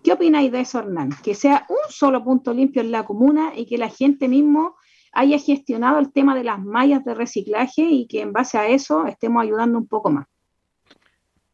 ¿Qué 0.02 0.12
opináis 0.12 0.50
de 0.50 0.60
eso, 0.60 0.80
Hernán? 0.80 1.10
Que 1.22 1.34
sea 1.34 1.66
un 1.68 1.90
solo 1.90 2.22
punto 2.24 2.52
limpio 2.52 2.82
en 2.82 2.90
la 2.90 3.04
comuna 3.04 3.52
y 3.54 3.66
que 3.66 3.78
la 3.78 3.88
gente 3.88 4.28
mismo 4.28 4.76
haya 5.12 5.38
gestionado 5.38 5.98
el 5.98 6.12
tema 6.12 6.34
de 6.34 6.44
las 6.44 6.60
mallas 6.60 7.04
de 7.04 7.14
reciclaje 7.14 7.82
y 7.82 8.06
que 8.06 8.22
en 8.22 8.32
base 8.32 8.58
a 8.58 8.68
eso 8.68 9.06
estemos 9.06 9.42
ayudando 9.42 9.78
un 9.78 9.86
poco 9.86 10.10
más. 10.10 10.26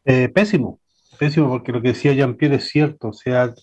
Eh, 0.05 0.29
pésimo, 0.29 0.81
pésimo, 1.19 1.49
porque 1.49 1.73
lo 1.73 1.81
que 1.81 1.89
decía 1.89 2.13
Jean-Pierre 2.13 2.57
es 2.57 2.69
cierto, 2.69 3.09
o 3.09 3.13
sea, 3.13 3.55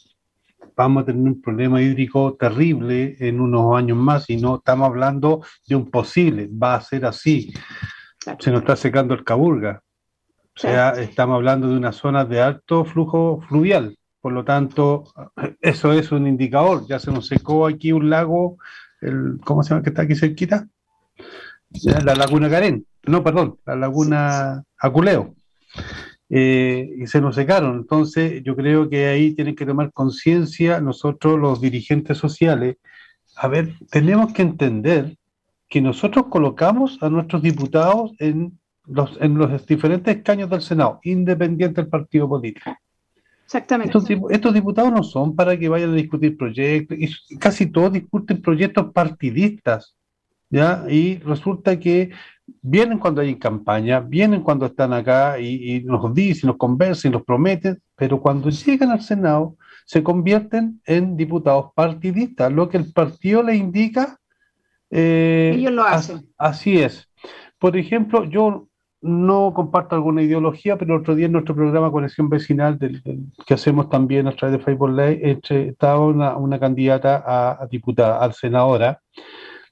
vamos 0.75 1.03
a 1.03 1.05
tener 1.07 1.21
un 1.21 1.41
problema 1.41 1.81
hídrico 1.81 2.35
terrible 2.39 3.15
en 3.19 3.39
unos 3.39 3.75
años 3.77 3.97
más 3.97 4.29
y 4.29 4.37
no 4.37 4.57
estamos 4.57 4.87
hablando 4.87 5.43
de 5.67 5.75
un 5.75 5.89
posible, 5.89 6.49
va 6.51 6.75
a 6.75 6.81
ser 6.81 7.05
así. 7.05 7.53
Se 8.39 8.51
nos 8.51 8.61
está 8.61 8.75
secando 8.75 9.13
el 9.13 9.23
Caburga. 9.23 9.81
O 10.55 10.59
sea, 10.59 10.91
estamos 10.91 11.35
hablando 11.35 11.69
de 11.69 11.77
una 11.77 11.91
zona 11.91 12.25
de 12.25 12.41
alto 12.41 12.85
flujo 12.85 13.41
fluvial. 13.47 13.97
Por 14.19 14.33
lo 14.33 14.43
tanto, 14.43 15.05
eso 15.61 15.93
es 15.93 16.11
un 16.11 16.27
indicador. 16.27 16.85
Ya 16.87 16.99
se 16.99 17.11
nos 17.11 17.27
secó 17.27 17.65
aquí 17.65 17.91
un 17.91 18.09
lago, 18.09 18.57
el, 19.01 19.39
¿cómo 19.43 19.63
se 19.63 19.69
llama 19.69 19.81
que 19.81 19.89
está 19.89 20.03
aquí 20.03 20.15
cerquita? 20.15 20.67
La 22.03 22.15
laguna 22.15 22.49
Carén. 22.49 22.85
No, 23.03 23.23
perdón, 23.23 23.57
la 23.65 23.75
laguna 23.75 24.63
Aculeo. 24.77 25.33
Eh, 26.33 26.89
y 26.97 27.07
se 27.07 27.19
nos 27.19 27.35
secaron. 27.35 27.75
Entonces, 27.75 28.41
yo 28.43 28.55
creo 28.55 28.89
que 28.89 29.07
ahí 29.07 29.33
tienen 29.33 29.53
que 29.53 29.65
tomar 29.65 29.91
conciencia 29.91 30.79
nosotros, 30.79 31.37
los 31.37 31.59
dirigentes 31.59 32.17
sociales. 32.17 32.77
A 33.35 33.49
ver, 33.49 33.73
tenemos 33.89 34.31
que 34.31 34.41
entender 34.41 35.17
que 35.67 35.81
nosotros 35.81 36.27
colocamos 36.29 36.97
a 37.01 37.09
nuestros 37.09 37.41
diputados 37.41 38.13
en 38.19 38.57
los, 38.85 39.17
en 39.19 39.37
los 39.37 39.65
diferentes 39.65 40.15
escaños 40.15 40.49
del 40.49 40.61
Senado, 40.61 41.01
independiente 41.03 41.81
del 41.81 41.89
partido 41.89 42.29
político. 42.29 42.77
Exactamente. 43.45 43.97
Estos, 44.29 44.53
diputados 44.53 44.93
no 44.93 45.03
son 45.03 45.35
para 45.35 45.59
que 45.59 45.67
vayan 45.67 45.91
a 45.91 45.95
discutir 45.95 46.37
proyectos, 46.37 46.97
y 46.97 47.37
casi 47.37 47.65
todos 47.65 47.91
discuten 47.91 48.41
proyectos 48.41 48.93
partidistas, 48.93 49.93
¿ya? 50.51 50.85
Y 50.87 51.17
resulta 51.19 51.79
que 51.79 52.11
vienen 52.61 52.99
cuando 52.99 53.21
hay 53.21 53.35
campaña, 53.35 53.99
vienen 54.01 54.41
cuando 54.43 54.67
están 54.67 54.93
acá 54.93 55.39
y, 55.39 55.81
nos 55.85 56.13
dicen, 56.13 56.49
nos 56.49 56.57
conversan, 56.57 57.13
nos 57.13 57.23
prometen, 57.23 57.81
pero 57.95 58.19
cuando 58.21 58.49
llegan 58.49 58.91
al 58.91 59.01
Senado 59.01 59.55
se 59.85 60.03
convierten 60.03 60.81
en 60.85 61.17
diputados 61.17 61.71
partidistas, 61.73 62.51
lo 62.51 62.69
que 62.69 62.77
el 62.77 62.91
partido 62.93 63.41
le 63.41 63.55
indica. 63.55 64.17
Eh, 64.89 65.53
Ellos 65.55 65.71
lo 65.71 65.83
hacen. 65.83 66.29
Así 66.37 66.79
es. 66.79 67.09
Por 67.57 67.75
ejemplo, 67.75 68.25
yo 68.25 68.67
no 69.01 69.51
comparto 69.53 69.95
alguna 69.95 70.21
ideología, 70.21 70.77
pero 70.77 70.93
el 70.95 71.01
otro 71.01 71.15
día 71.15 71.25
en 71.25 71.31
nuestro 71.31 71.55
programa 71.55 71.91
Conexión 71.91 72.29
Vecinal, 72.29 72.77
que 73.45 73.53
hacemos 73.53 73.89
también 73.89 74.27
a 74.27 74.35
través 74.35 74.57
de 74.57 74.63
Facebook 74.63 74.91
Live, 74.91 75.39
estaba 75.49 75.99
una, 75.99 76.59
candidata 76.59 77.23
a, 77.25 77.67
diputada, 77.67 78.19
al 78.19 78.33
senadora, 78.33 79.01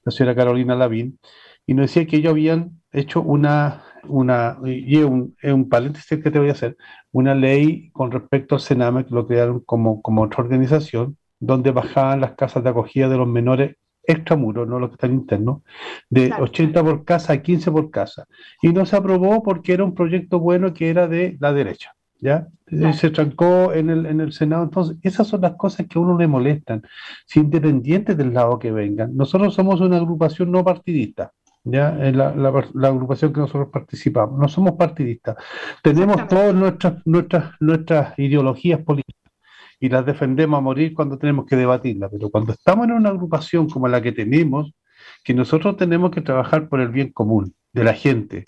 la 0.04 0.12
señora 0.12 0.34
Carolina 0.36 0.74
Lavín, 0.74 1.18
y 1.66 1.74
nos 1.74 1.86
decía 1.86 2.06
que 2.06 2.16
ellos 2.16 2.32
habían 2.32 2.80
hecho 2.92 3.22
una, 3.22 3.84
una 4.04 4.58
y 4.64 4.98
es 4.98 5.04
un, 5.04 5.36
un, 5.42 5.68
paréntesis 5.68 6.22
que 6.22 6.30
te 6.30 6.38
voy 6.38 6.48
a 6.48 6.52
hacer, 6.52 6.76
una 7.12 7.34
ley 7.34 7.90
con 7.92 8.10
respecto 8.10 8.54
al 8.56 8.60
Sename, 8.60 9.04
que 9.04 9.14
lo 9.14 9.26
crearon 9.26 9.60
como, 9.60 10.02
como 10.02 10.22
otra 10.22 10.42
organización, 10.42 11.16
donde 11.38 11.70
bajaban 11.70 12.20
las 12.20 12.32
casas 12.32 12.64
de 12.64 12.70
acogida 12.70 13.08
de 13.08 13.16
los 13.16 13.28
menores 13.28 13.76
extramuros, 14.02 14.66
no 14.68 14.78
los 14.78 14.90
que 14.90 14.94
están 14.94 15.12
internos, 15.12 15.62
de 16.08 16.32
80 16.32 16.82
por 16.82 17.04
casa 17.04 17.34
a 17.34 17.42
15 17.42 17.70
por 17.70 17.90
casa. 17.90 18.26
Y 18.62 18.68
no 18.68 18.84
se 18.86 18.96
aprobó 18.96 19.42
porque 19.42 19.72
era 19.72 19.84
un 19.84 19.94
proyecto 19.94 20.40
bueno 20.40 20.72
que 20.72 20.90
era 20.90 21.06
de 21.06 21.36
la 21.40 21.52
derecha. 21.52 21.94
¿Ya? 22.20 22.48
Se 22.92 23.10
trancó 23.10 23.72
en 23.72 23.90
el, 23.90 24.06
en 24.06 24.20
el 24.20 24.32
Senado. 24.32 24.62
Entonces, 24.64 24.96
esas 25.02 25.26
son 25.26 25.40
las 25.40 25.54
cosas 25.56 25.86
que 25.86 25.98
a 25.98 26.02
uno 26.02 26.16
le 26.18 26.26
molestan, 26.26 26.82
si 27.26 27.40
independientes 27.40 28.16
del 28.16 28.34
lado 28.34 28.58
que 28.58 28.70
vengan. 28.70 29.16
Nosotros 29.16 29.54
somos 29.54 29.80
una 29.80 29.96
agrupación 29.96 30.52
no 30.52 30.64
partidista. 30.64 31.32
¿ya? 31.64 31.92
La, 31.92 32.34
la, 32.34 32.88
agrupación 32.88 33.32
que 33.32 33.40
nosotros 33.40 33.68
participamos. 33.72 34.38
No 34.38 34.48
somos 34.48 34.72
partidistas. 34.72 35.36
Tenemos 35.82 36.28
todas 36.28 36.54
nuestras, 36.54 36.94
nuestras, 37.06 37.52
nuestras 37.60 38.18
ideologías 38.18 38.80
políticas 38.82 39.20
y 39.80 39.88
las 39.88 40.04
defendemos 40.04 40.58
a 40.58 40.60
morir 40.60 40.94
cuando 40.94 41.18
tenemos 41.18 41.46
que 41.46 41.56
debatirlas, 41.56 42.10
pero 42.12 42.28
cuando 42.30 42.52
estamos 42.52 42.84
en 42.86 42.92
una 42.92 43.08
agrupación 43.08 43.68
como 43.68 43.88
la 43.88 44.02
que 44.02 44.12
tenemos, 44.12 44.72
que 45.24 45.32
nosotros 45.32 45.76
tenemos 45.76 46.10
que 46.10 46.20
trabajar 46.20 46.68
por 46.68 46.80
el 46.80 46.88
bien 46.88 47.12
común 47.12 47.54
de 47.72 47.84
la 47.84 47.94
gente. 47.94 48.44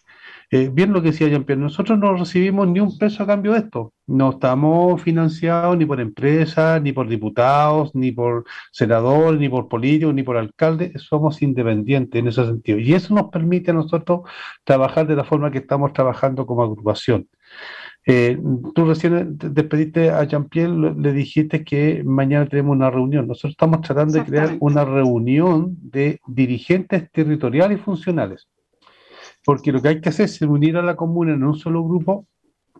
Eh, 0.54 0.68
bien 0.70 0.92
lo 0.92 1.00
que 1.00 1.12
decía 1.12 1.28
Jean-Pierre, 1.28 1.62
nosotros 1.62 1.98
no 1.98 2.14
recibimos 2.14 2.68
ni 2.68 2.78
un 2.78 2.98
peso 2.98 3.22
a 3.22 3.26
cambio 3.26 3.52
de 3.52 3.60
esto. 3.60 3.94
No 4.06 4.32
estamos 4.32 5.00
financiados 5.00 5.78
ni 5.78 5.86
por 5.86 5.98
empresas, 5.98 6.82
ni 6.82 6.92
por 6.92 7.08
diputados, 7.08 7.94
ni 7.94 8.12
por 8.12 8.44
senadores, 8.70 9.40
ni 9.40 9.48
por 9.48 9.68
políticos, 9.68 10.12
ni 10.14 10.22
por 10.22 10.36
alcaldes. 10.36 10.92
Somos 11.04 11.40
independientes 11.40 12.20
en 12.20 12.28
ese 12.28 12.44
sentido. 12.44 12.78
Y 12.78 12.92
eso 12.92 13.14
nos 13.14 13.30
permite 13.30 13.70
a 13.70 13.74
nosotros 13.74 14.28
trabajar 14.62 15.06
de 15.06 15.16
la 15.16 15.24
forma 15.24 15.50
que 15.50 15.58
estamos 15.58 15.94
trabajando 15.94 16.44
como 16.44 16.62
agrupación. 16.62 17.28
Eh, 18.04 18.38
tú 18.74 18.84
recién 18.84 19.38
despediste 19.38 20.10
a 20.10 20.24
Jean-Pierre, 20.24 20.94
le 20.98 21.12
dijiste 21.14 21.64
que 21.64 22.02
mañana 22.04 22.46
tenemos 22.46 22.76
una 22.76 22.90
reunión. 22.90 23.26
Nosotros 23.26 23.52
estamos 23.52 23.80
tratando 23.80 24.18
de 24.18 24.24
crear 24.26 24.56
una 24.60 24.84
reunión 24.84 25.78
de 25.80 26.20
dirigentes 26.26 27.10
territoriales 27.10 27.78
y 27.78 27.82
funcionales. 27.82 28.48
Porque 29.44 29.72
lo 29.72 29.82
que 29.82 29.88
hay 29.88 30.00
que 30.00 30.08
hacer 30.08 30.26
es 30.26 30.40
unir 30.42 30.76
a 30.76 30.82
la 30.82 30.96
comuna 30.96 31.34
en 31.34 31.44
un 31.44 31.54
solo 31.54 31.82
grupo 31.82 32.26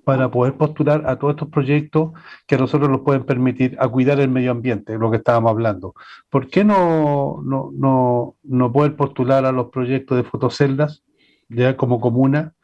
para 0.04 0.30
poder 0.30 0.54
postular 0.54 1.04
a 1.06 1.18
todos 1.18 1.34
estos 1.34 1.48
proyectos 1.48 2.12
que 2.46 2.56
a 2.56 2.58
nosotros 2.58 2.90
nos 2.90 3.02
pueden 3.02 3.24
permitir 3.24 3.76
a 3.78 3.88
cuidar 3.88 4.18
el 4.20 4.28
medio 4.30 4.50
ambiente, 4.50 4.98
lo 4.98 5.10
que 5.10 5.18
estábamos 5.18 5.50
hablando. 5.50 5.94
¿Por 6.28 6.48
qué 6.48 6.64
no, 6.64 7.40
no, 7.44 7.70
no, 7.72 8.36
no 8.42 8.72
poder 8.72 8.96
postular 8.96 9.44
a 9.44 9.52
los 9.52 9.70
proyectos 9.70 10.16
de 10.16 10.24
fotoceldas 10.24 11.04
ya 11.48 11.76
como 11.76 12.00
comuna 12.00 12.54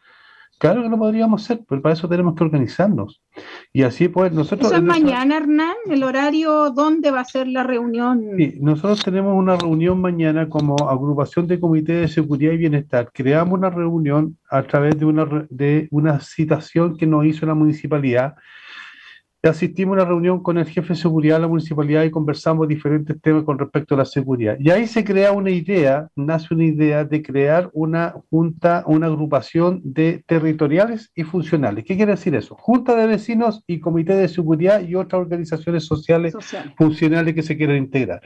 Claro 0.59 0.83
que 0.83 0.89
lo 0.89 0.99
podríamos 0.99 1.45
hacer, 1.45 1.61
pero 1.69 1.81
para 1.81 1.95
eso 1.95 2.09
tenemos 2.09 2.35
que 2.35 2.43
organizarnos. 2.45 3.23
Y 3.73 3.83
así 3.83 4.09
pues 4.09 4.33
nosotros... 4.33 4.67
Eso 4.67 4.77
es 4.77 4.83
mañana, 4.83 5.37
Hernán, 5.37 5.77
el 5.89 6.03
horario, 6.03 6.71
¿dónde 6.71 7.13
va 7.13 7.21
a 7.21 7.25
ser 7.25 7.47
la 7.47 7.63
reunión? 7.63 8.25
Sí, 8.37 8.57
nosotros 8.61 9.05
tenemos 9.05 9.35
una 9.37 9.57
reunión 9.57 10.01
mañana 10.01 10.49
como 10.49 10.77
agrupación 10.89 11.47
de 11.47 11.61
comité 11.61 11.93
de 11.95 12.09
seguridad 12.09 12.53
y 12.53 12.57
bienestar. 12.57 13.11
Creamos 13.13 13.55
una 13.55 13.71
reunión 13.71 14.37
a 14.51 14.63
través 14.65 14.99
de 14.99 15.05
una, 15.05 15.47
de 15.49 15.87
una 15.93 16.19
citación 16.21 16.97
que 16.97 17.07
nos 17.07 17.25
hizo 17.25 17.47
la 17.47 17.55
municipalidad 17.55 18.35
asistimos 19.49 19.93
a 19.93 20.03
una 20.03 20.05
reunión 20.05 20.43
con 20.43 20.59
el 20.59 20.67
jefe 20.67 20.89
de 20.89 20.95
seguridad 20.95 21.37
de 21.37 21.43
la 21.43 21.49
municipalidad 21.49 22.05
y 22.05 22.11
conversamos 22.11 22.69
diferentes 22.69 23.21
temas 23.21 23.45
con 23.45 23.59
respecto 23.59 23.95
a 23.95 23.99
la 23.99 24.05
seguridad. 24.05 24.57
Y 24.61 24.71
ahí 24.71 24.87
se 24.87 25.05
crea 25.05 25.33
una 25.33 25.51
idea, 25.51 26.09
nace 26.17 26.55
una 26.55 26.65
idea 26.65 27.05
de 27.05 27.23
crear 27.23 27.71
una 27.73 28.15
junta, 28.31 28.85
una 28.87 29.07
agrupación 29.07 29.81
de 29.85 30.25
territoriales 30.27 31.11
y 31.15 31.25
funcionales. 31.25 31.85
¿Qué 31.85 31.97
quiere 31.97 32.13
decir 32.13 32.35
eso? 32.35 32.55
Junta 32.57 32.95
de 32.95 33.07
vecinos 33.07 33.63
y 33.67 33.81
comité 33.81 34.15
de 34.15 34.29
seguridad 34.29 34.81
y 34.81 34.95
otras 34.95 35.21
organizaciones 35.21 35.85
sociales 35.85 36.35
funcionales 36.77 37.35
que 37.35 37.43
se 37.43 37.57
quieran 37.57 37.77
integrar. 37.77 38.21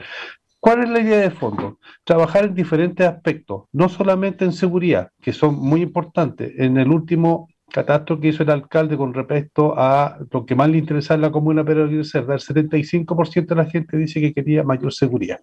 ¿Cuál 0.59 0.83
es 0.83 0.89
la 0.89 1.01
idea 1.01 1.19
de 1.19 1.29
fondo? 1.29 1.77
Trabajar 2.05 2.45
en 2.45 2.55
diferentes 2.55 3.05
aspectos, 3.05 3.65
no 3.73 3.89
solamente 3.89 4.45
en 4.45 4.53
seguridad, 4.53 5.09
que 5.21 5.33
son 5.33 5.55
muy 5.55 5.81
importantes. 5.81 6.53
En 6.57 6.77
el 6.77 6.87
último 6.87 7.49
catastro 7.73 8.19
que 8.19 8.27
hizo 8.27 8.43
el 8.43 8.51
alcalde 8.51 8.95
con 8.95 9.15
respecto 9.15 9.73
a 9.75 10.19
lo 10.31 10.45
que 10.45 10.53
más 10.53 10.69
le 10.69 10.77
interesa 10.77 11.15
en 11.15 11.21
la 11.21 11.31
comuna 11.31 11.65
pero 11.65 11.85
el 11.85 12.03
75% 12.03 13.47
de 13.47 13.55
la 13.55 13.65
gente 13.65 13.97
dice 13.97 14.21
que 14.21 14.31
quería 14.31 14.63
mayor 14.63 14.93
seguridad. 14.93 15.39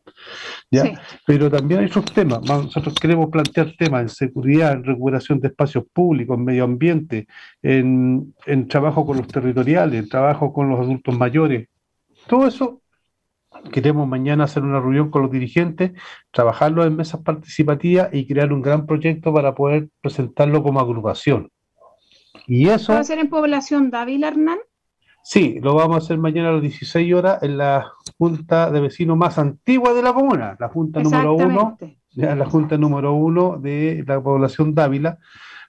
¿ya? 0.70 0.84
Pero 1.26 1.50
también 1.50 1.80
hay 1.80 1.86
otros 1.86 2.04
temas. 2.12 2.40
Nosotros 2.42 2.94
queremos 2.94 3.30
plantear 3.30 3.74
temas 3.76 4.02
en 4.02 4.08
seguridad, 4.10 4.72
en 4.74 4.84
recuperación 4.84 5.40
de 5.40 5.48
espacios 5.48 5.84
públicos, 5.92 6.38
en 6.38 6.44
medio 6.44 6.62
ambiente, 6.62 7.26
en, 7.62 8.32
en 8.46 8.68
trabajo 8.68 9.04
con 9.04 9.16
los 9.16 9.26
territoriales, 9.26 10.00
en 10.00 10.08
trabajo 10.08 10.52
con 10.52 10.68
los 10.68 10.78
adultos 10.78 11.18
mayores. 11.18 11.68
Todo 12.28 12.46
eso 12.46 12.80
queremos 13.72 14.06
mañana 14.06 14.44
hacer 14.44 14.62
una 14.62 14.78
reunión 14.78 15.10
con 15.10 15.22
los 15.22 15.32
dirigentes, 15.32 15.92
trabajarlo 16.30 16.84
en 16.84 16.94
mesas 16.94 17.22
participativas 17.22 18.10
y 18.12 18.28
crear 18.28 18.52
un 18.52 18.62
gran 18.62 18.86
proyecto 18.86 19.34
para 19.34 19.52
poder 19.52 19.88
presentarlo 20.00 20.62
como 20.62 20.78
agrupación. 20.78 21.50
Y 22.46 22.68
eso... 22.68 22.92
¿Va 22.92 23.00
a 23.00 23.04
ser 23.04 23.18
en 23.18 23.28
población 23.28 23.90
Dávila, 23.90 24.28
Hernán? 24.28 24.58
Sí, 25.22 25.58
lo 25.62 25.74
vamos 25.74 25.96
a 25.96 25.98
hacer 25.98 26.18
mañana 26.18 26.48
a 26.48 26.52
las 26.52 26.62
16 26.62 27.14
horas 27.14 27.42
en 27.42 27.58
la 27.58 27.86
junta 28.18 28.70
de 28.70 28.80
vecinos 28.80 29.16
más 29.16 29.38
antigua 29.38 29.92
de 29.92 30.02
la 30.02 30.14
comuna, 30.14 30.56
la 30.58 30.68
junta 30.68 31.02
número 31.02 31.34
uno, 31.34 31.76
la 32.14 32.46
junta 32.46 32.78
número 32.78 33.12
uno 33.12 33.58
de 33.58 34.02
la 34.06 34.20
población 34.20 34.74
Dávila. 34.74 35.18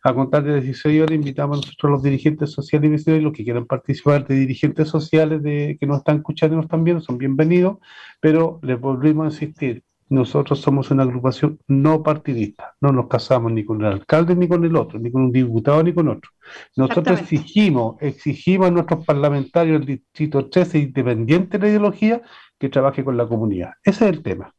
A 0.04 0.16
contar 0.16 0.44
de 0.44 0.62
16 0.62 1.04
horas 1.04 1.16
invitamos 1.16 1.58
a 1.58 1.62
nosotros 1.62 1.92
los 1.92 2.04
dirigentes 2.04 2.52
sociales 2.52 2.88
y 2.88 2.92
vecinos 2.92 3.22
los 3.22 3.34
que 3.34 3.44
quieran 3.44 3.68
participar 3.68 4.26
de 4.26 4.36
dirigentes 4.36 4.88
sociales 4.88 5.44
de, 5.44 5.78
que 5.80 5.86
nos 5.86 6.00
están 6.00 6.18
escuchando 6.18 6.56
y 6.56 6.58
nos 6.58 6.66
están 6.66 6.84
viendo 6.84 7.04
son 7.04 7.20
bienvenidos, 7.20 7.78
pero 8.20 8.60
les 8.64 8.80
volvemos 8.80 9.26
a 9.26 9.28
insistir, 9.28 9.84
nosotros 10.12 10.60
somos 10.60 10.92
una 10.92 11.04
agrupación 11.04 11.58
no 11.68 12.04
partidista, 12.04 12.76
no 12.82 12.92
nos 12.92 13.08
casamos 13.08 13.50
ni 13.54 13.64
con 13.64 13.80
el 13.80 13.94
alcalde 13.94 14.36
ni 14.36 14.46
con 14.46 14.66
el 14.66 14.76
otro, 14.76 15.00
ni 15.00 15.10
con 15.10 15.24
un 15.24 15.32
diputado 15.32 15.82
ni 15.82 15.94
con 15.94 16.10
otro. 16.10 16.30
Nosotros 16.76 17.22
exigimos, 17.22 17.96
exigimos 18.02 18.68
a 18.68 18.72
nuestros 18.72 19.06
parlamentarios 19.06 19.80
del 19.80 19.88
Distrito 19.88 20.50
13, 20.50 20.80
independiente 20.80 21.58
de 21.58 21.64
la 21.64 21.70
ideología, 21.70 22.22
que 22.60 22.68
trabaje 22.68 23.06
con 23.06 23.16
la 23.16 23.26
comunidad. 23.26 23.72
Ese 23.84 24.04
es 24.04 24.12
el 24.12 24.22
tema. 24.22 24.54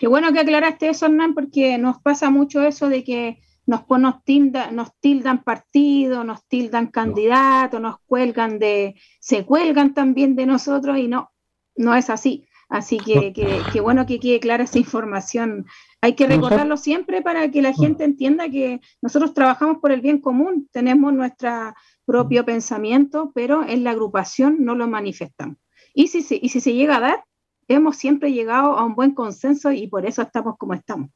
Qué 0.00 0.08
bueno 0.08 0.32
que 0.32 0.40
aclaraste 0.40 0.88
eso, 0.88 1.06
Hernán, 1.06 1.34
porque 1.34 1.78
nos 1.78 2.00
pasa 2.02 2.28
mucho 2.28 2.62
eso 2.62 2.88
de 2.88 3.04
que 3.04 3.38
nos, 3.64 3.88
nos, 3.88 4.24
tildan, 4.24 4.74
nos 4.74 4.92
tildan 4.98 5.44
partido, 5.44 6.24
nos 6.24 6.44
tildan 6.48 6.88
candidato, 6.88 7.78
nos 7.78 8.00
cuelgan 8.06 8.58
de, 8.58 8.96
se 9.20 9.46
cuelgan 9.46 9.94
también 9.94 10.34
de 10.34 10.46
nosotros 10.46 10.98
y 10.98 11.06
no, 11.06 11.30
no 11.76 11.94
es 11.94 12.10
así. 12.10 12.44
Así 12.72 12.96
que, 12.96 13.34
que, 13.34 13.80
bueno 13.82 14.06
que 14.06 14.18
quede 14.18 14.40
clara 14.40 14.64
esa 14.64 14.78
información. 14.78 15.66
Hay 16.00 16.14
que 16.14 16.26
recordarlo 16.26 16.78
siempre 16.78 17.20
para 17.20 17.50
que 17.50 17.60
la 17.60 17.74
gente 17.74 18.02
entienda 18.02 18.48
que 18.48 18.80
nosotros 19.02 19.34
trabajamos 19.34 19.76
por 19.76 19.92
el 19.92 20.00
bien 20.00 20.22
común, 20.22 20.70
tenemos 20.72 21.12
nuestro 21.12 21.74
propio 22.06 22.46
pensamiento, 22.46 23.30
pero 23.34 23.62
en 23.62 23.84
la 23.84 23.90
agrupación 23.90 24.64
no 24.64 24.74
lo 24.74 24.88
manifestamos. 24.88 25.58
Y 25.92 26.06
si, 26.06 26.38
y 26.40 26.48
si 26.48 26.60
se 26.60 26.72
llega 26.72 26.96
a 26.96 27.00
dar, 27.00 27.24
hemos 27.68 27.96
siempre 27.98 28.32
llegado 28.32 28.78
a 28.78 28.84
un 28.84 28.94
buen 28.94 29.12
consenso 29.12 29.70
y 29.70 29.86
por 29.88 30.06
eso 30.06 30.22
estamos 30.22 30.56
como 30.56 30.72
estamos. 30.72 31.10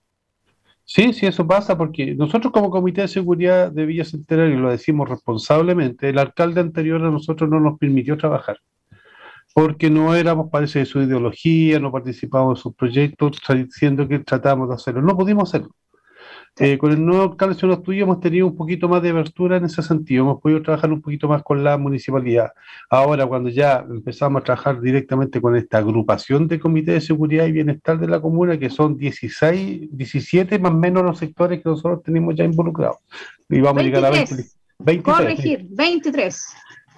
Sí, 0.84 1.14
sí, 1.14 1.24
eso 1.24 1.46
pasa 1.46 1.78
porque 1.78 2.14
nosotros 2.14 2.52
como 2.52 2.68
Comité 2.68 3.00
de 3.00 3.09
Seguridad 3.09 3.72
de 3.72 3.86
Villa 3.86 4.04
Centenario, 4.04 4.61
lo 4.61 4.70
decimos 4.70 5.09
responsablemente, 5.09 6.11
el 6.11 6.18
alcalde 6.18 6.61
anterior 6.61 7.02
a 7.02 7.11
nosotros 7.11 7.48
no 7.48 7.61
nos 7.61 7.78
permitió 7.78 8.18
trabajar 8.18 8.59
porque 9.57 9.88
no 9.88 10.14
éramos, 10.14 10.50
parece, 10.50 10.80
de 10.80 10.84
su 10.84 11.00
ideología, 11.00 11.80
no 11.80 11.90
participábamos 11.90 12.59
en 12.59 12.62
sus 12.62 12.74
proyectos, 12.74 13.40
diciendo 13.48 14.07
que 14.07 14.18
tratábamos 14.18 14.68
de 14.68 14.74
hacerlo. 14.74 15.00
No 15.00 15.16
pudimos 15.16 15.48
hacerlo. 15.48 15.74
Eh, 16.59 16.76
con 16.76 16.92
el 16.92 17.02
nuevo 17.02 17.22
alcalde 17.22 17.54
señor 17.54 17.82
tuyo 17.82 18.02
hemos 18.02 18.20
tenido 18.20 18.46
un 18.46 18.54
poquito 18.54 18.86
más 18.86 19.02
de 19.02 19.09
abertura 19.09 19.57
en 19.57 19.64
ese 19.64 19.82
sentido, 19.82 20.24
hemos 20.24 20.42
podido 20.42 20.61
trabajar 20.61 20.92
un 20.92 21.00
poquito 21.00 21.26
más 21.26 21.42
con 21.42 21.64
la 21.64 21.78
municipalidad. 21.78 22.50
Ahora, 22.90 23.26
cuando 23.26 23.48
ya 23.48 23.82
empezamos 23.88 24.42
a 24.42 24.44
trabajar 24.44 24.78
directamente 24.78 25.40
con 25.40 25.57
esta 25.57 25.78
agrupación 25.78 26.48
de 26.48 26.61
comité 26.61 26.92
de 26.92 27.00
seguridad 27.00 27.46
y 27.46 27.52
bienestar 27.52 27.98
de 27.98 28.09
la 28.09 28.20
comuna, 28.20 28.59
que 28.59 28.68
son 28.68 28.98
16, 28.98 29.88
17 29.90 30.59
más 30.59 30.72
o 30.72 30.76
menos 30.76 31.02
los 31.02 31.18
sectores 31.18 31.62
que 31.62 31.68
nosotros 31.70 32.02
tenemos 32.02 32.34
ya 32.34 32.44
involucrados. 32.44 32.98
Y 33.48 33.61
vamos 33.61 33.80
a 33.80 33.84
llegar 33.86 34.04
a 34.04 34.11
20, 34.11 34.34
23. 34.80 35.16
Corregir, 35.16 35.66
23. 35.70 36.46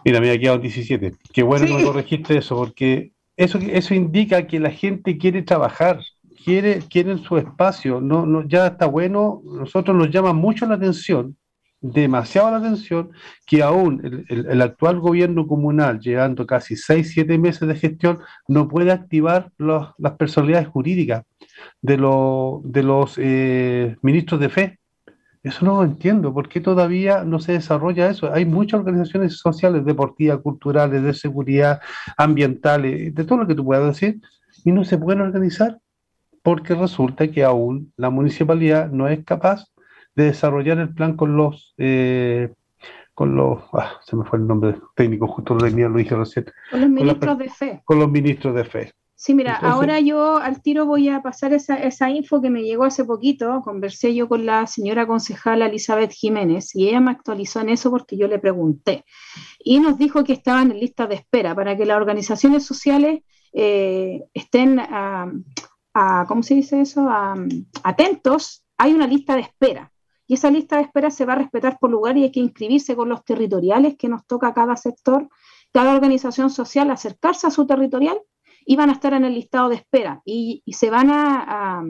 Mira, 0.09 0.23
me 0.23 0.31
ha 0.31 0.39
quedado 0.39 0.59
17. 0.59 1.17
Qué 1.35 1.43
bueno 1.43 1.67
que 1.67 1.85
corregiste 1.85 2.39
eso, 2.39 2.57
porque 2.57 3.13
eso, 3.37 3.59
eso 3.59 3.93
indica 3.93 4.47
que 4.47 4.59
la 4.59 4.71
gente 4.71 5.19
quiere 5.19 5.43
trabajar, 5.43 6.01
quiere, 6.43 6.79
quiere 6.89 7.19
su 7.19 7.37
espacio. 7.37 8.01
No, 8.01 8.25
no, 8.25 8.49
ya 8.49 8.69
está 8.69 8.87
bueno, 8.87 9.43
nosotros 9.45 9.95
nos 9.95 10.09
llama 10.11 10.33
mucho 10.33 10.65
la 10.65 10.77
atención, 10.77 11.37
demasiado 11.83 12.51
la 12.51 12.57
atención, 12.57 13.11
que 13.47 13.63
aún 13.63 14.25
el, 14.31 14.63
actual 14.63 14.99
gobierno 14.99 15.47
comunal, 15.47 16.01
llevando 16.01 16.47
casi 16.47 16.75
6, 16.75 17.11
7 17.13 17.37
meses 17.37 17.69
de 17.69 17.77
gestión, 17.77 18.21
no 18.49 18.67
puede 18.67 18.93
activar 18.93 19.53
las 19.59 20.13
personalidades 20.19 20.69
jurídicas 20.69 21.25
de, 21.83 21.99
de 22.65 22.83
los 22.83 23.15
eh, 23.19 23.95
ministros 24.01 24.41
de 24.41 24.49
fe. 24.49 24.79
Eso 25.43 25.65
no 25.65 25.77
lo 25.77 25.85
entiendo. 25.85 26.35
¿Por 26.35 26.49
qué 26.49 26.61
todavía 26.61 27.25
no 27.25 27.39
se 27.39 27.53
desarrolla 27.53 28.11
eso? 28.11 28.33
Hay 28.33 28.45
muchas 28.45 28.81
organizaciones 28.81 29.39
sociales, 29.39 29.85
deportivas, 29.85 30.41
culturales, 30.41 31.03
de 31.03 31.15
seguridad, 31.15 31.81
ambientales, 32.17 33.15
de 33.15 33.25
todo 33.25 33.39
lo 33.39 33.47
que 33.47 33.55
tú 33.55 33.65
puedas 33.65 33.87
decir, 33.87 34.21
y 34.65 34.73
no 34.73 34.85
se 34.85 34.99
pueden 34.99 35.21
organizar 35.21 35.79
porque 36.43 36.75
resulta 36.75 37.31
que 37.31 37.45
aún 37.45 37.93
la 37.97 38.11
municipalidad 38.11 38.91
no 38.91 39.09
es 39.09 39.25
capaz 39.25 39.67
de 40.15 40.25
desarrollar 40.25 40.79
el 40.79 40.95
plan 40.95 41.17
con 41.17 41.37
los 41.37 41.75
eh, 41.79 42.53
con 43.15 43.37
los 43.37 43.63
ah, 43.73 43.93
se 44.05 44.17
me 44.17 44.25
fue 44.25 44.39
el 44.39 44.47
nombre 44.47 44.77
técnico 44.95 45.27
justo 45.27 45.55
lo 45.55 45.61
tenía 45.61 45.89
lo 45.89 45.99
dije 45.99 46.17
recién 46.17 46.47
con 46.71 46.81
los 46.81 46.91
ministros 46.91 47.39
de 47.39 47.49
fe 47.49 47.83
con 47.85 47.99
los 47.99 48.11
ministros 48.11 48.55
de 48.55 48.65
fe 48.65 48.93
Sí, 49.21 49.35
mira, 49.35 49.57
ahora 49.57 49.99
yo 49.99 50.37
al 50.37 50.63
tiro 50.63 50.87
voy 50.87 51.09
a 51.09 51.23
pasar 51.23 51.53
esa, 51.53 51.75
esa, 51.75 52.09
info 52.09 52.41
que 52.41 52.51
me 52.51 52.63
llegó 52.63 52.85
hace 52.85 53.05
poquito. 53.05 53.63
Conversé 53.65 54.15
yo 54.15 54.29
con 54.29 54.47
la 54.47 54.69
señora 54.69 55.09
concejala 55.09 55.67
Elizabeth 55.67 56.13
Jiménez 56.13 56.77
y 56.77 56.89
ella 56.89 57.01
me 57.01 57.11
actualizó 57.11 57.59
en 57.59 57.71
eso 57.71 57.91
porque 57.91 58.17
yo 58.17 58.29
le 58.29 58.39
pregunté. 58.39 59.05
Y 59.59 59.81
nos 59.81 59.99
dijo 59.99 60.23
que 60.23 60.35
estaban 60.35 60.71
en 60.71 60.79
lista 60.79 61.09
de 61.09 61.17
espera 61.17 61.53
para 61.53 61.77
que 61.77 61.85
las 61.85 61.97
organizaciones 61.97 62.65
sociales 62.65 63.23
eh, 63.53 64.23
estén, 64.35 64.79
a, 64.79 65.33
¿cómo 66.29 66.45
se 66.45 66.55
dice 66.55 66.81
eso? 66.81 67.09
atentos. 67.83 68.65
Hay 68.77 68.95
una 68.95 69.09
lista 69.09 69.35
de 69.35 69.41
espera. 69.41 69.91
Y 70.29 70.35
esa 70.35 70.49
lista 70.49 70.77
de 70.77 70.83
espera 70.83 71.11
se 71.11 71.25
va 71.25 71.33
a 71.33 71.39
respetar 71.39 71.81
por 71.81 71.91
lugar 71.91 72.17
y 72.17 72.23
hay 72.23 72.31
que 72.31 72.39
inscribirse 72.39 72.95
con 72.95 73.09
los 73.09 73.25
territoriales 73.25 73.97
que 73.99 74.09
nos 74.09 74.25
toca 74.29 74.47
a 74.47 74.55
cada 74.55 74.77
sector, 74.77 75.29
cada 75.73 75.93
organización 75.93 76.51
social, 76.51 76.89
acercarse 76.93 77.49
a 77.49 77.51
su 77.51 77.67
territorial 77.67 78.17
iban 78.69 78.91
a 78.91 78.93
estar 78.93 79.15
en 79.15 79.25
el 79.25 79.35
listado 79.35 79.71
de 79.71 79.77
espera 79.77 80.21
y, 80.27 80.63
se 80.71 80.91
van 80.91 81.09
a, 81.11 81.83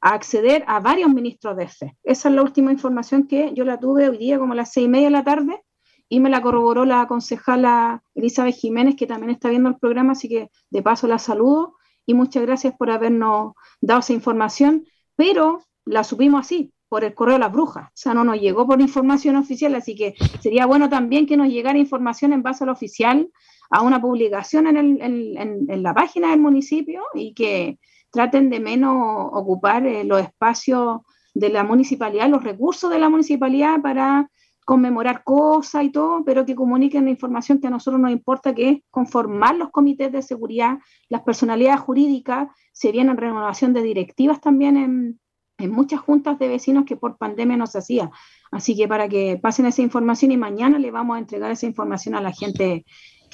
acceder 0.00 0.64
a 0.66 0.80
varios 0.80 1.10
ministros 1.10 1.56
de 1.56 1.68
fe. 1.68 1.96
Esa 2.02 2.28
es 2.28 2.34
la 2.34 2.42
última 2.42 2.72
información 2.72 3.26
que 3.26 3.52
yo 3.54 3.64
la 3.64 3.78
tuve 3.78 4.08
hoy 4.08 4.18
día 4.18 4.38
como 4.38 4.52
a 4.52 4.56
las 4.56 4.72
seis 4.72 4.86
y 4.86 4.88
media 4.88 5.06
de 5.06 5.12
la 5.12 5.24
tarde 5.24 5.62
y 6.08 6.20
me 6.20 6.28
la 6.28 6.42
corroboró 6.42 6.84
la 6.84 7.06
concejala 7.06 8.02
Elizabeth 8.14 8.54
Jiménez, 8.54 8.96
que 8.96 9.06
también 9.06 9.30
está 9.30 9.48
viendo 9.48 9.68
el 9.68 9.78
programa, 9.78 10.12
así 10.12 10.28
que 10.28 10.50
de 10.70 10.82
paso 10.82 11.06
la 11.06 11.18
saludo 11.18 11.76
y 12.04 12.12
muchas 12.12 12.42
gracias 12.42 12.74
por 12.76 12.90
habernos 12.90 13.52
dado 13.80 14.00
esa 14.00 14.12
información, 14.12 14.84
pero 15.16 15.62
la 15.86 16.04
subimos 16.04 16.40
así, 16.40 16.72
por 16.88 17.04
el 17.04 17.14
correo 17.14 17.34
de 17.34 17.40
las 17.40 17.52
brujas, 17.52 17.86
o 17.88 17.92
sea, 17.94 18.14
no 18.14 18.24
nos 18.24 18.40
llegó 18.40 18.66
por 18.66 18.80
información 18.80 19.36
oficial, 19.36 19.74
así 19.74 19.96
que 19.96 20.14
sería 20.40 20.66
bueno 20.66 20.88
también 20.88 21.26
que 21.26 21.36
nos 21.36 21.48
llegara 21.48 21.78
información 21.78 22.32
en 22.32 22.42
base 22.42 22.64
al 22.64 22.70
oficial 22.70 23.30
a 23.70 23.82
una 23.82 24.00
publicación 24.00 24.66
en, 24.66 25.82
la 25.82 25.94
página 25.94 26.30
del 26.30 26.40
municipio 26.40 27.02
y 27.14 27.34
que 27.34 27.78
traten 28.10 28.50
de 28.50 28.60
menos 28.60 28.94
ocupar 29.32 29.86
eh, 29.86 30.04
los 30.04 30.20
espacios 30.20 31.00
de 31.34 31.48
la 31.48 31.64
municipalidad, 31.64 32.28
los 32.28 32.44
recursos 32.44 32.90
de 32.90 32.98
la 32.98 33.08
municipalidad 33.08 33.80
para 33.82 34.28
conmemorar 34.64 35.24
cosas 35.24 35.84
y 35.84 35.90
todo, 35.90 36.24
pero 36.24 36.46
que 36.46 36.54
comuniquen 36.54 37.04
la 37.04 37.10
información 37.10 37.60
que 37.60 37.66
a 37.66 37.70
nosotros 37.70 38.00
nos 38.00 38.12
importa, 38.12 38.54
que 38.54 38.68
es 38.70 38.78
conformar 38.90 39.56
los 39.56 39.70
comités 39.70 40.10
de 40.10 40.22
seguridad, 40.22 40.78
las 41.08 41.22
personalidades 41.22 41.80
jurídicas, 41.80 42.48
se 42.72 42.90
vienen 42.90 43.16
renovación 43.16 43.74
de 43.74 43.82
directivas 43.82 44.40
también 44.40 44.76
en, 44.76 45.20
en 45.58 45.70
muchas 45.70 46.00
juntas 46.00 46.38
de 46.38 46.48
vecinos 46.48 46.84
que 46.84 46.96
por 46.96 47.16
pandemia 47.16 47.56
no 47.56 47.66
se 47.66 47.78
hacía. 47.78 48.10
Así 48.50 48.76
que 48.76 48.88
para 48.88 49.08
que 49.08 49.38
pasen 49.40 49.66
esa 49.66 49.82
información 49.82 50.32
y 50.32 50.36
mañana 50.36 50.78
le 50.78 50.90
vamos 50.90 51.16
a 51.16 51.20
entregar 51.20 51.50
esa 51.50 51.66
información 51.66 52.14
a 52.14 52.20
la 52.20 52.32
gente 52.32 52.84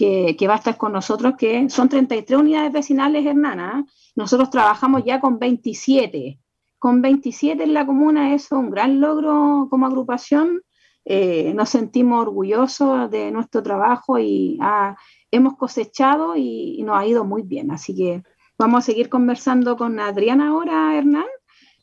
que, 0.00 0.48
va 0.48 0.54
a 0.54 0.58
estar 0.58 0.78
con 0.78 0.92
nosotros, 0.92 1.34
que 1.36 1.68
son 1.68 1.88
33 1.88 2.40
unidades 2.40 2.72
vecinales, 2.72 3.26
Hernana. 3.26 3.84
Nosotros 4.16 4.48
trabajamos 4.48 5.04
ya 5.04 5.20
con 5.20 5.38
27. 5.38 6.40
Con 6.78 7.02
27 7.02 7.62
en 7.62 7.74
la 7.74 7.84
comuna, 7.84 8.34
eso 8.34 8.56
es 8.56 8.62
un 8.62 8.70
gran 8.70 9.00
logro 9.00 9.66
como 9.68 9.86
agrupación. 9.86 10.62
Eh, 11.04 11.52
nos 11.54 11.68
sentimos 11.68 12.22
orgullosos 12.22 13.10
de 13.10 13.30
nuestro 13.30 13.62
trabajo 13.62 14.18
y 14.18 14.58
ah, 14.62 14.96
hemos 15.30 15.56
cosechado 15.56 16.34
y, 16.34 16.76
y, 16.78 16.82
nos 16.82 16.96
ha 16.96 17.06
ido 17.06 17.24
muy 17.24 17.42
bien. 17.42 17.70
Así 17.70 17.94
que 17.94 18.22
vamos 18.58 18.78
a 18.78 18.86
seguir 18.86 19.10
conversando 19.10 19.76
con 19.76 20.00
Adriana 20.00 20.48
ahora, 20.48 20.96
Hernán, 20.96 21.26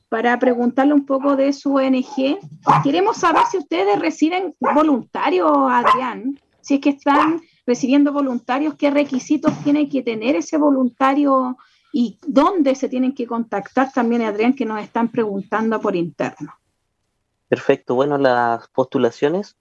para 0.10 0.40
preguntarle 0.40 0.96
un 0.96 1.06
poco 1.06 1.36
de 1.36 1.54
su 1.54 1.76
ONG. 1.76 2.40
Queremos 2.84 3.18
saber 3.18 3.44
si 3.52 3.60
ustedes 3.60 4.00
reciben 4.00 4.56
voluntarios, 4.60 5.52
Adrián, 5.70 6.40
si 6.62 6.76
es 6.76 6.82
que 6.82 6.90
están 6.90 7.42
recibiendo 7.68 8.14
voluntarios, 8.14 8.76
qué 8.76 8.90
requisitos 8.90 9.54
tiene 9.64 9.90
que 9.90 10.02
tener 10.02 10.38
ese 10.38 10.58
voluntario 10.58 11.58
y 11.92 12.18
dónde 12.26 12.74
se 12.76 12.88
tienen 12.88 13.14
que 13.14 13.28
contactar 13.28 13.92
también, 13.92 14.22
Adrián, 14.22 14.56
que 14.56 14.66
nos 14.66 14.82
están 14.82 15.10
preguntando 15.10 15.80
por 15.82 15.96
interno. 15.96 16.54
Perfecto, 17.50 17.96
bueno, 17.96 18.18
las 18.18 18.68
postulaciones 18.70 19.58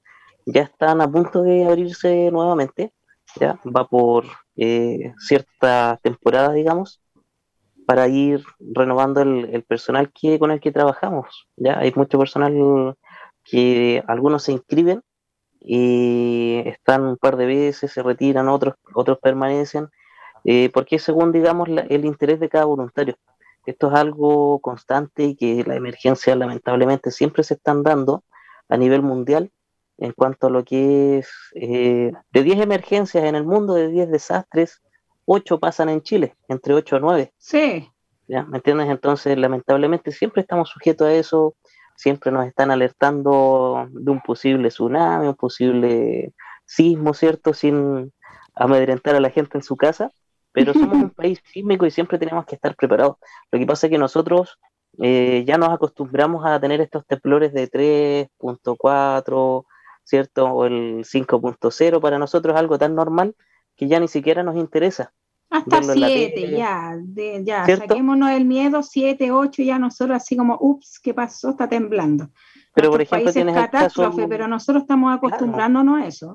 ya 0.47 0.63
están 0.63 1.01
a 1.01 1.11
punto 1.11 1.43
de 1.43 1.67
abrirse 1.67 2.31
nuevamente, 2.31 2.93
ya 3.41 3.61
va 3.65 3.87
por 3.89 4.25
eh, 4.57 5.13
cierta 5.19 5.99
temporada, 6.01 6.53
digamos, 6.53 7.01
para 7.87 8.07
ir 8.09 8.45
renovando 8.59 9.21
el, 9.23 9.51
el, 9.53 9.63
personal 9.65 10.13
que, 10.13 10.39
con 10.39 10.51
el 10.51 10.61
que 10.61 10.73
trabajamos. 10.73 11.49
Ya 11.57 11.79
hay 11.79 11.93
mucho 11.95 12.19
personal 12.19 12.97
que 13.45 14.03
algunos 14.07 14.45
se 14.45 14.53
inscriben 14.53 15.03
y 15.69 16.63
están 16.65 17.03
un 17.03 17.17
par 17.17 17.37
de 17.37 17.45
veces, 17.47 17.93
se 17.93 18.03
retiran, 18.03 18.49
otros, 18.49 18.77
otros 18.95 19.19
permanecen, 19.19 19.89
eh, 20.45 20.71
porque 20.73 21.01
según, 21.01 21.33
digamos, 21.33 21.69
el 21.69 22.05
interés 22.05 22.39
de 22.39 22.49
cada 22.49 22.67
voluntario. 22.67 23.17
Esto 23.67 23.89
es 23.89 23.95
algo 23.95 24.61
constante 24.61 25.25
y 25.25 25.35
que 25.35 25.65
las 25.65 25.77
emergencias 25.77 26.37
lamentablemente 26.37 27.11
siempre 27.11 27.43
se 27.43 27.55
están 27.55 27.83
dando 27.83 28.23
a 28.69 28.77
nivel 28.77 29.03
mundial 29.03 29.51
en 29.99 30.13
cuanto 30.13 30.47
a 30.47 30.51
lo 30.51 30.65
que 30.65 31.19
es 31.19 31.29
eh, 31.55 32.13
de 32.31 32.43
10 32.43 32.61
emergencias 32.61 33.25
en 33.25 33.35
el 33.35 33.45
mundo, 33.45 33.75
de 33.75 33.89
10 33.89 34.11
desastres, 34.11 34.83
8 35.25 35.59
pasan 35.59 35.89
en 35.89 36.03
Chile, 36.03 36.37
entre 36.49 36.75
8 36.75 36.97
a 36.97 37.01
9. 37.01 37.33
Sí. 37.39 37.91
¿Ya? 38.29 38.45
¿Me 38.45 38.59
entiendes? 38.59 38.89
Entonces, 38.89 39.37
lamentablemente 39.37 40.13
siempre 40.13 40.43
estamos 40.43 40.69
sujetos 40.69 41.09
a 41.09 41.13
eso, 41.13 41.57
siempre 41.97 42.31
nos 42.31 42.47
están 42.47 42.71
alertando 42.71 43.89
de 43.91 44.11
un 44.11 44.21
posible 44.21 44.69
tsunami, 44.69 45.27
un 45.27 45.35
posible 45.35 46.35
sismo, 46.65 47.15
¿cierto? 47.15 47.55
Sin 47.55 48.13
amedrentar 48.55 49.15
a 49.15 49.21
la 49.21 49.31
gente 49.31 49.59
en 49.59 49.63
su 49.63 49.77
casa, 49.77 50.11
pero 50.53 50.73
somos 50.73 50.95
un 50.97 51.11
país 51.17 51.41
sísmico 51.53 51.87
y 51.87 51.91
siempre 51.91 52.19
tenemos 52.19 52.47
que 52.47 52.55
estar 52.55 52.75
preparados. 52.77 53.17
Lo 53.51 53.59
que 53.59 53.67
pasa 53.67 53.87
es 53.87 53.91
que 53.91 53.99
nosotros 53.99 54.59
eh, 54.99 55.45
ya 55.47 55.59
nos 55.59 55.71
acostumbramos 55.71 56.45
a 56.47 56.59
tener 56.61 56.81
estos 56.81 57.07
temblores 57.07 57.53
de 57.53 57.71
3.4, 57.71 59.65
¿cierto? 60.05 60.47
O 60.47 60.65
el 60.67 61.05
5.0, 61.05 62.01
para 62.01 62.19
nosotros 62.19 62.55
es 62.55 62.61
algo 62.61 62.79
tan 62.79 62.95
normal 62.95 63.35
que 63.77 63.89
ya 63.89 64.01
ni 64.01 64.09
siquiera 64.09 64.43
nos 64.43 64.57
interesa. 64.57 65.13
Hasta 65.57 65.83
7, 65.83 66.51
ya, 66.51 66.97
ya, 67.43 67.67
saquémonos 67.77 68.31
el 68.31 68.45
miedo, 68.45 68.83
7, 68.83 69.31
8, 69.31 69.63
ya 69.63 69.79
nosotros 69.79 70.17
así 70.17 70.37
como, 70.37 70.57
ups, 70.61 70.99
¿qué 71.01 71.15
pasó? 71.15 71.51
Está 71.51 71.69
temblando. 71.69 72.31
Pero 72.75 72.91
por 72.91 73.01
ejemplo, 73.01 73.33
tienes 73.33 73.55
catástrofe, 73.55 74.29
pero 74.29 74.47
nosotros 74.47 74.83
estamos 74.83 75.15
acostumbrándonos 75.17 76.03
a 76.03 76.07
eso. 76.07 76.35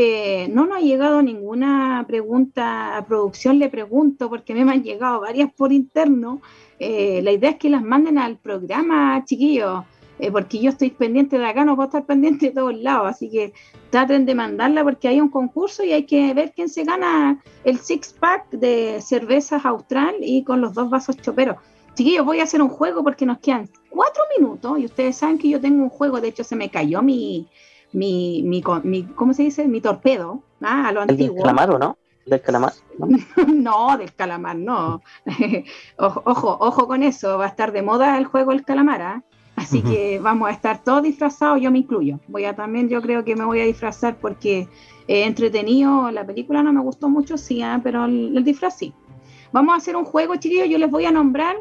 eh, 0.00 0.46
no 0.52 0.64
nos 0.66 0.78
ha 0.78 0.80
llegado 0.80 1.22
ninguna 1.22 2.04
pregunta 2.06 2.96
a 2.96 3.04
producción, 3.04 3.58
le 3.58 3.68
pregunto, 3.68 4.28
porque 4.28 4.54
me 4.54 4.70
han 4.70 4.84
llegado 4.84 5.20
varias 5.20 5.52
por 5.52 5.72
interno. 5.72 6.40
Eh, 6.78 7.20
la 7.24 7.32
idea 7.32 7.50
es 7.50 7.56
que 7.56 7.68
las 7.68 7.82
manden 7.82 8.16
al 8.16 8.36
programa, 8.38 9.24
chiquillos, 9.24 9.82
eh, 10.20 10.30
porque 10.30 10.60
yo 10.60 10.70
estoy 10.70 10.90
pendiente 10.90 11.36
de 11.36 11.46
acá, 11.46 11.64
no 11.64 11.74
puedo 11.74 11.88
estar 11.88 12.06
pendiente 12.06 12.46
de 12.46 12.52
todos 12.52 12.76
lados, 12.76 13.08
así 13.08 13.28
que 13.28 13.52
traten 13.90 14.24
de 14.24 14.36
mandarla 14.36 14.84
porque 14.84 15.08
hay 15.08 15.20
un 15.20 15.30
concurso 15.30 15.82
y 15.82 15.92
hay 15.92 16.04
que 16.04 16.32
ver 16.32 16.52
quién 16.54 16.68
se 16.68 16.84
gana 16.84 17.42
el 17.64 17.78
six 17.78 18.12
pack 18.12 18.50
de 18.50 19.00
cervezas 19.02 19.66
austral 19.66 20.14
y 20.20 20.44
con 20.44 20.60
los 20.60 20.74
dos 20.74 20.90
vasos 20.90 21.16
choperos. 21.16 21.56
Chiquillos, 21.98 22.24
voy 22.24 22.38
a 22.38 22.44
hacer 22.44 22.62
un 22.62 22.68
juego 22.68 23.02
porque 23.02 23.26
nos 23.26 23.38
quedan 23.38 23.68
cuatro 23.90 24.22
minutos 24.38 24.78
y 24.78 24.84
ustedes 24.84 25.16
saben 25.16 25.36
que 25.36 25.48
yo 25.48 25.60
tengo 25.60 25.82
un 25.82 25.88
juego, 25.88 26.20
de 26.20 26.28
hecho 26.28 26.44
se 26.44 26.54
me 26.54 26.70
cayó 26.70 27.02
mi, 27.02 27.48
mi, 27.92 28.40
mi, 28.44 28.62
mi 28.84 29.02
¿cómo 29.02 29.34
se 29.34 29.42
dice? 29.42 29.66
Mi 29.66 29.80
torpedo, 29.80 30.44
¿ah? 30.62 30.86
a 30.86 30.92
lo 30.92 31.00
antiguo. 31.00 31.34
¿Del 31.34 31.42
calamar 31.42 31.70
o 31.72 31.78
no? 31.80 31.98
¿Del 32.24 32.40
calamar? 32.40 32.72
No, 33.48 33.96
del 33.98 34.14
calamar, 34.14 34.54
no. 34.54 35.02
ojo, 35.96 36.56
ojo, 36.60 36.86
con 36.86 37.02
eso, 37.02 37.36
va 37.36 37.46
a 37.46 37.48
estar 37.48 37.72
de 37.72 37.82
moda 37.82 38.16
el 38.16 38.26
juego 38.26 38.52
El 38.52 38.64
calamar, 38.64 39.02
¿ah? 39.02 39.24
Así 39.56 39.82
que 39.82 40.20
vamos 40.20 40.50
a 40.50 40.52
estar 40.52 40.84
todos 40.84 41.02
disfrazados, 41.02 41.60
yo 41.60 41.72
me 41.72 41.78
incluyo. 41.78 42.20
Voy 42.28 42.44
a 42.44 42.54
también, 42.54 42.88
yo 42.88 43.02
creo 43.02 43.24
que 43.24 43.34
me 43.34 43.44
voy 43.44 43.58
a 43.58 43.64
disfrazar 43.64 44.18
porque 44.20 44.68
he 45.08 45.24
entretenido, 45.24 46.12
la 46.12 46.24
película 46.24 46.62
no 46.62 46.72
me 46.72 46.80
gustó 46.80 47.08
mucho, 47.08 47.36
sí, 47.36 47.60
¿ah? 47.60 47.80
pero 47.82 48.04
el, 48.04 48.44
disfraz 48.44 48.78
sí. 48.78 48.94
Vamos 49.50 49.74
a 49.74 49.78
hacer 49.78 49.96
un 49.96 50.04
juego, 50.04 50.36
chiquillos, 50.36 50.68
yo 50.68 50.78
les 50.78 50.88
voy 50.88 51.04
a 51.04 51.10
nombrar 51.10 51.56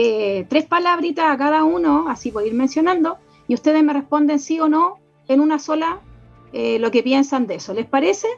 eh, 0.00 0.46
tres 0.48 0.64
palabritas 0.64 1.26
a 1.28 1.36
cada 1.36 1.64
uno, 1.64 2.08
así 2.08 2.30
voy 2.30 2.44
a 2.44 2.46
ir 2.46 2.54
mencionando, 2.54 3.18
y 3.48 3.54
ustedes 3.54 3.82
me 3.82 3.92
responden 3.92 4.38
sí 4.38 4.60
o 4.60 4.68
no 4.68 5.00
en 5.26 5.40
una 5.40 5.58
sola 5.58 5.98
eh, 6.52 6.78
lo 6.78 6.92
que 6.92 7.02
piensan 7.02 7.48
de 7.48 7.56
eso. 7.56 7.74
¿Les 7.74 7.84
parece? 7.84 8.28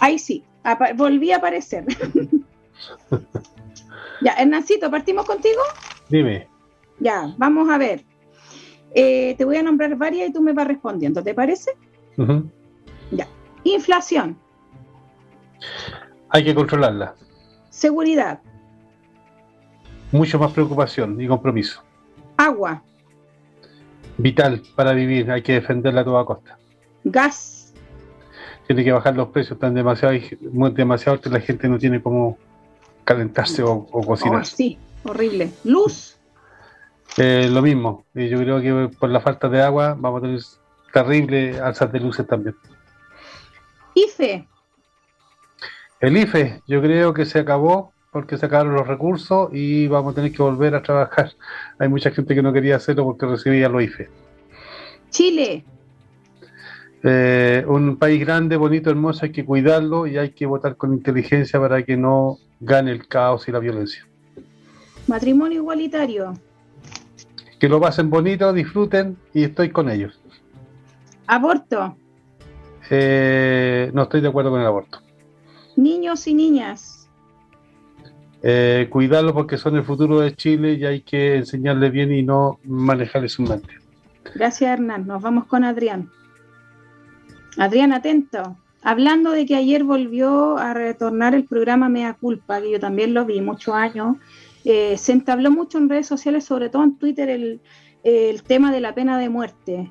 Ahí 0.00 0.18
sí, 0.18 0.44
volví 0.96 1.32
a 1.32 1.38
aparecer. 1.38 1.86
ya, 4.20 4.34
Hernancito, 4.34 4.90
¿partimos 4.90 5.24
contigo? 5.24 5.62
Dime. 6.10 6.46
Ya, 7.00 7.34
vamos 7.38 7.70
a 7.70 7.78
ver. 7.78 8.04
Eh, 8.94 9.34
te 9.38 9.46
voy 9.46 9.56
a 9.56 9.62
nombrar 9.62 9.96
varias 9.96 10.28
y 10.28 10.32
tú 10.34 10.42
me 10.42 10.52
vas 10.52 10.66
respondiendo, 10.66 11.22
¿te 11.22 11.32
parece? 11.32 11.70
Ya. 13.10 13.26
Inflación. 13.64 14.38
Hay 16.28 16.44
que 16.44 16.54
controlarla. 16.54 17.14
Seguridad. 17.76 18.40
Mucho 20.12 20.38
más 20.38 20.52
preocupación 20.52 21.20
y 21.20 21.28
compromiso. 21.28 21.82
Agua 22.36 22.82
vital 24.18 24.62
para 24.74 24.92
vivir, 24.92 25.30
hay 25.30 25.42
que 25.42 25.54
defenderla 25.54 26.02
a 26.02 26.04
toda 26.04 26.24
costa. 26.24 26.58
Gas. 27.04 27.74
Tiene 28.66 28.82
que 28.82 28.92
bajar 28.92 29.14
los 29.14 29.28
precios, 29.28 29.52
están 29.52 29.74
demasiado, 29.74 30.14
demasiado 30.72 31.14
altos, 31.14 31.32
la 31.32 31.40
gente 31.40 31.68
no 31.68 31.78
tiene 31.78 32.02
cómo 32.02 32.36
calentarse 33.04 33.62
o, 33.62 33.86
cocinar. 33.86 34.42
Oh, 34.42 34.44
sí, 34.44 34.78
horrible. 35.04 35.52
Luz. 35.64 36.16
Eh, 37.16 37.48
lo 37.50 37.62
mismo, 37.62 38.04
yo 38.14 38.38
creo 38.38 38.60
que 38.60 38.96
por 38.96 39.10
la 39.10 39.20
falta 39.20 39.48
de 39.48 39.62
agua 39.62 39.96
vamos 39.98 40.18
a 40.18 40.22
tener 40.22 40.40
terrible 40.92 41.60
alzas 41.60 41.92
de 41.92 42.00
luces 42.00 42.26
también. 42.26 42.56
IFE. 43.94 44.46
El 46.00 46.16
IFE, 46.16 46.62
yo 46.66 46.82
creo 46.82 47.14
que 47.14 47.24
se 47.24 47.38
acabó 47.38 47.92
porque 48.10 48.36
se 48.38 48.46
acabaron 48.46 48.74
los 48.74 48.86
recursos 48.86 49.50
y 49.52 49.88
vamos 49.88 50.12
a 50.12 50.16
tener 50.16 50.32
que 50.32 50.42
volver 50.42 50.74
a 50.74 50.82
trabajar. 50.82 51.32
Hay 51.78 51.88
mucha 51.88 52.10
gente 52.10 52.34
que 52.34 52.42
no 52.42 52.52
quería 52.52 52.76
hacerlo 52.76 53.04
porque 53.04 53.26
recibía 53.26 53.68
los 53.68 53.82
IFE. 53.82 54.08
Chile. 55.10 55.64
Eh, 57.02 57.64
un 57.66 57.96
país 57.96 58.20
grande, 58.20 58.56
bonito, 58.56 58.90
hermoso, 58.90 59.26
hay 59.26 59.30
que 59.30 59.44
cuidarlo 59.44 60.08
y 60.08 60.18
hay 60.18 60.30
que 60.30 60.44
votar 60.44 60.76
con 60.76 60.92
inteligencia 60.92 61.60
para 61.60 61.84
que 61.84 61.96
no 61.96 62.38
gane 62.58 62.90
el 62.90 63.06
caos 63.06 63.46
y 63.48 63.52
la 63.52 63.60
violencia. 63.60 64.04
Matrimonio 65.06 65.60
igualitario. 65.60 66.34
Que 67.60 67.68
lo 67.68 67.80
pasen 67.80 68.10
bonito, 68.10 68.52
disfruten 68.52 69.16
y 69.32 69.44
estoy 69.44 69.70
con 69.70 69.88
ellos. 69.88 70.20
Aborto. 71.28 71.96
Eh, 72.90 73.90
no 73.94 74.02
estoy 74.02 74.20
de 74.20 74.28
acuerdo 74.28 74.50
con 74.50 74.60
el 74.60 74.66
aborto. 74.66 75.05
Niños 75.76 76.26
y 76.26 76.34
niñas. 76.34 77.08
Eh, 78.42 78.88
cuidarlo 78.90 79.32
porque 79.32 79.56
son 79.56 79.76
el 79.76 79.84
futuro 79.84 80.20
de 80.20 80.34
Chile 80.34 80.74
y 80.74 80.84
hay 80.84 81.00
que 81.00 81.36
enseñarles 81.36 81.92
bien 81.92 82.12
y 82.12 82.22
no 82.22 82.58
manejarles 82.64 83.32
su 83.32 83.42
mente. 83.42 83.74
Gracias 84.34 84.70
Hernán, 84.70 85.06
nos 85.06 85.22
vamos 85.22 85.46
con 85.46 85.64
Adrián. 85.64 86.10
Adrián, 87.56 87.92
atento. 87.92 88.56
Hablando 88.82 89.32
de 89.32 89.46
que 89.46 89.56
ayer 89.56 89.82
volvió 89.82 90.58
a 90.58 90.74
retornar 90.74 91.34
el 91.34 91.44
programa 91.44 91.88
Mea 91.88 92.14
Culpa, 92.14 92.60
que 92.60 92.70
yo 92.70 92.78
también 92.78 93.14
lo 93.14 93.24
vi 93.24 93.40
muchos 93.40 93.74
años, 93.74 94.16
eh, 94.64 94.96
se 94.98 95.12
entabló 95.12 95.50
mucho 95.50 95.78
en 95.78 95.88
redes 95.88 96.06
sociales, 96.06 96.44
sobre 96.44 96.68
todo 96.68 96.84
en 96.84 96.98
Twitter, 96.98 97.28
el, 97.28 97.60
el 98.04 98.42
tema 98.42 98.70
de 98.70 98.80
la 98.80 98.94
pena 98.94 99.18
de 99.18 99.28
muerte. 99.28 99.90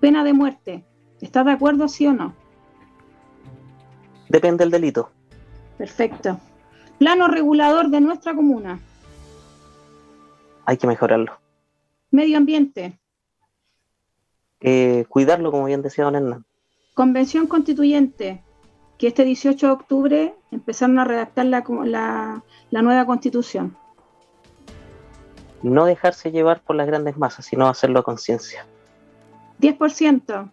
Pena 0.00 0.24
de 0.24 0.32
muerte. 0.32 0.84
¿Estás 1.20 1.46
de 1.46 1.52
acuerdo, 1.52 1.88
sí 1.88 2.06
o 2.06 2.12
no? 2.12 2.34
Depende 4.28 4.64
del 4.64 4.70
delito. 4.70 5.10
Perfecto. 5.76 6.38
Plano 6.98 7.28
regulador 7.28 7.88
de 7.88 8.00
nuestra 8.00 8.34
comuna. 8.34 8.80
Hay 10.64 10.76
que 10.76 10.86
mejorarlo. 10.86 11.38
Medio 12.10 12.36
ambiente. 12.36 12.98
Eh, 14.60 15.04
cuidarlo, 15.08 15.50
como 15.50 15.66
bien 15.66 15.82
decía 15.82 16.04
don 16.04 16.16
Hernán. 16.16 16.44
Convención 16.94 17.46
constituyente, 17.46 18.42
que 18.98 19.06
este 19.06 19.24
18 19.24 19.66
de 19.66 19.72
octubre 19.72 20.34
empezaron 20.50 20.98
a 20.98 21.04
redactar 21.04 21.46
la, 21.46 21.64
la, 21.84 22.42
la 22.70 22.82
nueva 22.82 23.06
constitución. 23.06 23.76
No 25.62 25.86
dejarse 25.86 26.32
llevar 26.32 26.60
por 26.62 26.76
las 26.76 26.86
grandes 26.86 27.16
masas, 27.16 27.46
sino 27.46 27.68
hacerlo 27.68 28.00
a 28.00 28.04
conciencia. 28.04 28.66
10%. 29.60 30.50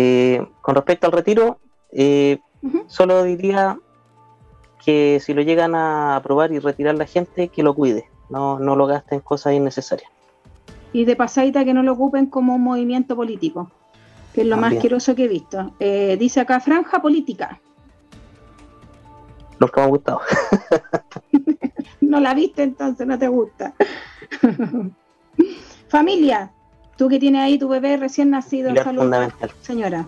Eh, 0.00 0.46
con 0.60 0.76
respecto 0.76 1.08
al 1.08 1.12
retiro, 1.12 1.58
eh, 1.90 2.38
solo 2.86 3.24
diría 3.24 3.80
que 4.84 5.18
si 5.20 5.34
lo 5.34 5.42
llegan 5.42 5.74
a 5.74 6.14
aprobar 6.14 6.52
y 6.52 6.60
retirar 6.60 6.94
la 6.94 7.04
gente, 7.04 7.48
que 7.48 7.64
lo 7.64 7.74
cuide, 7.74 8.08
no, 8.30 8.60
no 8.60 8.76
lo 8.76 8.86
gasten 8.86 9.16
en 9.16 9.22
cosas 9.22 9.54
innecesarias. 9.54 10.08
Y 10.92 11.04
de 11.04 11.16
pasadita 11.16 11.64
que 11.64 11.74
no 11.74 11.82
lo 11.82 11.94
ocupen 11.94 12.26
como 12.26 12.54
un 12.54 12.62
movimiento 12.62 13.16
político, 13.16 13.72
que 14.32 14.42
es 14.42 14.46
lo 14.46 14.56
más 14.56 14.74
asqueroso 14.74 15.16
que 15.16 15.24
he 15.24 15.28
visto. 15.28 15.72
Eh, 15.80 16.16
dice 16.16 16.38
acá, 16.38 16.60
franja 16.60 17.02
política. 17.02 17.60
Nunca 19.58 19.80
me 19.80 19.86
ha 19.86 19.90
gustado. 19.90 20.20
no 22.02 22.20
la 22.20 22.34
viste 22.34 22.62
entonces, 22.62 23.04
no 23.04 23.18
te 23.18 23.26
gusta. 23.26 23.74
Familia, 25.88 26.52
tú 26.98 27.08
que 27.08 27.18
tienes 27.18 27.40
ahí 27.40 27.58
tu 27.58 27.68
bebé 27.68 27.96
recién 27.96 28.28
nacido, 28.28 28.74
fundamental. 28.74 29.50
señora. 29.62 30.06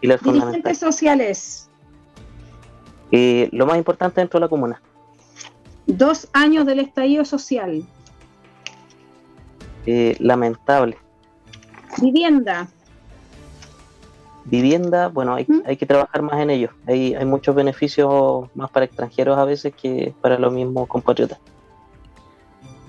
Dirigentes 0.00 0.78
sociales. 0.78 1.68
Eh, 3.10 3.48
lo 3.52 3.66
más 3.66 3.76
importante 3.76 4.20
dentro 4.20 4.38
de 4.38 4.46
la 4.46 4.48
comuna. 4.48 4.80
Dos 5.86 6.28
años 6.32 6.64
del 6.66 6.80
estallido 6.80 7.24
social. 7.24 7.84
Eh, 9.86 10.16
lamentable. 10.20 10.96
Vivienda. 12.00 12.68
Vivienda, 14.44 15.08
bueno, 15.08 15.34
hay, 15.34 15.46
¿Mm? 15.48 15.62
hay, 15.66 15.76
que 15.76 15.86
trabajar 15.86 16.22
más 16.22 16.40
en 16.40 16.50
ello. 16.50 16.70
Hay, 16.86 17.14
hay 17.14 17.24
muchos 17.24 17.54
beneficios 17.54 18.48
más 18.54 18.70
para 18.70 18.86
extranjeros 18.86 19.36
a 19.36 19.44
veces 19.44 19.74
que 19.74 20.14
para 20.20 20.38
los 20.38 20.52
mismos 20.52 20.86
compatriotas. 20.86 21.40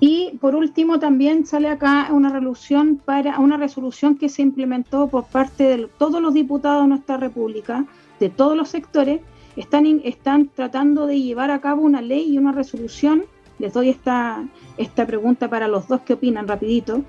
Y 0.07 0.37
por 0.39 0.55
último 0.55 0.99
también 0.99 1.47
sale 1.47 1.67
acá 1.67 2.09
una 2.11 2.29
resolución 2.29 3.01
para 3.03 3.39
una 3.39 3.57
resolución 3.57 4.19
que 4.19 4.29
se 4.29 4.43
implementó 4.43 5.07
por 5.07 5.25
parte 5.25 5.63
de 5.63 5.87
todos 5.97 6.21
los 6.21 6.35
diputados 6.35 6.83
de 6.83 6.89
nuestra 6.89 7.17
república, 7.17 7.87
de 8.19 8.29
todos 8.29 8.55
los 8.55 8.69
sectores, 8.69 9.21
están, 9.55 9.87
están 10.03 10.49
tratando 10.53 11.07
de 11.07 11.19
llevar 11.19 11.49
a 11.49 11.59
cabo 11.59 11.81
una 11.81 12.03
ley 12.03 12.31
y 12.31 12.37
una 12.37 12.51
resolución. 12.51 13.23
Les 13.57 13.73
doy 13.73 13.89
esta, 13.89 14.47
esta 14.77 15.07
pregunta 15.07 15.49
para 15.49 15.67
los 15.67 15.87
dos 15.87 16.01
que 16.01 16.13
opinan 16.13 16.47
rapidito 16.47 17.03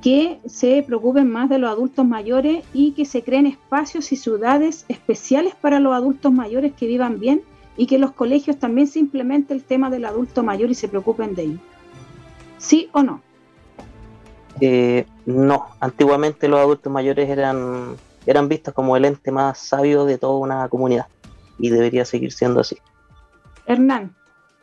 que 0.00 0.38
se 0.46 0.82
preocupen 0.86 1.30
más 1.30 1.50
de 1.50 1.58
los 1.58 1.70
adultos 1.70 2.06
mayores 2.06 2.64
y 2.72 2.92
que 2.92 3.04
se 3.04 3.22
creen 3.22 3.44
espacios 3.44 4.10
y 4.10 4.16
ciudades 4.16 4.86
especiales 4.88 5.54
para 5.54 5.80
los 5.80 5.92
adultos 5.92 6.32
mayores 6.32 6.72
que 6.72 6.86
vivan 6.86 7.20
bien 7.20 7.42
y 7.76 7.84
que 7.84 7.98
los 7.98 8.12
colegios 8.12 8.58
también 8.58 8.86
se 8.86 9.00
implemente 9.00 9.52
el 9.52 9.64
tema 9.64 9.90
del 9.90 10.06
adulto 10.06 10.42
mayor 10.42 10.70
y 10.70 10.74
se 10.74 10.88
preocupen 10.88 11.34
de 11.34 11.42
ello. 11.42 11.58
¿Sí 12.58 12.88
o 12.92 13.02
no? 13.02 13.22
Eh, 14.60 15.06
no, 15.26 15.66
antiguamente 15.80 16.48
los 16.48 16.60
adultos 16.60 16.92
mayores 16.92 17.28
eran, 17.28 17.96
eran 18.26 18.48
vistos 18.48 18.74
como 18.74 18.96
el 18.96 19.04
ente 19.04 19.30
más 19.30 19.58
sabio 19.58 20.04
de 20.04 20.18
toda 20.18 20.38
una 20.38 20.68
comunidad 20.68 21.06
y 21.58 21.70
debería 21.70 22.04
seguir 22.04 22.32
siendo 22.32 22.60
así. 22.60 22.76
Hernán. 23.66 24.14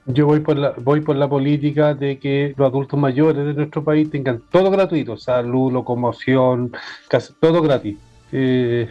Yo 0.08 0.28
voy 0.28 0.42
por 0.42 0.58
la, 0.58 0.74
voy 0.78 1.02
por 1.02 1.16
la 1.16 1.28
política 1.28 1.96
de 1.96 2.20
que 2.20 2.54
los 2.58 2.68
adultos 2.68 3.00
mayores 3.00 3.44
de 3.44 3.54
nuestro 3.56 3.84
país 3.84 4.10
tengan 4.12 4.40
todo 4.52 4.70
gratuito, 4.70 5.18
salud, 5.18 5.72
locomoción, 5.72 6.72
casi 7.08 7.34
todo 7.34 7.62
gratis. 7.62 7.98
Eh, 8.32 8.88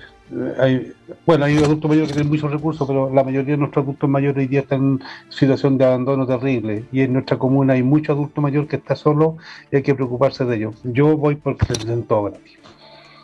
hay, 0.59 0.93
bueno, 1.27 1.45
hay 1.45 1.59
adultos 1.59 1.89
mayores 1.89 2.09
que 2.09 2.15
tienen 2.15 2.31
muchos 2.31 2.51
recursos, 2.51 2.87
pero 2.87 3.13
la 3.13 3.25
mayoría 3.25 3.53
de 3.53 3.59
nuestros 3.59 3.85
adultos 3.85 4.09
mayores 4.09 4.39
hoy 4.39 4.47
día 4.47 4.61
están 4.61 4.81
en 4.81 5.03
situación 5.31 5.79
de 5.79 5.85
abandono 5.85 6.27
terrible. 6.27 6.85
Y 6.93 7.03
en 7.03 7.13
nuestra 7.13 7.39
comuna 7.39 7.75
hay 7.75 7.83
mucho 7.83 8.13
adulto 8.13 8.41
mayor 8.41 8.67
que 8.67 8.77
está 8.77 8.97
solo 8.97 9.37
y 9.71 9.77
hay 9.77 9.83
que 9.83 9.95
preocuparse 9.95 10.45
de 10.45 10.57
ello. 10.57 10.73
Yo 10.85 11.17
voy 11.17 11.37
porque 11.37 11.67
se 11.67 11.87
den 11.87 12.05
todo 12.05 12.25
gratis. 12.25 12.59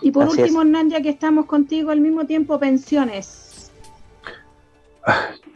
Y 0.02 0.10
por 0.12 0.28
último, 0.28 0.62
Hernán, 0.62 0.90
ya 0.90 1.02
que 1.02 1.10
estamos 1.10 1.46
contigo 1.46 1.90
al 1.90 2.00
mismo 2.00 2.24
tiempo, 2.26 2.58
pensiones. 2.58 3.49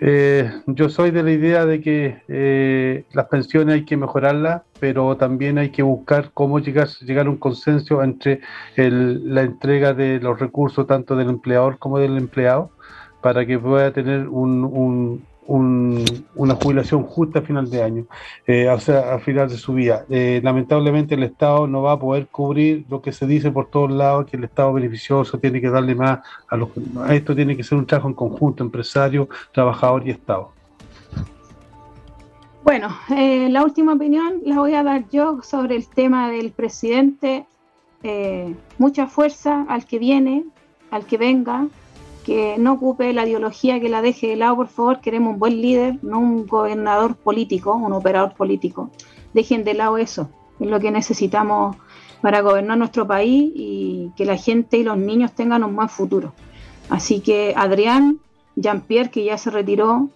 Eh, 0.01 0.51
yo 0.67 0.89
soy 0.91 1.13
de 1.13 1.23
la 1.23 1.31
idea 1.31 1.65
de 1.65 1.81
que 1.81 2.23
eh, 2.29 3.05
las 3.13 3.27
pensiones 3.29 3.75
hay 3.77 3.85
que 3.85 3.97
mejorarlas, 3.97 4.63
pero 4.81 5.17
también 5.17 5.57
hay 5.57 5.71
que 5.71 5.83
buscar 5.83 6.31
cómo 6.35 6.59
llegar, 6.59 6.89
llegar 7.01 7.27
a 7.27 7.31
un 7.31 7.37
consenso 7.37 8.03
entre 8.03 8.41
la 8.77 9.43
entrega 9.43 9.95
de 9.95 10.21
los 10.21 10.39
recursos 10.39 10.87
tanto 10.87 11.17
del 11.17 11.31
empleador 11.31 11.79
como 11.79 11.99
del 11.99 12.19
empleado 12.19 12.71
para 13.23 13.47
que 13.47 13.59
pueda 13.59 13.93
tener 13.93 14.29
un, 14.29 15.25
una 15.47 16.55
jubilación 16.55 17.03
justa 17.03 17.41
a 17.41 17.43
final 17.43 17.69
de 17.71 17.83
año, 17.83 18.07
eh, 18.47 18.69
o 18.69 18.81
sea, 18.81 19.15
a 19.15 19.19
final 19.19 19.49
de 19.49 19.57
su 19.57 19.75
vida. 19.75 20.05
Eh, 20.09 20.41
lamentablemente 20.43 21.15
el 21.15 21.23
Estado 21.23 21.67
no 21.67 21.83
va 21.83 21.93
a 21.93 21.99
poder 21.99 22.29
cubrir 22.29 22.85
lo 22.89 23.03
que 23.03 23.13
se 23.13 23.27
dice 23.27 23.51
por 23.51 23.69
todos 23.71 23.91
lados, 23.91 24.27
que 24.27 24.37
el 24.37 24.45
Estado 24.45 24.73
beneficioso 24.73 25.39
tiene 25.39 25.61
que 25.61 25.69
darle 25.69 25.95
más 25.95 26.21
a 26.49 26.57
los... 26.57 26.71
Esto 27.11 27.35
tiene 27.35 27.57
que 27.57 27.63
ser 27.63 27.79
un 27.79 27.87
trabajo 27.87 28.09
en 28.09 28.15
conjunto, 28.15 28.65
empresario, 28.65 29.29
trabajador 29.53 30.07
y 30.07 30.11
Estado. 30.11 30.53
Bueno, 32.63 32.89
eh, 33.15 33.49
la 33.51 33.63
última 33.63 33.93
opinión 33.93 34.41
la 34.47 34.57
voy 34.57 34.75
a 34.75 34.83
dar 34.83 35.05
yo 35.11 35.43
sobre 35.43 35.77
el 35.77 35.87
tema 35.89 36.31
del 36.31 36.53
presidente. 36.53 37.47
mucha 38.79 39.07
fuerza 39.07 39.65
al 39.69 39.87
que 39.87 39.99
viene, 39.99 40.45
al 40.91 41.07
que 41.07 41.17
venga, 41.17 41.67
que 42.25 42.57
no 42.59 42.73
ocupe 42.73 43.13
la 43.13 43.27
ideología, 43.27 43.79
que 43.79 43.89
la 43.89 44.03
deje 44.03 44.29
de 44.29 44.37
lado, 44.37 44.57
por 44.57 44.69
favor. 44.69 45.01
Queremos 45.01 45.35
un 45.35 45.39
buen 45.39 45.61
líder, 45.61 45.99
no 46.03 46.19
un 46.19 46.47
gobernador 46.47 47.15
político, 47.15 47.75
un 47.75 47.93
operador 47.93 48.35
político. 48.35 48.91
Dejen 49.35 49.63
de 49.63 49.75
lado 49.75 49.99
eso, 49.99 50.31
es 50.59 50.69
lo 50.69 50.81
que 50.81 50.91
necesitamos 50.91 51.77
para 52.21 52.41
gobernar 52.41 52.79
nuestro 52.79 53.07
país 53.07 53.53
y 53.55 54.11
que 54.17 54.25
la 54.25 54.37
gente 54.37 54.79
y 54.79 54.83
los 54.83 54.97
niños 54.97 55.33
tengan 55.33 55.63
un 55.63 55.77
buen 55.77 55.89
futuro. 55.89 56.33
Así 56.89 57.21
que 57.21 57.53
Adrián, 57.57 58.19
Jean-Pierre, 58.57 59.11
que 59.11 59.25
ya 59.25 59.37
se 59.37 59.51
retiró, 59.51 60.09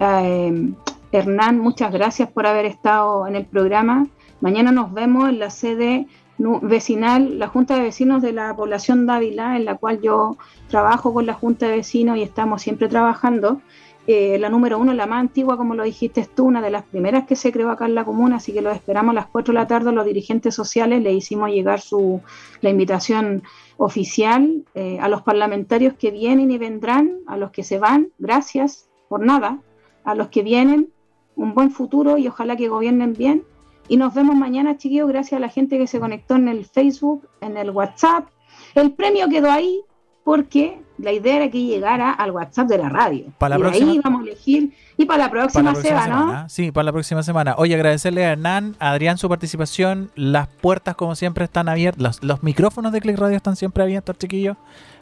eh, 0.00 0.72
Hernán, 1.12 1.60
muchas 1.60 1.92
gracias 1.92 2.28
por 2.28 2.46
haber 2.46 2.66
estado 2.66 3.26
en 3.28 3.36
el 3.36 3.46
programa. 3.46 4.08
Mañana 4.40 4.72
nos 4.72 4.92
vemos 4.92 5.28
en 5.28 5.38
la 5.38 5.50
sede 5.50 6.08
vecinal, 6.38 7.38
la 7.38 7.48
Junta 7.48 7.76
de 7.76 7.82
Vecinos 7.82 8.22
de 8.22 8.32
la 8.32 8.54
población 8.54 9.06
Dávila, 9.06 9.56
en 9.56 9.64
la 9.64 9.76
cual 9.76 10.00
yo 10.00 10.36
trabajo 10.68 11.12
con 11.12 11.26
la 11.26 11.34
Junta 11.34 11.66
de 11.66 11.76
Vecinos 11.76 12.16
y 12.16 12.22
estamos 12.22 12.62
siempre 12.62 12.88
trabajando. 12.88 13.60
Eh, 14.06 14.36
la 14.38 14.50
número 14.50 14.78
uno, 14.78 14.92
la 14.92 15.06
más 15.06 15.20
antigua, 15.20 15.56
como 15.56 15.74
lo 15.74 15.82
dijiste 15.82 16.28
tú, 16.34 16.44
una 16.44 16.60
de 16.60 16.70
las 16.70 16.82
primeras 16.84 17.26
que 17.26 17.36
se 17.36 17.52
creó 17.52 17.70
acá 17.70 17.86
en 17.86 17.94
la 17.94 18.04
comuna, 18.04 18.36
así 18.36 18.52
que 18.52 18.60
lo 18.60 18.70
esperamos 18.70 19.12
a 19.12 19.14
las 19.14 19.26
4 19.26 19.52
de 19.52 19.60
la 19.60 19.66
tarde. 19.66 19.92
Los 19.92 20.04
dirigentes 20.04 20.54
sociales 20.54 21.02
le 21.02 21.12
hicimos 21.12 21.50
llegar 21.50 21.80
su, 21.80 22.20
la 22.60 22.68
invitación 22.68 23.42
oficial 23.78 24.64
eh, 24.74 24.98
a 25.00 25.08
los 25.08 25.22
parlamentarios 25.22 25.94
que 25.94 26.10
vienen 26.10 26.50
y 26.50 26.58
vendrán, 26.58 27.20
a 27.26 27.36
los 27.38 27.50
que 27.50 27.62
se 27.62 27.78
van, 27.78 28.10
gracias 28.18 28.88
por 29.08 29.24
nada, 29.24 29.58
a 30.04 30.14
los 30.14 30.28
que 30.28 30.42
vienen, 30.42 30.90
un 31.34 31.54
buen 31.54 31.70
futuro 31.70 32.18
y 32.18 32.28
ojalá 32.28 32.56
que 32.56 32.68
gobiernen 32.68 33.14
bien 33.14 33.42
y 33.88 33.96
nos 33.96 34.14
vemos 34.14 34.36
mañana, 34.36 34.76
chiquillos, 34.76 35.08
gracias 35.08 35.38
a 35.38 35.40
la 35.40 35.48
gente 35.48 35.78
que 35.78 35.86
se 35.86 36.00
conectó 36.00 36.36
en 36.36 36.48
el 36.48 36.64
Facebook, 36.64 37.28
en 37.40 37.56
el 37.56 37.70
WhatsApp. 37.70 38.28
El 38.74 38.92
premio 38.92 39.28
quedó 39.28 39.50
ahí 39.50 39.82
porque 40.24 40.80
la 40.96 41.12
idea 41.12 41.36
era 41.36 41.50
que 41.50 41.62
llegara 41.62 42.10
al 42.10 42.30
WhatsApp 42.30 42.68
de 42.68 42.78
la 42.78 42.88
radio. 42.88 43.26
Para 43.38 43.58
la 43.58 43.58
y 43.58 43.62
próxima... 43.62 43.92
ahí 43.92 44.00
vamos 44.02 44.20
a 44.20 44.24
elegir. 44.24 44.72
Y 44.96 45.04
para 45.04 45.24
la 45.24 45.30
próxima, 45.30 45.74
semana, 45.74 46.42
¿no? 46.42 46.48
Sí, 46.48 46.72
para 46.72 46.84
la 46.84 46.92
próxima 46.92 47.22
semana. 47.22 47.54
Oye, 47.58 47.74
agradecerle 47.74 48.24
a 48.24 48.32
Hernán, 48.32 48.76
a 48.78 48.92
Adrián 48.92 49.18
su 49.18 49.28
participación. 49.28 50.10
Las 50.14 50.48
puertas, 50.48 50.94
como 50.94 51.14
siempre, 51.14 51.44
están 51.44 51.68
abiertas. 51.68 52.22
Los, 52.22 52.42
micrófonos 52.42 52.92
de 52.92 53.00
Click 53.00 53.18
Radio 53.18 53.36
están 53.36 53.56
siempre 53.56 53.82
abiertos, 53.82 54.16
chiquillos. 54.18 54.56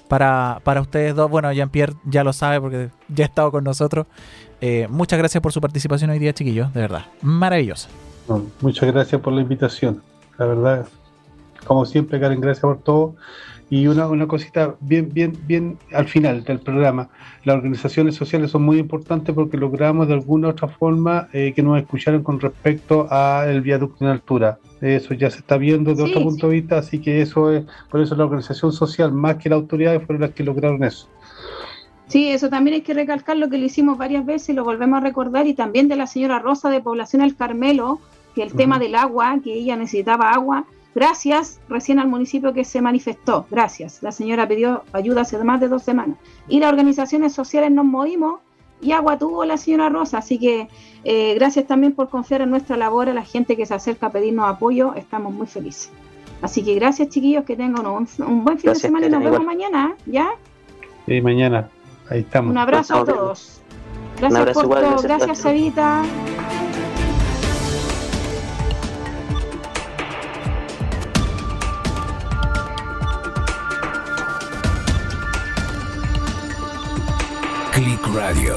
Para, 0.09 0.61
para 0.65 0.81
ustedes 0.81 1.15
dos. 1.15 1.31
Bueno, 1.31 1.53
Jean-Pierre 1.53 1.95
ya 2.05 2.25
lo 2.25 2.33
sabe 2.33 2.61
porque 2.61 2.91
ya 3.09 3.25
ha 3.25 3.29
estado 3.29 3.51
con 3.51 3.65
nosotros. 3.65 4.07
Eh, 4.61 4.87
muchas 4.91 5.19
gracias 5.19 5.41
por 5.41 5.53
su 5.53 5.61
participación 5.61 6.11
hoy 6.11 6.19
día, 6.19 6.33
chiquillos. 6.33 6.73
De 6.75 6.81
verdad. 6.81 7.07
Muchas 8.61 8.93
gracias 8.93 9.21
por 9.21 9.33
la 9.33 9.43
invitación. 9.43 10.03
La 10.39 10.47
verdad, 10.47 10.87
como 11.67 11.85
siempre, 11.85 12.21
Karen, 12.21 12.41
gracias 12.41 12.63
por 12.63 12.79
todo. 12.79 13.15
Y 13.71 13.87
una, 13.87 14.07
una 14.07 14.27
cosita 14.27 14.75
bien, 14.81 15.09
bien, 15.13 15.33
bien 15.47 15.79
al 15.95 16.07
final 16.07 16.45
del 16.45 16.61
programa. 16.61 17.09
Las 17.45 17.57
organizaciones 17.57 18.15
sociales 18.15 18.51
son 18.51 18.63
muy 18.63 18.79
importantes 18.79 19.35
porque 19.35 19.57
logramos 19.57 20.09
de 20.09 20.15
alguna 20.15 20.49
u 20.49 20.51
otra 20.51 20.69
forma 20.69 21.29
eh, 21.33 21.55
que 21.57 21.63
nos 21.63 21.81
escucharan 21.81 22.23
con 22.23 22.39
respecto 22.39 23.11
al 23.11 23.63
viaducto 23.63 24.05
en 24.05 24.11
altura. 24.11 24.59
Eso 24.83 25.15
ya 25.15 25.31
se 25.31 25.39
está 25.39 25.57
viendo 25.57 25.95
de 25.95 26.03
otro 26.03 26.23
punto 26.23 26.49
de 26.49 26.55
vista, 26.55 26.77
así 26.79 26.99
que 26.99 27.23
eso 27.23 27.51
es, 27.51 27.65
por 27.91 28.03
eso 28.03 28.15
la 28.15 28.25
organización 28.25 28.73
social, 28.73 29.11
más 29.11 29.37
que 29.37 29.49
la 29.49 29.57
autoridad, 29.57 29.99
fueron 30.03 30.21
las 30.21 30.33
que 30.33 30.45
lograron 30.45 30.85
eso. 30.85 31.09
Sí, 32.13 32.29
eso 32.29 32.51
también 32.51 32.75
hay 32.75 32.83
que 32.83 32.93
recalcar 32.93 33.39
lo 33.39 33.49
que 33.49 33.57
lo 33.57 33.65
hicimos 33.65 33.97
varias 33.97 34.27
veces 34.27 34.51
y 34.51 34.53
lo 34.53 34.65
volvemos 34.65 34.99
a 34.99 35.01
recordar, 35.01 35.47
y 35.47 35.55
también 35.55 35.89
de 35.89 35.97
la 35.97 36.07
señora 36.07 36.41
Rosa 36.41 36.69
de 36.69 36.83
Población 36.83 37.23
El 37.23 37.35
Carmelo, 37.35 38.01
que 38.35 38.43
el 38.43 38.53
tema 38.53 38.79
del 38.79 38.97
agua, 38.97 39.39
que 39.43 39.55
ella 39.55 39.77
necesitaba 39.77 40.31
agua, 40.31 40.67
gracias 40.95 41.59
recién 41.71 41.99
al 41.99 42.09
municipio 42.09 42.53
que 42.53 42.67
se 42.67 42.83
manifestó, 42.83 43.47
gracias. 43.51 44.03
La 44.03 44.13
señora 44.13 44.47
pidió 44.47 44.83
ayuda 44.93 45.23
hace 45.23 45.43
más 45.43 45.59
de 45.59 45.69
dos 45.69 45.85
semanas. 45.85 46.19
Y 46.49 46.61
las 46.61 46.71
organizaciones 46.71 47.33
sociales 47.33 47.71
nos 47.71 47.87
movimos 47.87 48.41
y 48.83 48.93
agua 48.93 49.17
tuvo 49.17 49.47
la 49.47 49.57
señora 49.57 49.89
Rosa, 49.89 50.19
así 50.19 50.39
que 50.39 50.69
eh, 51.05 51.35
gracias 51.37 51.67
también 51.67 51.95
por 51.95 52.11
confiar 52.11 52.43
en 52.43 52.51
nuestra 52.51 52.77
labor, 52.77 53.09
a 53.09 53.15
la 53.15 53.25
gente 53.25 53.57
que 53.57 53.65
se 53.65 53.73
acerca 53.73 54.09
a 54.09 54.11
pedirnos 54.11 54.51
apoyo, 54.51 54.93
estamos 54.97 55.33
muy 55.33 55.47
felices. 55.47 55.91
Así 56.43 56.63
que 56.63 56.75
gracias 56.75 57.09
chiquillos, 57.09 57.47
que 57.47 57.57
tengan 57.57 57.87
un, 57.87 58.45
buen 58.45 58.59
fin 58.59 58.75
de 58.75 58.79
semana 58.79 59.07
y 59.07 59.09
nos 59.09 59.25
vemos 59.25 59.43
mañana, 59.47 59.97
¿ya? 60.05 60.29
Sí, 61.07 61.23
mañana, 61.23 61.71
ahí 62.13 62.21
estamos. 62.21 62.51
Un 62.51 62.59
abrazo 62.59 62.95
a 62.95 63.05
todos. 63.05 63.61
Gracias 64.19 64.53
por 64.53 64.69
todo. 64.69 65.03
Gracias, 65.03 65.45
Evita. 65.45 66.03
Click 77.73 78.07
Radio. 78.15 78.57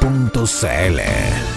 Punto 0.00 0.46
CL. 0.46 1.47